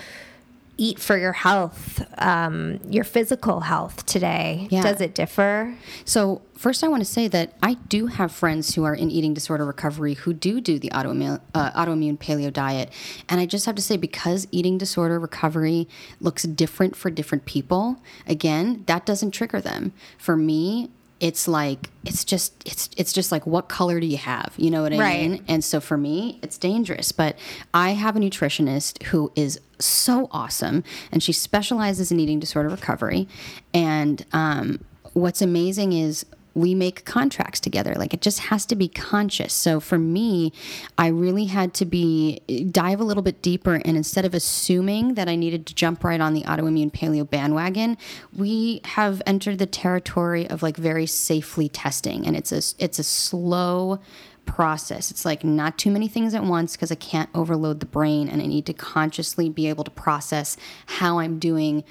eat 0.80 0.98
for 0.98 1.18
your 1.18 1.34
health, 1.34 2.02
um, 2.18 2.80
your 2.90 3.04
physical 3.04 3.60
health 3.60 4.06
today? 4.06 4.68
Yeah. 4.72 4.82
Does 4.82 5.02
it 5.02 5.14
differ? 5.14 5.76
So, 6.06 6.42
first, 6.56 6.84
I 6.84 6.88
want 6.88 7.02
to 7.02 7.10
say 7.10 7.28
that 7.28 7.54
I 7.62 7.76
do 7.76 8.08
have 8.08 8.32
friends 8.32 8.74
who 8.76 8.84
are 8.86 8.96
in 8.96 9.12
eating 9.12 9.34
disorder 9.34 9.66
recovery 9.66 10.14
who 10.16 10.34
do 10.34 10.62
do 10.62 10.80
the 10.80 10.90
autoimmune, 10.90 11.42
uh, 11.54 11.72
autoimmune 11.72 12.18
paleo 12.18 12.52
diet. 12.52 12.92
And 13.28 13.42
I 13.42 13.46
just 13.46 13.66
have 13.66 13.76
to 13.76 13.82
say, 13.82 13.98
because 13.98 14.48
eating 14.52 14.78
disorder 14.78 15.20
recovery 15.20 15.88
looks 16.22 16.44
different 16.44 16.96
for 16.96 17.12
different 17.12 17.46
people, 17.46 18.02
again, 18.26 18.84
that 18.88 19.06
doesn't 19.06 19.32
trigger 19.32 19.60
them. 19.60 19.94
For 20.18 20.38
me, 20.38 20.90
it's 21.20 21.48
like 21.48 21.90
it's 22.06 22.24
just 22.24 22.54
it's 22.66 22.90
it's 22.98 23.12
just 23.12 23.32
like 23.32 23.46
what 23.46 23.68
color 23.70 24.00
do 24.00 24.08
you 24.08 24.18
have? 24.18 24.54
You 24.58 24.72
know 24.72 24.82
what 24.84 24.94
i 24.94 24.98
Right. 24.98 25.30
mean? 25.30 25.44
And 25.48 25.64
so 25.64 25.80
for 25.80 25.98
me 25.98 26.40
it's 26.42 26.58
dangerous. 26.58 27.12
But 27.12 27.38
i 27.74 27.92
have 27.92 28.16
a 28.16 28.20
nutritionist 28.20 29.04
who 29.04 29.32
is 29.36 29.60
so 29.80 30.28
awesome 30.32 30.84
and 31.12 31.22
she 31.24 31.32
specializes 31.34 32.12
in 32.12 32.20
eating 32.20 32.40
disorder 32.40 32.70
recovery. 32.70 33.28
And 33.74 34.26
um, 34.34 34.84
what's 35.14 35.42
amazing 35.42 35.94
is 35.94 36.26
we 36.60 36.76
make 36.76 37.06
contracts 37.06 37.60
together. 37.60 37.94
Like 37.96 38.14
it 38.14 38.22
just 38.22 38.40
has 38.40 38.66
to 38.68 38.76
be 38.76 38.88
conscious. 38.88 39.54
So 39.54 39.80
for 39.80 39.98
me 39.98 40.52
i 40.98 41.08
really 41.08 41.46
had 41.46 41.74
to 41.74 41.86
be 41.86 42.40
dive 42.72 43.00
a 43.00 43.04
little 43.04 43.24
bit 43.24 43.42
deeper 43.42 43.76
and 43.86 43.98
instead 43.98 44.26
of 44.26 44.34
assuming 44.34 45.14
that 45.16 45.28
i 45.28 45.36
needed 45.36 45.66
to 45.66 45.74
jump 45.74 46.04
right 46.04 46.22
on 46.22 46.34
the 46.34 46.42
autoimmune 46.44 46.92
paleo 46.92 47.30
bandwagon 47.30 47.98
we 48.36 48.82
have 48.86 49.22
entered 49.26 49.60
the 49.60 49.66
territory 49.66 50.50
of 50.50 50.62
like 50.62 50.78
very 50.78 51.06
safely 51.06 51.70
testing. 51.70 52.26
And 52.26 52.36
it's 52.36 52.52
a 52.52 52.62
it's 52.84 53.00
a 53.00 53.04
slow 53.04 54.00
process. 54.46 55.12
It's 55.12 55.26
like 55.26 55.44
not 55.44 55.78
too 55.78 55.92
many 55.92 56.08
things 56.08 56.34
at 56.34 56.44
once 56.44 56.76
because 56.76 56.92
I 56.92 56.96
can't 56.96 57.30
overload 57.36 57.80
the 57.80 57.86
brain 57.86 58.28
and 58.28 58.42
I 58.42 58.46
need 58.46 58.66
to 58.66 58.74
consciously 58.74 59.50
be 59.50 59.68
able 59.68 59.84
to 59.84 59.92
process 59.92 60.58
how 60.88 61.20
I'm 61.20 61.38
doing 61.38 61.84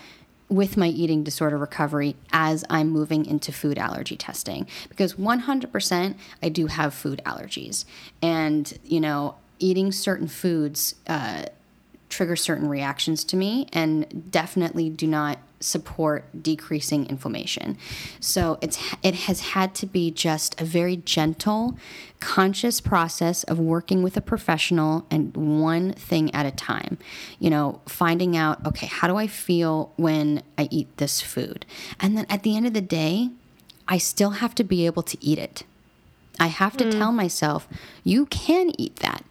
with 0.49 0.77
my 0.77 0.89
eating 0.89 1.23
disorder 1.23 1.59
recovery 1.59 2.17
as 2.33 2.65
I'm 2.71 2.89
moving 2.89 3.27
into 3.27 3.53
food 3.53 3.79
allergy 3.79 4.17
testing. 4.17 4.67
Because 4.89 5.15
100% 5.15 6.15
I 6.43 6.49
do 6.49 6.67
have 6.67 6.95
food 6.95 7.21
allergies. 7.27 7.85
And 8.23 8.79
you 8.85 9.01
know 9.01 9.37
eating 9.59 9.93
certain 9.93 10.29
foods 10.29 10.95
uh, 11.07 11.45
trigger 12.09 12.37
certain 12.37 12.69
reactions 12.69 13.25
to 13.25 13.37
me 13.37 13.67
and 13.73 14.31
definitely 14.31 14.89
do 14.89 15.07
not 15.07 15.39
support 15.61 16.43
decreasing 16.43 17.07
inflammation. 17.07 17.77
So 18.21 18.59
it's 18.61 18.79
it 19.03 19.15
has 19.15 19.41
had 19.41 19.75
to 19.77 19.87
be 19.87 20.11
just 20.11 20.61
a 20.61 20.65
very 20.65 20.97
gentle, 20.97 21.77
conscious 22.21 22.81
process 22.81 23.45
of 23.45 23.59
working 23.59 24.03
with 24.03 24.17
a 24.17 24.21
professional 24.21 25.07
and 25.11 25.37
one 25.37 25.93
thing 25.93 26.35
at 26.35 26.47
a 26.47 26.51
time. 26.51 26.99
You 27.39 27.51
know, 27.51 27.81
finding 27.87 28.37
out 28.37 28.65
okay, 28.67 28.87
how 28.87 29.09
do 29.09 29.17
I 29.17 29.27
feel 29.27 29.93
when 29.97 30.43
I 30.57 30.69
eat 30.71 30.97
this 30.97 31.21
food? 31.21 31.67
And 32.01 32.17
then 32.17 32.27
at 32.29 32.43
the 32.43 32.57
end 32.57 32.67
of 32.67 32.75
the 32.75 32.81
day, 32.81 33.31
I 33.87 33.99
still 33.99 34.31
have 34.31 34.55
to 34.57 34.65
be 34.65 34.87
able 34.87 35.03
to 35.05 35.19
eat 35.25 35.39
it. 35.39 35.65
I 36.41 36.49
have 36.49 36.77
to 36.77 36.85
hmm. 36.85 36.91
tell 36.91 37.13
myself, 37.13 37.67
you 38.05 38.27
can 38.27 38.73
eat 38.79 38.97
that. 38.97 39.25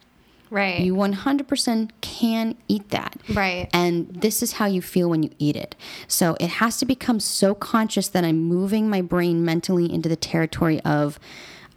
Right. 0.50 0.80
You 0.80 0.96
100% 0.96 1.92
can 2.02 2.56
eat 2.68 2.90
that. 2.90 3.18
Right. 3.34 3.70
And 3.74 4.08
this 4.08 4.42
is 4.42 4.54
how 4.54 4.66
you 4.66 4.82
feel 4.82 5.10
when 5.10 5.24
you 5.24 5.30
eat 5.40 5.56
it. 5.56 5.76
So 6.08 6.38
it 6.40 6.50
has 6.50 6.78
to 6.78 6.86
become 6.86 7.20
so 7.20 7.54
conscious 7.54 8.08
that 8.10 8.24
I'm 8.24 8.40
moving 8.40 8.90
my 8.90 9.02
brain 9.02 9.44
mentally 9.44 9.92
into 9.92 10.10
the 10.10 10.16
territory 10.16 10.80
of, 10.82 11.20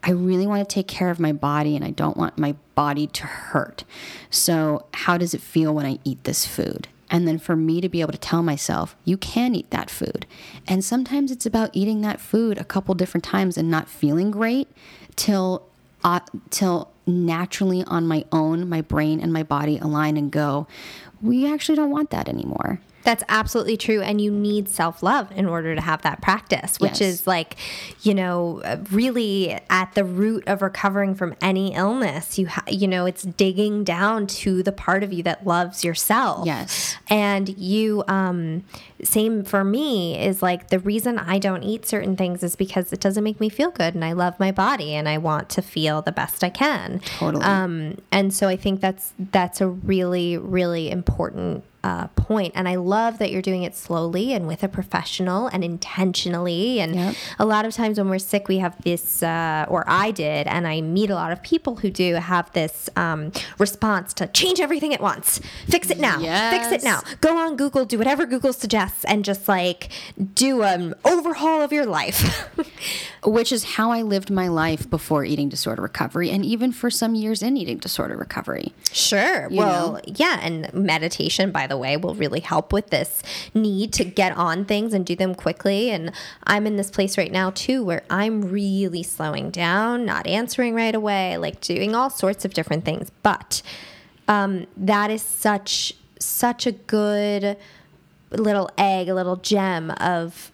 I 0.02 0.12
really 0.12 0.46
want 0.46 0.66
to 0.66 0.74
take 0.74 0.88
care 0.88 1.10
of 1.10 1.20
my 1.20 1.32
body 1.32 1.76
and 1.76 1.84
I 1.84 1.90
don't 1.90 2.16
want 2.16 2.38
my 2.38 2.54
body 2.74 3.06
to 3.08 3.26
hurt. 3.26 3.84
So, 4.30 4.86
how 4.94 5.18
does 5.18 5.34
it 5.34 5.42
feel 5.42 5.74
when 5.74 5.84
I 5.84 5.98
eat 6.04 6.24
this 6.24 6.46
food? 6.46 6.88
And 7.10 7.26
then 7.26 7.38
for 7.38 7.56
me 7.56 7.80
to 7.80 7.88
be 7.88 8.00
able 8.00 8.12
to 8.12 8.18
tell 8.18 8.42
myself, 8.42 8.96
you 9.04 9.16
can 9.16 9.54
eat 9.54 9.70
that 9.70 9.90
food. 9.90 10.26
And 10.66 10.84
sometimes 10.84 11.30
it's 11.32 11.44
about 11.44 11.70
eating 11.72 12.00
that 12.02 12.20
food 12.20 12.56
a 12.56 12.64
couple 12.64 12.94
different 12.94 13.24
times 13.24 13.58
and 13.58 13.70
not 13.70 13.88
feeling 13.88 14.30
great 14.30 14.68
till 15.16 15.66
uh, 16.02 16.20
till 16.48 16.90
naturally 17.10 17.84
on 17.84 18.06
my 18.06 18.24
own, 18.32 18.68
my 18.68 18.80
brain 18.80 19.20
and 19.20 19.32
my 19.32 19.42
body 19.42 19.78
align 19.78 20.16
and 20.16 20.30
go, 20.30 20.66
we 21.22 21.50
actually 21.52 21.76
don't 21.76 21.90
want 21.90 22.10
that 22.10 22.28
anymore. 22.28 22.80
That's 23.02 23.24
absolutely 23.30 23.78
true. 23.78 24.02
And 24.02 24.20
you 24.20 24.30
need 24.30 24.68
self 24.68 25.02
love 25.02 25.32
in 25.32 25.46
order 25.46 25.74
to 25.74 25.80
have 25.80 26.02
that 26.02 26.20
practice, 26.20 26.78
which 26.78 27.00
Yes. 27.00 27.20
is 27.20 27.26
like, 27.26 27.56
you 28.02 28.12
know, 28.14 28.60
really 28.90 29.58
at 29.70 29.94
the 29.94 30.04
root 30.04 30.44
of 30.46 30.60
recovering 30.60 31.14
from 31.14 31.34
any 31.40 31.74
illness. 31.74 32.38
You, 32.38 32.48
ha- 32.48 32.64
you 32.68 32.86
know, 32.86 33.06
it's 33.06 33.22
digging 33.22 33.84
down 33.84 34.26
to 34.28 34.62
the 34.62 34.72
part 34.72 35.02
of 35.02 35.14
you 35.14 35.22
that 35.22 35.46
loves 35.46 35.82
yourself. 35.82 36.44
Yes. 36.46 36.96
And 37.08 37.48
you, 37.58 38.04
um, 38.06 38.64
same 39.04 39.44
for 39.44 39.64
me, 39.64 40.18
is 40.18 40.42
like 40.42 40.68
the 40.68 40.78
reason 40.78 41.18
I 41.18 41.38
don't 41.38 41.62
eat 41.62 41.86
certain 41.86 42.16
things 42.16 42.42
is 42.42 42.56
because 42.56 42.92
it 42.92 43.00
doesn't 43.00 43.24
make 43.24 43.40
me 43.40 43.48
feel 43.48 43.70
good. 43.70 43.94
And 43.94 44.04
I 44.04 44.12
love 44.12 44.38
my 44.40 44.52
body 44.52 44.94
and 44.94 45.08
I 45.08 45.18
want 45.18 45.48
to 45.50 45.62
feel 45.62 46.02
the 46.02 46.12
best 46.12 46.42
I 46.44 46.50
can. 46.50 47.00
Totally. 47.00 47.44
Um, 47.44 47.98
and 48.12 48.32
so 48.32 48.48
I 48.48 48.56
think 48.56 48.80
that's 48.80 49.12
that's 49.18 49.60
a 49.60 49.68
really 49.68 50.36
really 50.36 50.90
important 50.90 51.64
uh, 51.82 52.08
point. 52.08 52.52
And 52.54 52.68
I 52.68 52.74
love 52.74 53.16
that 53.18 53.30
you're 53.30 53.40
doing 53.40 53.62
it 53.62 53.74
slowly 53.74 54.34
and 54.34 54.46
with 54.46 54.62
a 54.62 54.68
professional 54.68 55.46
and 55.46 55.64
intentionally. 55.64 56.80
And 56.80 56.94
Yep. 56.94 57.14
a 57.38 57.46
lot 57.46 57.64
of 57.64 57.72
times 57.72 57.96
when 57.98 58.08
we're 58.10 58.18
sick, 58.18 58.48
we 58.48 58.58
have 58.58 58.76
this, 58.82 59.22
uh, 59.22 59.64
or 59.68 59.84
I 59.86 60.10
did, 60.10 60.46
and 60.46 60.66
I 60.66 60.80
meet 60.82 61.08
a 61.08 61.14
lot 61.14 61.32
of 61.32 61.42
people 61.42 61.76
who 61.76 61.90
do 61.90 62.14
have 62.16 62.52
this 62.52 62.90
um, 62.96 63.32
response 63.58 64.12
to 64.14 64.26
change 64.26 64.60
everything 64.60 64.92
at 64.92 65.00
once, 65.00 65.40
fix 65.68 65.88
it 65.90 65.98
now, 65.98 66.18
fix 66.50 66.70
it 66.72 66.82
now. 66.82 67.00
Go 67.20 67.38
on 67.38 67.56
Google, 67.56 67.84
do 67.86 67.96
whatever 67.96 68.26
Google 68.26 68.52
suggests, 68.52 68.89
and 69.04 69.24
just 69.24 69.48
like 69.48 69.88
do 70.34 70.62
an 70.62 70.94
overhaul 71.04 71.62
of 71.62 71.72
your 71.72 71.86
life. 71.86 72.48
which 73.24 73.52
is 73.52 73.64
how 73.64 73.90
I 73.90 74.02
lived 74.02 74.30
my 74.30 74.48
life 74.48 74.88
before 74.88 75.24
eating 75.24 75.48
disorder 75.48 75.82
recovery 75.82 76.30
and 76.30 76.44
even 76.44 76.72
for 76.72 76.90
some 76.90 77.14
years 77.14 77.42
in 77.42 77.56
eating 77.56 77.78
disorder 77.78 78.16
recovery. 78.16 78.72
Sure. 78.92 79.48
You 79.50 79.58
well, 79.58 79.92
know? 79.92 80.00
yeah. 80.06 80.38
And 80.42 80.72
meditation, 80.72 81.50
by 81.50 81.66
the 81.66 81.76
way, 81.76 81.96
will 81.96 82.14
really 82.14 82.40
help 82.40 82.72
with 82.72 82.90
this 82.90 83.22
need 83.54 83.92
to 83.94 84.04
get 84.04 84.36
on 84.36 84.64
things 84.64 84.94
and 84.94 85.04
do 85.04 85.14
them 85.14 85.34
quickly. 85.34 85.90
And 85.90 86.12
I'm 86.44 86.66
in 86.66 86.76
this 86.76 86.90
place 86.90 87.18
right 87.18 87.32
now, 87.32 87.50
too, 87.50 87.84
where 87.84 88.02
I'm 88.08 88.42
really 88.42 89.02
slowing 89.02 89.50
down, 89.50 90.06
not 90.06 90.26
answering 90.26 90.74
right 90.74 90.94
away, 90.94 91.36
like 91.36 91.60
doing 91.60 91.94
all 91.94 92.10
sorts 92.10 92.44
of 92.44 92.54
different 92.54 92.84
things. 92.84 93.10
But 93.22 93.60
um, 94.28 94.66
that 94.76 95.10
is 95.10 95.22
such, 95.22 95.94
such 96.18 96.66
a 96.66 96.72
good 96.72 97.58
little 98.30 98.70
egg, 98.78 99.08
a 99.08 99.14
little 99.14 99.36
gem 99.36 99.90
of, 99.92 100.50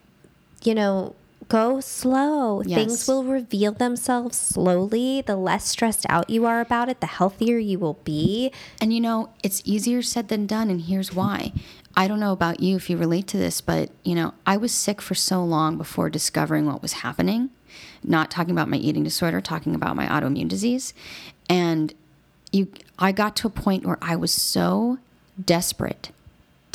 you 0.62 0.74
know, 0.74 1.14
go 1.48 1.80
slow. 1.80 2.62
Yes. 2.62 2.78
Things 2.78 3.08
will 3.08 3.24
reveal 3.24 3.72
themselves 3.72 4.36
slowly. 4.36 5.22
The 5.22 5.36
less 5.36 5.68
stressed 5.68 6.06
out 6.08 6.30
you 6.30 6.46
are 6.46 6.60
about 6.60 6.88
it, 6.88 7.00
the 7.00 7.06
healthier 7.06 7.58
you 7.58 7.78
will 7.78 7.98
be. 8.04 8.52
And 8.80 8.92
you 8.92 9.00
know, 9.00 9.30
it's 9.42 9.62
easier 9.64 10.02
said 10.02 10.28
than 10.28 10.46
done, 10.46 10.70
and 10.70 10.82
here's 10.82 11.14
why. 11.14 11.52
I 11.96 12.08
don't 12.08 12.20
know 12.20 12.32
about 12.32 12.60
you 12.60 12.76
if 12.76 12.90
you 12.90 12.96
relate 12.96 13.26
to 13.28 13.38
this, 13.38 13.60
but 13.60 13.90
you 14.04 14.14
know, 14.14 14.34
I 14.46 14.56
was 14.56 14.72
sick 14.72 15.00
for 15.00 15.14
so 15.14 15.42
long 15.42 15.78
before 15.78 16.10
discovering 16.10 16.66
what 16.66 16.82
was 16.82 16.94
happening. 16.94 17.50
Not 18.02 18.30
talking 18.30 18.52
about 18.52 18.68
my 18.68 18.76
eating 18.76 19.02
disorder, 19.02 19.40
talking 19.40 19.74
about 19.74 19.96
my 19.96 20.06
autoimmune 20.06 20.48
disease. 20.48 20.92
And 21.48 21.94
you 22.52 22.68
I 22.98 23.12
got 23.12 23.36
to 23.36 23.46
a 23.46 23.50
point 23.50 23.84
where 23.84 23.98
I 24.00 24.16
was 24.16 24.32
so 24.32 24.98
desperate 25.42 26.10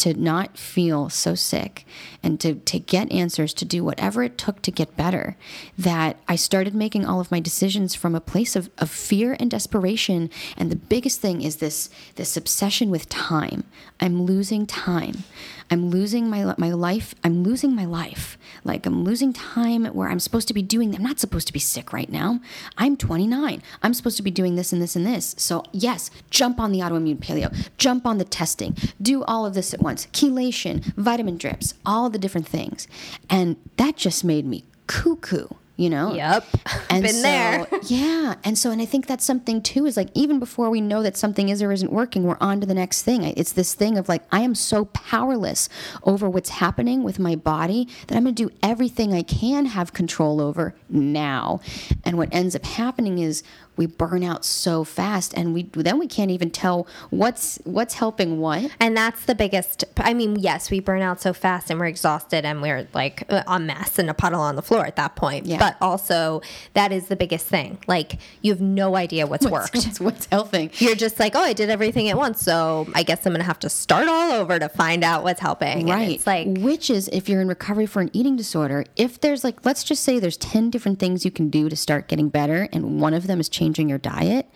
to 0.02 0.16
not 0.16 0.58
feel 0.58 1.10
so 1.10 1.36
sick 1.36 1.86
and 2.24 2.40
to, 2.40 2.56
to 2.56 2.80
get 2.80 3.12
answers, 3.12 3.54
to 3.54 3.66
do 3.66 3.84
whatever 3.84 4.24
it 4.24 4.36
took 4.36 4.60
to 4.64 4.72
get 4.72 4.98
better, 4.98 5.38
that 5.78 6.18
I 6.28 6.36
started 6.36 6.74
making 6.74 7.06
all 7.06 7.20
of 7.20 7.30
my 7.30 7.40
decisions 7.40 7.94
from 7.94 8.16
a 8.16 8.20
place 8.20 8.56
of, 8.56 8.72
of 8.80 8.90
fear 8.90 9.38
and 9.40 9.52
desperation. 9.52 10.32
And 10.58 10.72
the 10.72 10.76
biggest 10.76 11.22
thing 11.22 11.44
is 11.44 11.58
this, 11.58 11.92
this 12.16 12.36
obsession 12.36 12.90
with 12.90 13.10
time. 13.10 13.64
I'm 14.00 14.24
losing 14.24 14.66
time. 14.66 15.24
I'm 15.72 15.90
losing 15.90 16.30
my 16.30 16.54
my 16.58 16.72
life. 16.72 17.16
I'm 17.24 17.44
losing 17.44 17.74
my 17.74 17.86
life. 17.86 18.38
Like 18.66 18.86
I'm 18.86 19.06
losing 19.06 19.32
time 19.32 19.86
where 19.86 20.10
I'm 20.10 20.20
supposed 20.20 20.50
to 20.50 20.54
be 20.54 20.62
doing. 20.62 20.94
I'm 20.94 21.02
not 21.02 21.20
supposed 21.20 21.48
to 21.48 21.54
be 21.54 21.60
sick 21.60 21.94
right 21.94 22.12
now. 22.12 22.42
I'm 22.78 22.98
29. 22.98 23.64
I'm 23.82 23.94
supposed 23.94 24.18
to 24.18 24.24
be 24.24 24.32
doing 24.32 24.56
this 24.56 24.74
and 24.74 24.82
this 24.82 24.98
and 24.98 25.06
this. 25.06 25.34
So 25.38 25.64
yes, 25.72 26.12
jump 26.30 26.60
on 26.60 26.74
the 26.74 26.80
autoimmune 26.80 27.20
paleo. 27.20 27.56
Jump 27.78 28.06
on 28.06 28.18
the 28.18 28.26
testing. 28.26 28.76
Do 29.02 29.24
all 29.24 29.46
of 29.46 29.54
this 29.54 29.74
at 29.74 29.82
once. 29.82 30.08
Chelation, 30.08 30.84
vitamin 30.96 31.38
drips, 31.38 31.74
all 31.86 32.10
the 32.10 32.20
different 32.20 32.48
things, 32.48 32.88
and 33.30 33.56
that 33.78 33.96
just 33.96 34.26
made 34.26 34.46
me 34.46 34.66
cuckoo 34.88 35.48
you 35.78 35.90
know? 35.90 36.14
Yep. 36.14 36.46
And 36.90 37.04
Been 37.04 37.14
so, 37.14 37.22
there. 37.22 37.68
yeah. 37.84 38.36
And 38.44 38.58
so, 38.58 38.70
and 38.70 38.82
I 38.82 38.86
think 38.86 39.08
that's 39.08 39.24
something 39.24 39.62
too 39.62 39.86
is 39.86 39.96
like, 39.96 40.10
even 40.14 40.40
before 40.40 40.70
we 40.70 40.82
know 40.82 41.02
that 41.04 41.16
something 41.16 41.48
is 41.48 41.62
or 41.62 41.72
isn't 41.72 41.92
working, 41.92 42.24
we're 42.24 42.38
on 42.42 42.60
to 42.60 42.68
the 42.68 42.74
next 42.74 43.04
thing. 43.04 43.24
It's 43.24 43.54
this 43.54 43.74
thing 43.74 43.98
of 43.98 44.10
like, 44.10 44.24
I 44.30 44.42
am 44.42 44.56
so 44.56 44.86
powerless 44.86 45.70
over 46.04 46.30
what's 46.30 46.50
happening 46.50 47.04
with 47.04 47.18
my 47.18 47.36
body 47.36 47.88
that 48.08 48.18
I'm 48.18 48.24
going 48.24 48.36
to 48.36 48.50
do 48.50 48.54
everything 48.62 49.14
I 49.14 49.22
can 49.22 49.68
have 49.68 49.94
control 49.94 50.42
over 50.42 50.76
now. 50.90 51.62
And 52.04 52.18
what 52.18 52.28
ends 52.34 52.58
up 52.58 52.66
happening 52.66 53.20
is 53.20 53.42
we 53.82 53.88
burn 53.88 54.24
out 54.24 54.46
so 54.46 54.84
fast 54.84 55.34
and 55.36 55.56
we 55.56 55.64
then 55.74 55.98
we 55.98 56.06
can't 56.06 56.30
even 56.30 56.52
tell 56.52 56.86
what's 57.10 57.58
what's 57.64 57.96
helping 57.96 58.40
what 58.40 58.70
And 58.80 58.96
that's 58.96 59.26
the 59.26 59.34
biggest. 59.34 59.84
I 59.98 60.14
mean, 60.14 60.36
yes, 60.38 60.70
we 60.70 60.80
burn 60.80 61.02
out 61.02 61.20
so 61.20 61.34
fast 61.34 61.72
and 61.72 61.80
we're 61.80 61.88
exhausted 61.88 62.46
and 62.46 62.62
we're 62.62 62.88
like 62.94 63.24
a 63.30 63.60
mess 63.60 63.98
and 63.98 64.08
a 64.08 64.14
puddle 64.14 64.40
on 64.40 64.56
the 64.56 64.62
floor 64.62 64.86
at 64.86 64.98
that 64.98 65.16
point. 65.16 65.48
Yeah. 65.48 65.58
But 65.58 65.78
also, 65.82 66.42
that 66.74 66.92
is 66.92 67.08
the 67.08 67.16
biggest 67.16 67.48
thing. 67.48 67.80
Like, 67.88 68.20
you 68.44 68.52
have 68.52 68.62
no 68.62 68.96
idea 68.96 69.26
what's, 69.26 69.48
worked. 69.48 69.76
what's, 69.76 70.00
what's 70.00 70.26
helping 70.28 70.70
You're 70.76 70.94
just 70.96 71.20
like, 71.20 71.36
oh, 71.36 71.42
I 71.42 71.54
did 71.54 71.72
everything 71.72 72.08
at 72.10 72.18
once. 72.18 72.42
So 72.42 72.88
I 72.94 73.02
guess 73.02 73.26
I'm 73.26 73.34
going 73.34 73.40
to 73.42 73.48
have 73.48 73.60
to 73.60 73.70
start 73.70 74.08
all 74.08 74.32
over 74.34 74.60
to 74.60 74.70
find 74.70 75.04
out 75.04 75.24
what's 75.24 75.40
helping. 75.42 75.80
And 75.80 75.90
Right. 75.90 76.12
it's 76.12 76.28
like, 76.28 76.48
which 76.60 76.92
is 76.92 77.08
if 77.12 77.28
you're 77.28 77.42
in 77.42 77.48
recovery 77.48 77.88
for 77.88 78.02
an 78.02 78.12
eating 78.14 78.36
disorder, 78.36 78.86
if 78.96 79.20
there's 79.20 79.44
like, 79.44 79.66
let's 79.66 79.84
just 79.84 80.04
say 80.04 80.20
there's 80.20 80.38
10 80.38 80.70
different 80.70 81.00
things 81.00 81.26
you 81.26 81.32
can 81.32 81.50
do 81.50 81.68
to 81.68 81.76
start 81.76 82.08
getting 82.08 82.30
better, 82.30 82.70
and 82.72 83.02
one 83.02 83.14
of 83.16 83.26
them 83.28 83.40
is 83.40 83.50
changing 83.72 83.90
your 83.90 83.98
diet. 83.98 84.48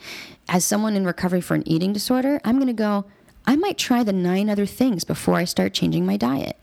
As 0.48 0.66
someone 0.66 0.96
in 0.96 1.06
recovery 1.06 1.42
for 1.42 1.56
an 1.56 1.68
eating 1.68 1.94
disorder, 1.94 2.40
I'm 2.44 2.56
going 2.56 2.68
to 2.68 2.74
go, 2.74 3.06
I 3.46 3.56
might 3.56 3.78
try 3.78 4.04
the 4.04 4.14
nine 4.14 4.50
other 4.50 4.66
things 4.66 5.04
before 5.04 5.36
I 5.36 5.46
start 5.46 5.74
changing 5.74 6.06
my 6.06 6.18
diet 6.18 6.58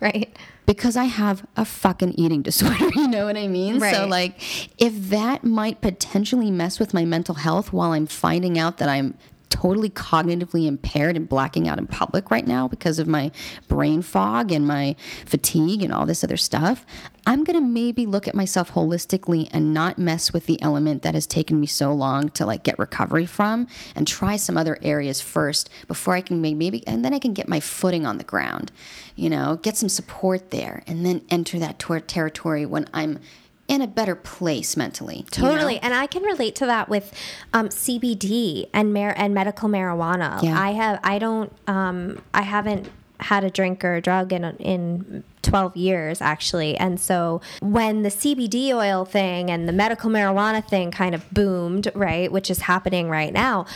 right. 0.00 0.36
because 0.66 0.96
I 0.96 1.04
have 1.04 1.46
a 1.56 1.64
fucking 1.64 2.12
eating 2.12 2.42
disorder. 2.48 2.88
You 2.94 3.08
know 3.08 3.26
what 3.26 3.36
I 3.36 3.48
mean? 3.48 3.78
Right. 3.78 3.94
So, 3.94 4.06
like, 4.06 4.40
if 4.80 5.10
that 5.10 5.44
might 5.44 5.80
potentially 5.80 6.50
mess 6.50 6.78
with 6.78 6.94
my 6.94 7.04
mental 7.04 7.36
health 7.36 7.72
while 7.72 7.92
I'm 7.92 8.06
finding 8.06 8.58
out 8.58 8.78
that 8.78 8.88
I'm 8.88 9.16
totally 9.54 9.88
cognitively 9.88 10.66
impaired 10.66 11.14
and 11.16 11.28
blacking 11.28 11.68
out 11.68 11.78
in 11.78 11.86
public 11.86 12.28
right 12.28 12.44
now 12.44 12.66
because 12.66 12.98
of 12.98 13.06
my 13.06 13.30
brain 13.68 14.02
fog 14.02 14.50
and 14.50 14.66
my 14.66 14.96
fatigue 15.24 15.80
and 15.80 15.92
all 15.92 16.06
this 16.06 16.24
other 16.24 16.36
stuff, 16.36 16.84
I'm 17.24 17.44
going 17.44 17.56
to 17.56 17.64
maybe 17.64 18.04
look 18.04 18.26
at 18.26 18.34
myself 18.34 18.72
holistically 18.72 19.48
and 19.52 19.72
not 19.72 19.96
mess 19.96 20.32
with 20.32 20.46
the 20.46 20.60
element 20.60 21.02
that 21.02 21.14
has 21.14 21.24
taken 21.24 21.60
me 21.60 21.68
so 21.68 21.94
long 21.94 22.30
to 22.30 22.44
like 22.44 22.64
get 22.64 22.80
recovery 22.80 23.26
from 23.26 23.68
and 23.94 24.08
try 24.08 24.34
some 24.34 24.56
other 24.56 24.76
areas 24.82 25.20
first 25.20 25.70
before 25.86 26.14
I 26.14 26.20
can 26.20 26.40
maybe, 26.40 26.84
and 26.88 27.04
then 27.04 27.14
I 27.14 27.20
can 27.20 27.32
get 27.32 27.48
my 27.48 27.60
footing 27.60 28.04
on 28.04 28.18
the 28.18 28.24
ground, 28.24 28.72
you 29.14 29.30
know, 29.30 29.60
get 29.62 29.76
some 29.76 29.88
support 29.88 30.50
there 30.50 30.82
and 30.88 31.06
then 31.06 31.22
enter 31.30 31.60
that 31.60 31.78
tor- 31.78 32.00
territory 32.00 32.66
when 32.66 32.88
I'm 32.92 33.20
in 33.66 33.80
a 33.80 33.86
better 33.86 34.14
place 34.14 34.76
mentally. 34.76 35.24
you 35.36 35.42
know? 35.42 35.52
Totally, 35.52 35.78
and 35.78 35.94
I 35.94 36.06
can 36.06 36.22
relate 36.22 36.54
to 36.56 36.66
that 36.66 36.88
with 36.88 37.12
um, 37.52 37.68
CBD 37.68 38.68
and 38.72 38.92
mar- 38.92 39.14
and 39.16 39.32
medical 39.34 39.68
marijuana. 39.68 40.42
Yeah. 40.42 40.60
I 40.60 40.72
have, 40.72 41.00
I 41.02 41.18
don't, 41.18 41.52
um, 41.66 42.20
I 42.34 42.42
haven't 42.42 42.90
had 43.20 43.44
a 43.44 43.50
drink 43.50 43.84
or 43.84 43.94
a 43.94 44.00
drug 44.00 44.32
in 44.32 44.44
in 44.56 45.24
12 45.42 45.76
years 45.76 46.20
actually 46.20 46.76
and 46.76 46.98
so 47.00 47.40
when 47.62 48.02
the 48.02 48.08
CBD 48.08 48.72
oil 48.74 49.04
thing 49.04 49.50
and 49.50 49.68
the 49.68 49.72
medical 49.72 50.10
marijuana 50.10 50.66
thing 50.66 50.90
kind 50.90 51.14
of 51.14 51.24
boomed 51.30 51.88
right 51.94 52.32
which 52.32 52.50
is 52.50 52.62
happening 52.62 53.08
right 53.08 53.32
now 53.32 53.66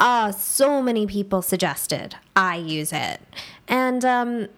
uh 0.00 0.32
so 0.32 0.82
many 0.82 1.06
people 1.06 1.42
suggested 1.42 2.16
I 2.34 2.56
use 2.56 2.92
it 2.92 3.20
and 3.68 4.04
um 4.04 4.48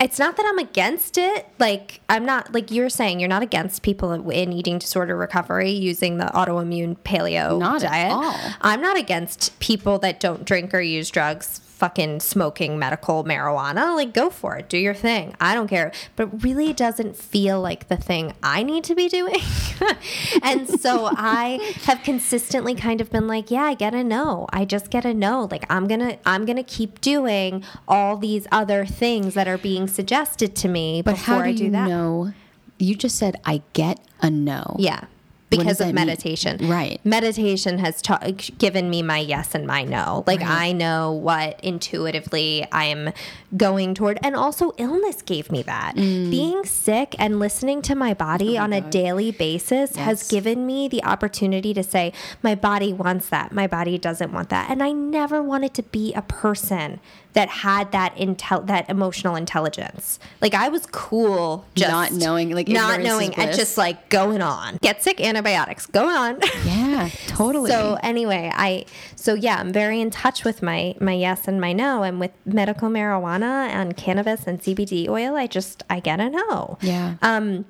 it's 0.00 0.18
not 0.18 0.36
that 0.36 0.46
I'm 0.46 0.58
against 0.58 1.18
it. 1.18 1.46
Like 1.58 2.00
I'm 2.08 2.24
not 2.24 2.52
like 2.54 2.70
you're 2.70 2.88
saying 2.88 3.20
you're 3.20 3.28
not 3.28 3.42
against 3.42 3.82
people 3.82 4.12
in 4.12 4.52
eating 4.52 4.78
disorder 4.78 5.16
recovery 5.16 5.70
using 5.70 6.16
the 6.18 6.24
autoimmune 6.26 6.96
paleo 7.04 7.58
Not 7.58 7.82
at 7.84 7.90
diet. 7.90 8.12
all. 8.12 8.34
I'm 8.62 8.80
not 8.80 8.96
against 8.96 9.58
people 9.60 9.98
that 10.00 10.18
don't 10.20 10.44
drink 10.44 10.72
or 10.74 10.80
use 10.80 11.10
drugs 11.10 11.60
fucking 11.80 12.20
smoking 12.20 12.78
medical 12.78 13.24
marijuana. 13.24 13.96
Like 13.96 14.12
go 14.12 14.28
for 14.28 14.56
it. 14.58 14.68
Do 14.68 14.76
your 14.76 14.92
thing. 14.94 15.34
I 15.40 15.54
don't 15.54 15.66
care. 15.66 15.90
But 16.14 16.42
really 16.44 16.68
it 16.70 16.76
doesn't 16.76 17.16
feel 17.16 17.60
like 17.60 17.88
the 17.88 17.96
thing 17.96 18.34
I 18.42 18.62
need 18.62 18.84
to 18.84 18.94
be 18.94 19.08
doing. 19.08 19.40
and 20.42 20.68
so 20.68 21.08
I 21.16 21.58
have 21.84 22.02
consistently 22.02 22.74
kind 22.74 23.00
of 23.00 23.10
been 23.10 23.26
like, 23.26 23.50
yeah, 23.50 23.62
I 23.62 23.74
get 23.74 23.94
a 23.94 24.04
no. 24.04 24.46
I 24.52 24.64
just 24.66 24.90
get 24.90 25.04
a 25.06 25.14
no. 25.14 25.48
Like 25.50 25.64
I'm 25.70 25.88
going 25.88 26.00
to 26.00 26.18
I'm 26.28 26.44
going 26.44 26.56
to 26.58 26.62
keep 26.62 27.00
doing 27.00 27.64
all 27.88 28.16
these 28.18 28.46
other 28.52 28.84
things 28.84 29.32
that 29.34 29.48
are 29.48 29.58
being 29.58 29.88
suggested 29.88 30.54
to 30.56 30.68
me 30.68 31.00
But 31.02 31.12
before 31.16 31.34
how 31.36 31.42
do 31.42 31.48
I 31.48 31.54
do 31.54 31.64
you 31.64 31.70
that. 31.70 31.88
know? 31.88 32.32
You 32.78 32.94
just 32.94 33.16
said 33.16 33.40
I 33.44 33.62
get 33.72 34.00
a 34.20 34.28
no. 34.30 34.76
Yeah. 34.78 35.04
Because 35.50 35.80
of 35.80 35.86
that 35.88 35.94
mean? 35.94 36.06
meditation. 36.06 36.68
Right. 36.68 37.00
Meditation 37.04 37.78
has 37.78 38.00
ta- 38.00 38.20
given 38.58 38.88
me 38.88 39.02
my 39.02 39.18
yes 39.18 39.54
and 39.54 39.66
my 39.66 39.82
no. 39.84 40.24
Like 40.26 40.40
Right. 40.40 40.50
I 40.50 40.72
know 40.72 41.12
what 41.12 41.58
intuitively 41.62 42.66
I'm 42.72 43.12
going 43.56 43.94
toward. 43.94 44.18
And 44.22 44.36
also, 44.36 44.72
illness 44.78 45.22
gave 45.22 45.50
me 45.50 45.62
that. 45.62 45.96
Mm. 45.96 46.30
Being 46.30 46.64
sick 46.64 47.16
and 47.18 47.38
listening 47.38 47.82
to 47.82 47.94
my 47.94 48.14
body 48.14 48.56
on 48.56 48.72
a 48.72 48.80
daily 48.80 49.32
basis 49.32 49.96
has 49.96 50.28
given 50.28 50.66
me 50.66 50.88
the 50.88 51.02
opportunity 51.04 51.74
to 51.74 51.82
say, 51.82 52.12
my 52.42 52.54
body 52.54 52.92
wants 52.92 53.28
that. 53.30 53.52
My 53.52 53.66
body 53.66 53.98
doesn't 53.98 54.32
want 54.32 54.50
that. 54.50 54.70
And 54.70 54.82
I 54.82 54.92
never 54.92 55.42
wanted 55.42 55.74
to 55.74 55.82
be 55.82 56.14
a 56.14 56.22
person 56.22 57.00
that 57.32 57.48
had 57.48 57.92
that 57.92 58.14
intel 58.16 58.66
that 58.66 58.88
emotional 58.90 59.36
intelligence. 59.36 60.18
Like 60.40 60.54
I 60.54 60.68
was 60.68 60.86
cool 60.86 61.64
just 61.74 61.90
Not 61.90 62.12
knowing, 62.12 62.50
like, 62.50 62.68
not 62.68 63.00
knowing 63.00 63.34
and 63.34 63.54
just 63.54 63.78
like 63.78 64.08
going 64.08 64.42
on. 64.42 64.78
Get 64.82 65.02
sick 65.02 65.20
antibiotics. 65.20 65.86
Going 65.86 66.16
on. 66.16 66.40
Yeah, 66.64 67.08
totally. 67.26 67.70
So 67.70 67.98
anyway, 68.02 68.50
I 68.54 68.84
so 69.16 69.34
yeah, 69.34 69.56
I'm 69.58 69.72
very 69.72 70.00
in 70.00 70.10
touch 70.10 70.44
with 70.44 70.62
my 70.62 70.94
my 71.00 71.12
yes 71.14 71.48
and 71.48 71.60
my 71.60 71.72
no, 71.72 72.02
and 72.02 72.20
with 72.20 72.32
medical 72.44 72.88
marijuana 72.90 73.68
and 73.68 73.96
cannabis 73.96 74.46
and 74.46 74.60
CBD 74.60 75.08
oil, 75.08 75.36
I 75.36 75.46
just 75.46 75.82
I 75.88 76.00
get 76.00 76.20
a 76.20 76.28
no. 76.28 76.78
yeah. 76.82 77.14
Um, 77.22 77.64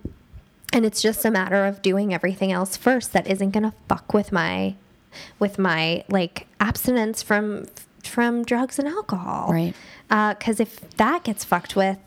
and 0.73 0.85
it's 0.85 1.01
just 1.03 1.25
a 1.25 1.31
matter 1.31 1.67
of 1.67 1.83
doing 1.83 2.13
everything 2.13 2.53
else 2.53 2.77
first 2.77 3.13
that 3.13 3.27
isn't 3.27 3.51
gonna 3.51 3.75
fuck 3.89 4.13
with 4.13 4.33
my 4.33 4.75
with 5.39 5.59
my 5.59 6.05
like 6.09 6.47
abstinence 6.61 7.23
from 7.23 7.67
from 8.11 8.45
drugs 8.45 8.79
and 8.79 8.87
alcohol. 8.89 9.51
Right. 9.53 9.75
Because 10.09 10.61
if 10.61 10.81
that 10.97 11.25
gets 11.25 11.45
fucked 11.45 11.77
with, 11.77 11.99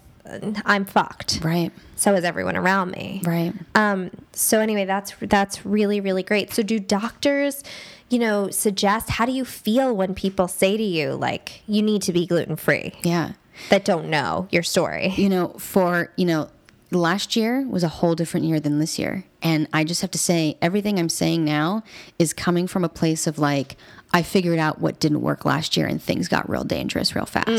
I'm 0.65 0.85
fucked. 0.85 1.39
right. 1.43 1.71
So 1.95 2.13
is 2.15 2.23
everyone 2.23 2.55
around 2.57 2.91
me. 2.91 3.21
Right. 3.25 3.53
Um, 3.75 4.11
so 4.33 4.59
anyway, 4.59 4.85
that's 4.85 5.13
that's 5.21 5.65
really 5.65 5.99
really 6.01 6.23
great. 6.23 6.51
So 6.53 6.61
do 6.63 6.79
doctors, 6.79 7.63
you 8.09 8.19
know, 8.19 8.49
suggest 8.49 9.09
how 9.11 9.25
do 9.25 9.31
you 9.31 9.45
feel 9.45 9.95
when 9.95 10.13
people 10.13 10.47
say 10.47 10.75
to 10.77 10.83
you 10.83 11.13
like 11.13 11.61
you 11.67 11.81
need 11.81 12.01
to 12.03 12.13
be 12.13 12.25
gluten 12.25 12.55
free 12.57 12.93
Yeah. 13.03 13.33
that 13.69 13.85
don't 13.85 14.09
know 14.09 14.47
your 14.51 14.63
story? 14.63 15.13
you 15.17 15.29
know, 15.29 15.49
for, 15.59 16.11
you 16.17 16.25
know, 16.25 16.49
last 16.91 17.35
year 17.35 17.61
was 17.67 17.83
a 17.83 17.87
whole 17.89 18.15
different 18.15 18.45
year 18.45 18.59
than 18.59 18.79
this 18.79 18.99
year. 18.99 19.23
And 19.41 19.67
I 19.73 19.83
just 19.83 20.01
have 20.01 20.11
to 20.11 20.17
say, 20.17 20.57
everything 20.61 20.99
I'm 20.99 21.09
saying 21.09 21.43
now 21.43 21.83
is 22.19 22.33
coming 22.33 22.67
from 22.67 22.83
a 22.83 22.89
place 22.89 23.27
of 23.27 23.39
like, 23.39 23.75
I 24.13 24.21
figured 24.21 24.59
out 24.59 24.79
what 24.79 24.99
didn't 24.99 25.21
work 25.21 25.43
last 25.43 25.75
year 25.75 25.87
and 25.87 26.01
things 26.01 26.27
got 26.27 26.47
real 26.47 26.63
dangerous 26.63 27.15
real 27.15 27.25
fast. 27.25 27.49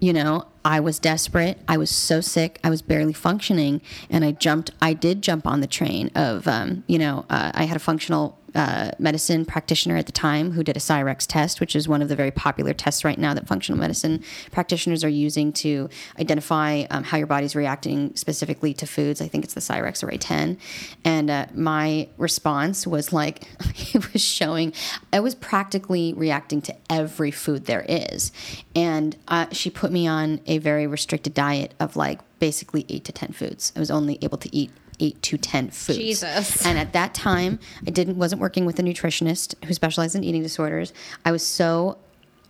You 0.00 0.12
know, 0.12 0.46
I 0.64 0.80
was 0.80 0.98
desperate. 0.98 1.58
I 1.66 1.78
was 1.78 1.90
so 1.90 2.20
sick. 2.20 2.60
I 2.62 2.68
was 2.70 2.82
barely 2.82 3.14
functioning. 3.14 3.80
And 4.10 4.24
I 4.24 4.32
jumped, 4.32 4.70
I 4.82 4.92
did 4.92 5.22
jump 5.22 5.46
on 5.46 5.60
the 5.60 5.66
train 5.66 6.10
of, 6.14 6.46
um, 6.46 6.84
you 6.86 6.98
know, 6.98 7.24
uh, 7.30 7.52
I 7.54 7.64
had 7.64 7.76
a 7.76 7.80
functional 7.80 8.38
uh, 8.54 8.90
medicine 8.98 9.44
practitioner 9.44 9.96
at 9.96 10.06
the 10.06 10.12
time 10.12 10.52
who 10.52 10.62
did 10.62 10.76
a 10.76 10.80
Cyrex 10.80 11.26
test, 11.26 11.60
which 11.60 11.74
is 11.74 11.88
one 11.88 12.02
of 12.02 12.08
the 12.08 12.16
very 12.16 12.30
popular 12.30 12.72
tests 12.72 13.04
right 13.04 13.18
now 13.18 13.34
that 13.34 13.46
functional 13.46 13.78
medicine 13.78 14.22
practitioners 14.50 15.04
are 15.04 15.08
using 15.08 15.52
to 15.52 15.88
identify 16.18 16.84
um, 16.90 17.04
how 17.04 17.16
your 17.16 17.26
body's 17.26 17.56
reacting 17.56 18.14
specifically 18.16 18.74
to 18.74 18.86
foods. 18.86 19.20
I 19.20 19.28
think 19.28 19.44
it's 19.44 19.54
the 19.54 19.60
Cyrex 19.60 20.02
Array 20.02 20.18
10. 20.18 20.58
And 21.04 21.30
uh, 21.30 21.46
my 21.54 22.08
response 22.16 22.86
was 22.86 23.12
like, 23.12 23.44
it 23.94 24.12
was 24.12 24.22
showing, 24.22 24.72
I 25.12 25.20
was 25.20 25.34
practically 25.34 26.12
reacting 26.14 26.60
to 26.62 26.76
every 26.90 27.30
food 27.30 27.66
there 27.66 27.84
is. 27.88 28.32
And 28.74 29.16
uh, 29.28 29.46
she 29.52 29.70
put 29.70 29.92
me 29.92 30.06
on 30.06 30.40
a 30.46 30.58
very 30.58 30.86
restricted 30.86 31.34
diet 31.34 31.74
of 31.80 31.96
like 31.96 32.20
basically 32.38 32.84
eight 32.88 33.04
to 33.04 33.12
10 33.12 33.32
foods. 33.32 33.72
I 33.76 33.78
was 33.78 33.90
only 33.90 34.18
able 34.20 34.38
to 34.38 34.54
eat 34.54 34.70
eight 35.02 35.20
to 35.22 35.36
ten 35.36 35.70
foods. 35.70 35.98
Jesus. 35.98 36.64
And 36.64 36.78
at 36.78 36.92
that 36.94 37.12
time, 37.12 37.58
I 37.86 37.90
didn't 37.90 38.16
wasn't 38.16 38.40
working 38.40 38.64
with 38.64 38.78
a 38.78 38.82
nutritionist 38.82 39.54
who 39.66 39.74
specialized 39.74 40.14
in 40.16 40.24
eating 40.24 40.42
disorders. 40.42 40.92
I 41.24 41.32
was 41.32 41.46
so 41.46 41.98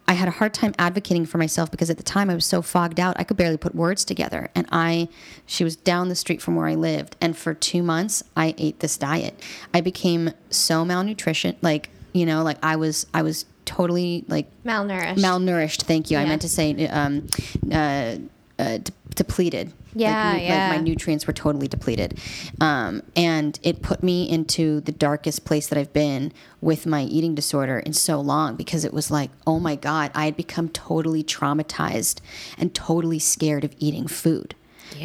I 0.06 0.14
had 0.14 0.28
a 0.28 0.32
hard 0.32 0.52
time 0.52 0.74
advocating 0.78 1.24
for 1.26 1.38
myself 1.38 1.70
because 1.70 1.88
at 1.88 1.96
the 1.96 2.02
time 2.02 2.28
I 2.28 2.34
was 2.34 2.44
so 2.44 2.60
fogged 2.60 2.98
out 3.00 3.14
I 3.18 3.24
could 3.24 3.36
barely 3.36 3.56
put 3.56 3.74
words 3.74 4.04
together. 4.04 4.50
And 4.54 4.66
I 4.70 5.08
she 5.46 5.64
was 5.64 5.74
down 5.76 6.08
the 6.08 6.14
street 6.16 6.42
from 6.42 6.54
where 6.56 6.66
I 6.66 6.74
lived 6.74 7.16
and 7.20 7.36
for 7.36 7.54
2 7.54 7.82
months 7.82 8.22
I 8.36 8.54
ate 8.58 8.80
this 8.80 8.96
diet. 8.98 9.34
I 9.72 9.80
became 9.80 10.30
so 10.50 10.84
malnutrition 10.84 11.56
like, 11.62 11.88
you 12.12 12.26
know, 12.26 12.42
like 12.42 12.58
I 12.62 12.76
was 12.76 13.06
I 13.14 13.22
was 13.22 13.46
totally 13.64 14.24
like 14.28 14.46
Malnourished. 14.64 15.18
malnourished. 15.18 15.82
Thank 15.82 16.10
you. 16.10 16.18
I 16.18 16.24
meant 16.26 16.42
to 16.42 16.48
say 16.48 16.86
um, 16.88 17.28
uh, 17.70 18.16
uh, 18.58 18.78
de- 18.78 18.92
depleted. 19.14 19.72
Yeah, 19.94 20.32
like, 20.32 20.42
yeah. 20.42 20.68
Like 20.68 20.78
my 20.78 20.82
nutrients 20.82 21.26
were 21.26 21.34
totally 21.34 21.68
depleted, 21.68 22.18
um, 22.60 23.02
and 23.14 23.58
it 23.62 23.82
put 23.82 24.02
me 24.02 24.28
into 24.28 24.80
the 24.80 24.92
darkest 24.92 25.44
place 25.44 25.66
that 25.66 25.78
I've 25.78 25.92
been 25.92 26.32
with 26.62 26.86
my 26.86 27.02
eating 27.02 27.34
disorder 27.34 27.78
in 27.78 27.92
so 27.92 28.20
long 28.20 28.56
because 28.56 28.84
it 28.86 28.94
was 28.94 29.10
like, 29.10 29.30
oh 29.46 29.60
my 29.60 29.76
god, 29.76 30.10
I 30.14 30.24
had 30.24 30.36
become 30.36 30.70
totally 30.70 31.22
traumatized 31.22 32.20
and 32.56 32.74
totally 32.74 33.18
scared 33.18 33.64
of 33.64 33.74
eating 33.78 34.06
food. 34.06 34.54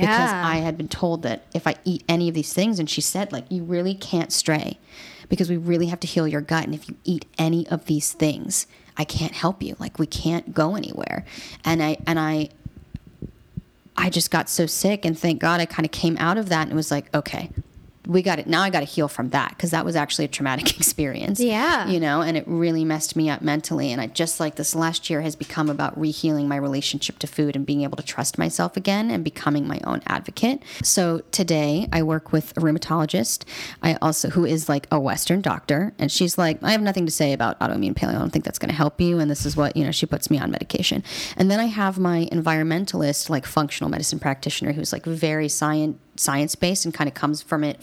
Because 0.01 0.31
I 0.31 0.57
had 0.57 0.77
been 0.77 0.89
told 0.89 1.23
that 1.23 1.45
if 1.53 1.65
I 1.65 1.75
eat 1.85 2.03
any 2.09 2.27
of 2.27 2.35
these 2.35 2.53
things, 2.53 2.79
and 2.79 2.89
she 2.89 3.01
said, 3.01 3.31
like, 3.31 3.45
you 3.49 3.63
really 3.63 3.93
can't 3.93 4.31
stray 4.31 4.79
because 5.29 5.49
we 5.49 5.57
really 5.57 5.87
have 5.87 5.99
to 6.01 6.07
heal 6.07 6.27
your 6.27 6.41
gut. 6.41 6.65
And 6.65 6.75
if 6.75 6.87
you 6.89 6.95
eat 7.03 7.25
any 7.37 7.67
of 7.69 7.85
these 7.85 8.11
things, 8.13 8.67
I 8.97 9.05
can't 9.05 9.33
help 9.33 9.63
you. 9.63 9.75
Like, 9.79 9.97
we 9.97 10.07
can't 10.07 10.53
go 10.53 10.75
anywhere. 10.75 11.25
And 11.63 11.81
I, 11.81 11.97
and 12.05 12.19
I, 12.19 12.49
I 13.97 14.09
just 14.09 14.29
got 14.31 14.47
so 14.49 14.65
sick, 14.67 15.05
and 15.05 15.17
thank 15.17 15.41
God 15.41 15.59
I 15.59 15.65
kind 15.65 15.85
of 15.85 15.91
came 15.91 16.17
out 16.17 16.37
of 16.37 16.49
that 16.49 16.63
and 16.63 16.71
it 16.71 16.75
was 16.75 16.91
like, 16.91 17.13
okay, 17.15 17.49
we 18.07 18.21
got 18.21 18.39
it. 18.39 18.47
Now 18.47 18.61
I 18.61 18.69
got 18.69 18.79
to 18.79 18.85
heal 18.85 19.07
from 19.07 19.29
that 19.29 19.49
because 19.49 19.71
that 19.71 19.83
was 19.83 19.95
actually 19.95 20.25
a 20.25 20.29
traumatic 20.29 20.77
experience. 20.77 21.39
Yeah. 21.39 21.87
You 21.87 21.99
know, 21.99 22.21
and 22.21 22.37
it 22.37 22.45
really 22.47 22.85
messed 22.85 23.15
me 23.15 23.29
up 23.29 23.41
mentally. 23.41 23.91
And 23.91 23.99
I 23.99 24.07
just 24.07 24.39
like 24.39 24.55
this 24.55 24.73
last 24.73 25.09
year 25.09 25.21
has 25.21 25.35
become 25.35 25.69
about 25.69 25.99
rehealing 25.99 26.47
my 26.47 26.55
relationship 26.55 27.19
to 27.19 27.27
food 27.27 27.55
and 27.55 27.65
being 27.65 27.81
able 27.81 27.97
to 27.97 28.03
trust 28.03 28.37
myself 28.37 28.77
again 28.77 29.11
and 29.11 29.23
becoming 29.23 29.67
my 29.67 29.79
own 29.83 30.01
advocate. 30.07 30.63
So 30.83 31.21
today 31.31 31.87
I 31.91 32.01
work 32.01 32.31
with 32.31 32.55
a 32.57 32.61
rheumatologist. 32.61 33.43
I 33.83 33.97
also, 34.01 34.29
who 34.29 34.45
is 34.45 34.69
like 34.69 34.87
a 34.89 34.99
Western 34.99 35.41
doctor. 35.41 35.93
And 35.99 36.11
she's 36.11 36.37
like, 36.37 36.63
I 36.63 36.71
have 36.71 36.81
nothing 36.81 37.05
to 37.05 37.11
say 37.11 37.33
about 37.33 37.59
autoimmune 37.59 37.93
paleo. 37.93 38.15
I 38.15 38.19
don't 38.19 38.31
think 38.31 38.45
that's 38.45 38.59
going 38.59 38.69
to 38.69 38.75
help 38.75 39.01
you. 39.01 39.19
And 39.19 39.29
this 39.29 39.45
is 39.45 39.57
what, 39.57 39.75
you 39.75 39.83
know, 39.83 39.91
she 39.91 40.05
puts 40.05 40.31
me 40.31 40.39
on 40.39 40.49
medication. 40.49 41.03
And 41.35 41.51
then 41.51 41.59
I 41.59 41.65
have 41.65 41.99
my 41.99 42.29
environmentalist, 42.31 43.29
like 43.29 43.45
functional 43.45 43.89
medicine 43.89 44.19
practitioner 44.19 44.71
who's 44.71 44.93
like 44.93 45.05
very 45.05 45.49
science 45.49 45.97
science 46.19 46.55
based 46.55 46.85
and 46.85 46.93
kind 46.93 47.07
of 47.07 47.13
comes 47.13 47.41
from 47.41 47.63
it 47.63 47.79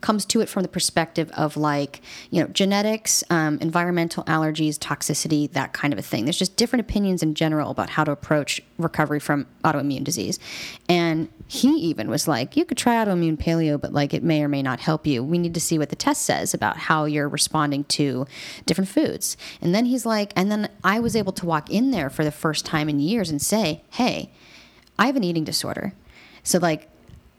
comes 0.00 0.24
to 0.24 0.40
it 0.40 0.48
from 0.48 0.62
the 0.62 0.68
perspective 0.68 1.30
of 1.36 1.56
like 1.56 2.00
you 2.30 2.40
know 2.40 2.48
genetics 2.48 3.24
um, 3.30 3.58
environmental 3.60 4.24
allergies 4.24 4.78
toxicity 4.78 5.50
that 5.52 5.72
kind 5.72 5.92
of 5.92 5.98
a 5.98 6.02
thing. 6.02 6.24
There's 6.24 6.38
just 6.38 6.56
different 6.56 6.80
opinions 6.80 7.22
in 7.22 7.34
general 7.34 7.70
about 7.70 7.90
how 7.90 8.04
to 8.04 8.12
approach 8.12 8.60
recovery 8.78 9.20
from 9.20 9.46
autoimmune 9.64 10.04
disease. 10.04 10.38
And 10.88 11.28
he 11.46 11.70
even 11.78 12.08
was 12.08 12.28
like 12.28 12.56
you 12.56 12.64
could 12.64 12.78
try 12.78 13.04
autoimmune 13.04 13.36
paleo 13.36 13.80
but 13.80 13.92
like 13.92 14.14
it 14.14 14.22
may 14.22 14.42
or 14.42 14.48
may 14.48 14.62
not 14.62 14.80
help 14.80 15.06
you. 15.06 15.22
We 15.24 15.38
need 15.38 15.54
to 15.54 15.60
see 15.60 15.78
what 15.78 15.90
the 15.90 15.96
test 15.96 16.22
says 16.22 16.54
about 16.54 16.76
how 16.76 17.04
you're 17.04 17.28
responding 17.28 17.84
to 17.84 18.26
different 18.66 18.88
foods. 18.88 19.36
And 19.60 19.74
then 19.74 19.86
he's 19.86 20.06
like 20.06 20.32
and 20.36 20.50
then 20.50 20.68
i 20.84 21.00
was 21.00 21.16
able 21.16 21.32
to 21.32 21.46
walk 21.46 21.70
in 21.70 21.90
there 21.90 22.10
for 22.10 22.24
the 22.24 22.30
first 22.30 22.64
time 22.64 22.88
in 22.88 23.00
years 23.00 23.30
and 23.30 23.40
say 23.40 23.82
hey 23.90 24.30
i 24.98 25.06
have 25.06 25.16
an 25.16 25.24
eating 25.24 25.44
disorder. 25.44 25.92
So 26.42 26.58
like 26.58 26.88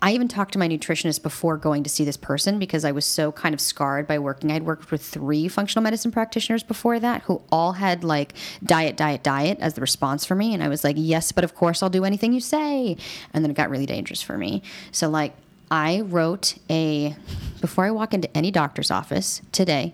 I 0.02 0.14
even 0.14 0.30
talked 0.30 0.54
to 0.54 0.60
my 0.60 0.70
nutritionist 0.70 1.22
before 1.22 1.58
going 1.58 1.84
to 1.84 1.90
see 1.90 2.06
this 2.06 2.16
person 2.16 2.58
because 2.58 2.86
I 2.86 2.92
was 2.94 3.06
so 3.06 3.34
kind 3.34 3.54
of 3.54 3.60
scarred 3.60 4.08
by 4.08 4.18
working. 4.18 4.50
I'd 4.52 4.64
worked 4.64 4.92
with 4.92 5.04
three 5.04 5.50
functional 5.50 5.84
medicine 5.84 6.12
practitioners 6.12 6.64
before 6.64 7.00
that 7.02 7.24
who 7.24 7.42
all 7.52 7.74
had 7.74 8.06
like 8.06 8.34
diet, 8.64 8.96
diet, 8.96 9.24
diet 9.24 9.58
as 9.60 9.74
the 9.74 9.82
response 9.82 10.26
for 10.26 10.36
me. 10.36 10.54
And 10.54 10.64
I 10.64 10.70
was 10.70 10.86
like, 10.86 10.96
yes, 10.98 11.34
but 11.34 11.44
of 11.44 11.54
course 11.54 11.84
I'll 11.84 11.90
do 11.90 12.06
anything 12.06 12.32
you 12.32 12.40
say. 12.40 12.96
And 13.34 13.44
then 13.44 13.52
it 13.52 13.56
got 13.58 13.70
really 13.70 13.86
dangerous 13.86 14.22
for 14.22 14.38
me. 14.38 14.62
So, 14.92 15.10
like, 15.10 15.34
I 15.70 16.02
wrote 16.02 16.58
a, 16.70 17.16
before 17.62 17.86
I 17.86 17.92
walk 17.92 18.14
into 18.14 18.36
any 18.36 18.52
doctor's 18.52 18.90
office 18.90 19.42
today, 19.52 19.94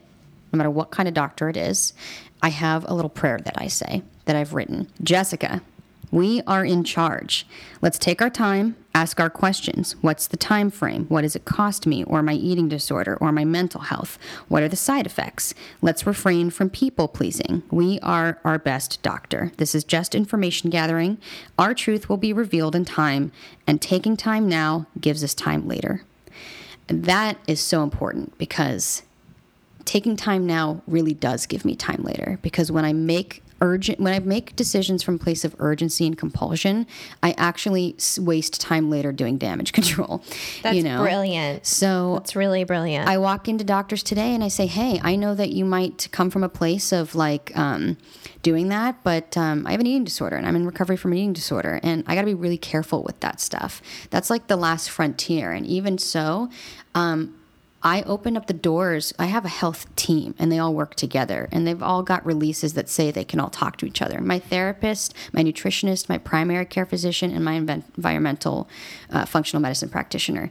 no 0.54 0.58
matter 0.58 0.70
what 0.70 0.92
kind 0.92 1.08
of 1.08 1.14
doctor 1.14 1.50
it 1.50 1.58
is, 1.58 1.94
I 2.42 2.50
have 2.50 2.88
a 2.88 2.94
little 2.94 3.10
prayer 3.10 3.40
that 3.40 3.56
I 3.58 3.68
say 3.68 4.04
that 4.26 4.36
I've 4.36 4.54
written. 4.54 4.88
Jessica, 5.04 5.62
we 6.16 6.42
are 6.48 6.64
in 6.64 6.86
charge. 6.86 7.46
Let's 7.82 8.00
take 8.00 8.22
our 8.22 8.30
time, 8.30 8.78
ask 8.94 9.20
our 9.20 9.30
questions. 9.30 9.98
What's 10.00 10.28
the 10.28 10.38
time 10.38 10.70
frame? 10.70 11.08
What 11.08 11.24
does 11.24 11.36
it 11.36 11.44
cost 11.44 11.86
me 11.86 12.06
or 12.06 12.24
my 12.24 12.36
eating 12.36 12.70
disorder 12.70 13.18
or 13.20 13.34
my 13.34 13.44
mental 13.44 13.82
health? 13.82 14.18
What 14.48 14.64
are 14.64 14.70
the 14.70 14.78
side 14.78 15.06
effects? 15.06 15.54
Let's 15.82 16.08
refrain 16.08 16.52
from 16.52 16.70
people 16.70 17.10
pleasing. 17.10 17.64
We 17.70 18.00
are 18.00 18.40
our 18.46 18.58
best 18.58 19.02
doctor. 19.02 19.52
This 19.58 19.76
is 19.76 19.84
just 19.84 20.16
information 20.16 20.70
gathering. 20.70 21.18
Our 21.60 21.74
truth 21.74 22.08
will 22.08 22.16
be 22.16 22.32
revealed 22.32 22.76
in 22.76 22.86
time, 22.86 23.34
and 23.68 23.82
taking 23.82 24.16
time 24.16 24.48
now 24.48 24.88
gives 25.02 25.22
us 25.22 25.34
time 25.34 25.68
later. 25.68 26.04
That 26.88 27.40
is 27.46 27.60
so 27.60 27.84
important 27.84 28.38
because 28.38 29.04
taking 29.84 30.16
time 30.16 30.48
now 30.48 30.82
really 30.88 31.14
does 31.14 31.46
give 31.46 31.66
me 31.66 31.76
time 31.76 32.04
later 32.04 32.40
because 32.42 32.72
when 32.72 32.86
I 32.86 32.94
make 32.94 33.44
urgent 33.62 34.00
when 34.00 34.14
I 34.14 34.20
make 34.20 34.56
decisions 34.56 35.04
from 35.04 35.16
a 35.16 35.18
place 35.18 35.46
of 35.46 35.56
urgency 35.60 36.06
and 36.06 36.18
compulsion, 36.18 36.88
I 37.24 37.34
actually 37.38 37.96
waste 38.18 38.60
time 38.60 38.90
later 38.90 39.12
doing 39.12 39.38
damage 39.38 39.74
control. 39.80 40.24
That's 40.64 40.76
you 40.76 40.84
know? 40.84 41.02
brilliant. 41.02 41.66
So 41.66 42.18
It's 42.18 42.36
really 42.36 42.64
brilliant. 42.64 43.08
I 43.08 43.18
walk 43.18 43.48
into 43.48 43.64
doctors 43.64 44.04
today 44.04 44.34
and 44.34 44.44
I 44.44 44.48
say, 44.48 44.68
"Hey, 44.68 45.00
I 45.04 45.16
know 45.16 45.36
that 45.36 45.52
you 45.52 45.66
might 45.66 46.08
come 46.12 46.30
from 46.30 46.44
a 46.44 46.50
place 46.50 46.92
of 46.92 47.16
like 47.16 47.56
um, 47.58 47.98
doing 48.42 48.70
that, 48.70 49.04
but 49.04 49.38
um, 49.38 49.66
I 49.66 49.72
have 49.72 49.80
an 49.80 49.88
eating 49.88 50.04
disorder 50.04 50.36
and 50.36 50.48
I'm 50.48 50.56
in 50.56 50.66
recovery 50.66 50.98
from 50.98 51.12
an 51.12 51.18
eating 51.18 51.34
disorder, 51.34 51.80
and 51.84 52.04
I 52.08 52.16
got 52.16 52.22
to 52.22 52.28
be 52.28 52.34
really 52.34 52.58
careful 52.58 53.04
with 53.04 53.20
that 53.22 53.40
stuff. 53.40 53.82
That's 54.10 54.30
like 54.30 54.48
the 54.48 54.58
last 54.58 54.90
frontier, 54.90 55.52
and 55.52 55.66
even 55.66 55.98
so." 55.98 56.50
Um, 56.94 57.36
I 57.86 58.02
open 58.02 58.36
up 58.36 58.48
the 58.48 58.54
doors. 58.54 59.14
I 59.20 59.28
have 59.28 59.46
a 59.46 59.50
health 59.50 59.96
team 59.96 60.34
and 60.40 60.52
they 60.52 60.58
all 60.58 60.74
work 60.74 60.96
together 60.96 61.48
and 61.52 61.68
they've 61.68 61.84
all 61.84 62.02
got 62.02 62.26
releases 62.26 62.74
that 62.74 62.90
say 62.90 63.12
they 63.12 63.24
can 63.24 63.40
all 63.40 63.52
talk 63.52 63.78
to 63.78 63.86
each 63.86 64.02
other. 64.02 64.20
My 64.20 64.40
therapist, 64.40 65.14
my 65.32 65.44
nutritionist, 65.44 66.10
my 66.10 66.18
primary 66.18 66.66
care 66.66 66.88
physician, 66.88 67.30
and 67.32 67.46
my 67.46 67.54
environmental 67.54 68.68
uh, 69.12 69.26
functional 69.26 69.62
medicine 69.62 69.90
practitioner, 69.90 70.50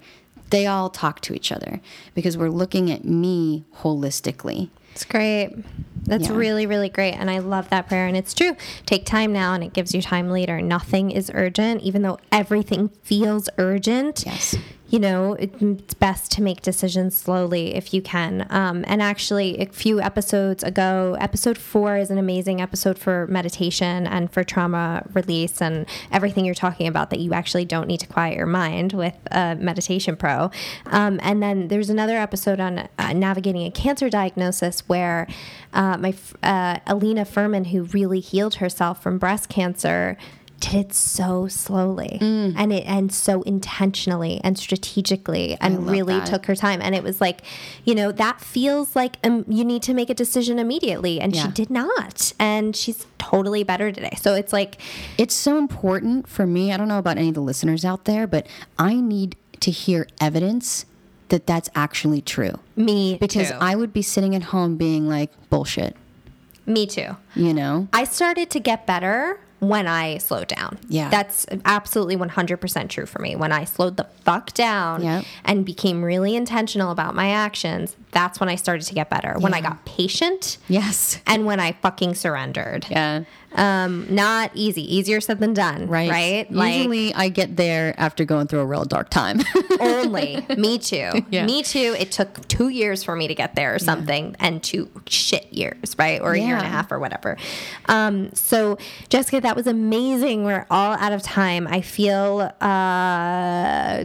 they 0.50 0.68
all 0.68 0.88
talk 0.88 1.20
to 1.22 1.34
each 1.34 1.50
other 1.50 1.80
because 2.14 2.38
we're 2.38 2.50
looking 2.50 2.88
at 2.92 3.04
me 3.04 3.64
holistically. 3.78 4.68
It's 4.92 5.04
great. 5.04 5.56
That's 6.04 6.28
Yeah. 6.28 6.36
really, 6.36 6.66
really 6.66 6.88
great. 6.88 7.14
And 7.14 7.28
I 7.28 7.38
love 7.40 7.68
that 7.70 7.88
prayer. 7.88 8.06
And 8.06 8.16
it's 8.16 8.32
true. 8.32 8.54
Take 8.86 9.06
time 9.06 9.32
now 9.32 9.54
and 9.54 9.64
it 9.64 9.72
gives 9.72 9.92
you 9.92 10.00
time 10.00 10.30
later. 10.30 10.62
Nothing 10.62 11.10
is 11.10 11.32
urgent, 11.34 11.82
even 11.82 12.02
though 12.02 12.18
everything 12.30 12.90
feels 13.02 13.48
urgent. 13.58 14.22
Yes. 14.24 14.56
You 14.94 15.00
know, 15.00 15.32
it, 15.32 15.60
it's 15.60 15.92
best 15.94 16.30
to 16.34 16.40
make 16.40 16.62
decisions 16.62 17.16
slowly 17.16 17.74
if 17.74 17.92
you 17.92 18.00
can. 18.00 18.46
Um, 18.48 18.84
and 18.86 19.02
actually, 19.02 19.58
a 19.58 19.66
few 19.66 20.00
episodes 20.00 20.62
ago, 20.62 21.16
episode 21.18 21.58
four 21.58 21.96
is 21.96 22.10
an 22.10 22.18
amazing 22.18 22.60
episode 22.60 22.96
for 22.96 23.26
meditation 23.26 24.06
and 24.06 24.32
for 24.32 24.44
trauma 24.44 25.04
release 25.12 25.60
and 25.60 25.86
everything 26.12 26.44
you're 26.44 26.54
talking 26.54 26.86
about 26.86 27.10
that 27.10 27.18
you 27.18 27.34
actually 27.34 27.64
don't 27.64 27.88
need 27.88 27.98
to 27.98 28.06
quiet 28.06 28.36
your 28.36 28.46
mind 28.46 28.92
with 28.92 29.16
a 29.32 29.56
meditation 29.56 30.14
pro. 30.14 30.52
Um, 30.86 31.18
and 31.24 31.42
then 31.42 31.66
there's 31.66 31.90
another 31.90 32.16
episode 32.16 32.60
on 32.60 32.88
uh, 32.96 33.12
navigating 33.14 33.66
a 33.66 33.72
cancer 33.72 34.08
diagnosis 34.08 34.88
where 34.88 35.26
uh, 35.72 35.98
my 35.98 36.14
uh, 36.44 36.78
Alina 36.86 37.24
Furman, 37.24 37.64
who 37.64 37.82
really 37.82 38.20
healed 38.20 38.54
herself 38.54 39.02
from 39.02 39.18
breast 39.18 39.48
cancer, 39.48 40.16
did 40.60 40.74
it 40.74 40.94
so 40.94 41.46
slowly 41.48 42.18
and 42.20 42.72
it 42.72 42.84
and 42.86 43.12
so 43.12 43.42
intentionally 43.42 44.40
and 44.42 44.56
strategically 44.58 45.56
and 45.60 45.86
really 45.90 46.14
that. 46.18 46.26
took 46.26 46.46
her 46.46 46.54
time 46.54 46.80
and 46.80 46.94
it 46.94 47.02
was 47.02 47.20
like 47.20 47.42
you 47.84 47.94
know 47.94 48.10
that 48.12 48.40
feels 48.40 48.96
like 48.96 49.16
um, 49.24 49.44
you 49.48 49.64
need 49.64 49.82
to 49.82 49.92
make 49.92 50.08
a 50.08 50.14
decision 50.14 50.58
immediately 50.58 51.20
and 51.20 51.34
she 51.36 51.48
did 51.48 51.68
not 51.70 52.32
and 52.38 52.74
she's 52.76 53.06
totally 53.18 53.62
better 53.62 53.90
today 53.92 54.16
so 54.20 54.34
it's 54.34 54.52
like 54.52 54.78
It's 55.18 55.34
so 55.34 55.58
important 55.58 56.28
for 56.28 56.46
me. 56.46 56.72
I 56.72 56.76
don't 56.76 56.88
know 56.88 56.98
about 56.98 57.18
any 57.18 57.28
of 57.28 57.34
the 57.34 57.40
listeners 57.42 57.84
out 57.84 58.04
there, 58.04 58.26
but 58.26 58.46
I 58.78 58.94
need 58.94 59.36
to 59.60 59.70
hear 59.70 60.06
evidence 60.20 60.86
that 61.28 61.46
that's 61.46 61.68
actually 61.74 62.20
true. 62.20 62.52
Me 62.76 63.16
Because 63.20 63.50
too. 63.50 63.56
I 63.60 63.74
would 63.76 63.92
be 63.92 64.02
sitting 64.02 64.34
at 64.34 64.44
home 64.44 64.76
being 64.76 65.08
like, 65.08 65.30
bullshit, 65.50 65.96
Me 66.66 66.86
too. 66.86 67.16
you 67.34 67.52
know? 67.54 67.88
I 67.92 68.04
started 68.04 68.50
to 68.50 68.60
get 68.60 68.86
better 68.86 69.40
when 69.68 69.86
I 69.86 70.18
slowed 70.18 70.48
down. 70.48 70.78
Yeah. 70.88 71.08
That's 71.10 71.46
absolutely 71.64 72.16
100% 72.16 72.88
true 72.88 73.06
for 73.06 73.20
me. 73.20 73.36
When 73.36 73.52
I 73.52 73.64
slowed 73.64 73.96
the 73.96 74.06
fuck 74.24 74.52
down 74.54 75.02
Yep. 75.02 75.24
and 75.44 75.64
became 75.64 76.02
really 76.04 76.36
intentional 76.36 76.90
about 76.90 77.14
my 77.14 77.30
actions, 77.30 77.96
that's 78.12 78.40
when 78.40 78.48
I 78.48 78.54
started 78.56 78.84
to 78.86 78.94
get 78.94 79.10
better. 79.10 79.34
When 79.38 79.54
I 79.54 79.60
got 79.60 79.84
patient 79.84 80.58
Yes. 80.68 81.18
and 81.26 81.44
when 81.46 81.60
I 81.60 81.72
fucking 81.82 82.14
surrendered. 82.14 82.86
Yeah. 82.90 83.24
Um, 83.54 84.06
not 84.10 84.50
easy. 84.54 84.82
Easier 84.96 85.20
said 85.20 85.38
than 85.40 85.54
done. 85.54 85.86
Right. 85.86 86.10
Right? 86.10 86.50
Usually 86.50 87.14
I 87.14 87.28
get 87.28 87.56
there 87.56 87.94
after 87.98 88.24
going 88.24 88.46
through 88.48 88.60
a 88.60 88.66
real 88.66 88.84
dark 88.84 89.10
time. 89.10 89.40
only. 89.80 90.44
Me 90.56 90.78
too. 90.78 91.10
Yeah. 91.30 91.46
Me 91.46 91.62
too. 91.62 91.96
It 91.98 92.12
took 92.12 92.46
two 92.48 92.68
years 92.68 93.02
for 93.02 93.16
me 93.16 93.26
to 93.28 93.34
get 93.34 93.54
there 93.56 93.74
or 93.74 93.78
something, 93.78 94.36
and 94.38 94.62
two 94.62 94.88
shit 95.08 95.52
years, 95.52 95.96
right? 95.98 96.20
Or 96.20 96.32
a 96.32 96.38
year 96.38 96.54
and 96.56 96.64
a 96.64 96.68
half 96.68 96.92
or 96.92 96.98
whatever. 97.00 97.36
Um, 97.86 98.32
so, 98.34 98.78
Jessica, 99.08 99.40
that 99.40 99.56
was 99.56 99.66
amazing. 99.66 100.44
We're 100.44 100.66
all 100.70 100.92
out 100.92 101.12
of 101.12 101.22
time. 101.22 101.66
I 101.66 101.80
feel 101.80 102.52
uh, 102.60 104.04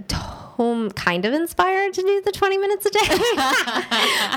home 0.60 0.92
kind 0.92 1.26
of 1.26 1.34
inspired 1.34 1.94
to 1.94 2.02
do 2.02 2.22
the 2.22 2.32
20 2.32 2.58
minutes 2.58 2.86
a 2.86 2.90
day 2.90 3.00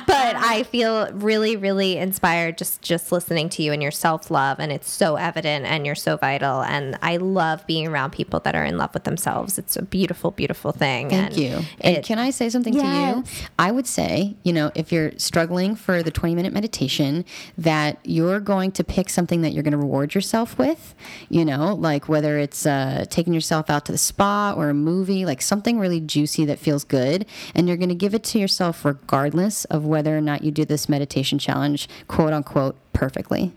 but 0.06 0.36
i 0.36 0.64
feel 0.70 1.10
really 1.12 1.56
really 1.56 1.96
inspired 1.96 2.56
just 2.56 2.80
just 2.82 3.10
listening 3.10 3.48
to 3.48 3.62
you 3.62 3.72
and 3.72 3.82
your 3.82 3.90
self-love 3.90 4.58
and 4.60 4.70
it's 4.70 4.90
so 4.90 5.16
evident 5.16 5.64
and 5.64 5.84
you're 5.84 5.94
so 5.94 6.16
vital 6.16 6.62
and 6.62 6.98
i 7.02 7.16
love 7.16 7.66
being 7.66 7.86
around 7.88 8.12
people 8.12 8.40
that 8.40 8.54
are 8.54 8.64
in 8.64 8.78
love 8.78 8.92
with 8.94 9.04
themselves 9.04 9.58
it's 9.58 9.76
a 9.76 9.82
beautiful 9.82 10.30
beautiful 10.30 10.72
thing 10.72 11.10
Thank 11.10 11.32
and 11.32 11.36
you. 11.36 11.60
And 11.80 12.04
can 12.04 12.18
I 12.18 12.30
say 12.30 12.48
something 12.48 12.74
to 12.74 12.86
you? 12.86 13.24
I 13.58 13.70
would 13.70 13.86
say, 13.86 14.36
you 14.42 14.52
know, 14.52 14.70
if 14.74 14.92
you're 14.92 15.12
struggling 15.16 15.74
for 15.76 16.02
the 16.02 16.10
20 16.10 16.34
minute 16.34 16.52
meditation, 16.52 17.24
that 17.58 17.98
you're 18.04 18.40
going 18.40 18.72
to 18.72 18.84
pick 18.84 19.08
something 19.08 19.42
that 19.42 19.52
you're 19.52 19.62
going 19.62 19.72
to 19.72 19.78
reward 19.78 20.14
yourself 20.14 20.58
with, 20.58 20.94
you 21.28 21.44
know, 21.44 21.74
like 21.74 22.08
whether 22.08 22.38
it's 22.38 22.66
uh, 22.66 23.04
taking 23.10 23.32
yourself 23.32 23.70
out 23.70 23.86
to 23.86 23.92
the 23.92 23.98
spa 23.98 24.54
or 24.56 24.70
a 24.70 24.74
movie, 24.74 25.24
like 25.24 25.42
something 25.42 25.78
really 25.78 26.00
juicy 26.12 26.44
that 26.44 26.58
feels 26.58 26.84
good. 26.84 27.26
And 27.54 27.68
you're 27.68 27.76
going 27.76 27.88
to 27.88 27.94
give 27.94 28.14
it 28.14 28.24
to 28.24 28.38
yourself 28.38 28.84
regardless 28.84 29.64
of 29.66 29.84
whether 29.84 30.16
or 30.16 30.20
not 30.20 30.42
you 30.44 30.50
do 30.50 30.64
this 30.64 30.88
meditation 30.88 31.38
challenge, 31.38 31.88
quote 32.08 32.32
unquote, 32.32 32.76
perfectly. 32.92 33.52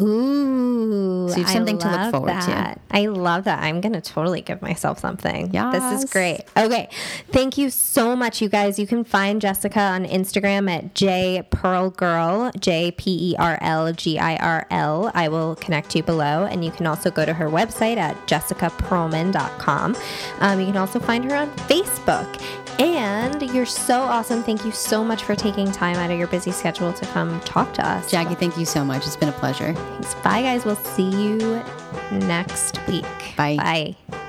Ooh, 0.00 1.28
So 1.28 1.36
you 1.36 1.42
have 1.44 1.52
something 1.52 1.78
to 1.78 1.90
look 1.90 2.10
forward 2.10 2.40
to. 2.40 2.46
that. 2.46 2.80
I 2.90 3.06
love 3.06 3.44
that. 3.44 3.62
I'm 3.62 3.80
gonna 3.80 4.00
totally 4.00 4.40
give 4.40 4.62
myself 4.62 4.98
something. 4.98 5.50
Yeah, 5.52 5.70
this 5.70 6.02
is 6.04 6.10
great. 6.10 6.40
Okay, 6.56 6.88
thank 7.30 7.58
you 7.58 7.68
so 7.70 8.16
much, 8.16 8.40
you 8.40 8.48
guys. 8.48 8.78
You 8.78 8.86
can 8.86 9.04
find 9.04 9.40
Jessica 9.40 9.80
on 9.80 10.04
Instagram 10.06 10.70
at 10.70 10.94
J 10.94 11.42
Pearl 11.50 11.90
Girl, 11.90 12.50
J 12.58 12.90
P 12.90 13.32
E 13.32 13.36
R 13.38 13.58
L 13.60 13.92
G 13.92 14.18
I 14.18 14.36
R 14.36 14.66
L. 14.70 15.10
I 15.14 15.28
will 15.28 15.56
connect 15.56 15.94
you 15.94 16.02
below, 16.02 16.44
and 16.46 16.64
you 16.64 16.70
can 16.70 16.86
also 16.86 17.10
go 17.10 17.24
to 17.26 17.34
her 17.34 17.48
website 17.48 17.96
at 17.98 18.16
jessicaperlman.com. 18.26 19.96
Um, 20.40 20.60
you 20.60 20.66
can 20.66 20.76
also 20.76 21.00
find 21.00 21.24
her 21.30 21.36
on 21.36 21.50
Facebook. 21.68 22.28
And 22.78 23.42
you're 23.54 23.66
so 23.66 24.00
awesome. 24.02 24.42
Thank 24.42 24.64
you 24.64 24.72
so 24.72 25.04
much 25.04 25.24
for 25.24 25.34
taking 25.34 25.70
time 25.70 25.96
out 25.96 26.10
of 26.10 26.18
your 26.18 26.28
busy 26.28 26.52
schedule 26.52 26.92
to 26.92 27.06
come 27.06 27.40
talk 27.40 27.72
to 27.74 27.86
us. 27.86 28.10
Jackie, 28.10 28.34
thank 28.34 28.56
you 28.56 28.64
so 28.64 28.84
much. 28.84 29.06
It's 29.06 29.16
been 29.16 29.28
a 29.28 29.32
pleasure. 29.32 29.74
Thanks. 29.74 30.14
Bye, 30.16 30.42
guys. 30.42 30.64
We'll 30.64 30.76
see 30.76 31.08
you 31.08 31.62
next 32.10 32.84
week. 32.86 33.04
Bye. 33.36 33.56
Bye. 33.56 34.28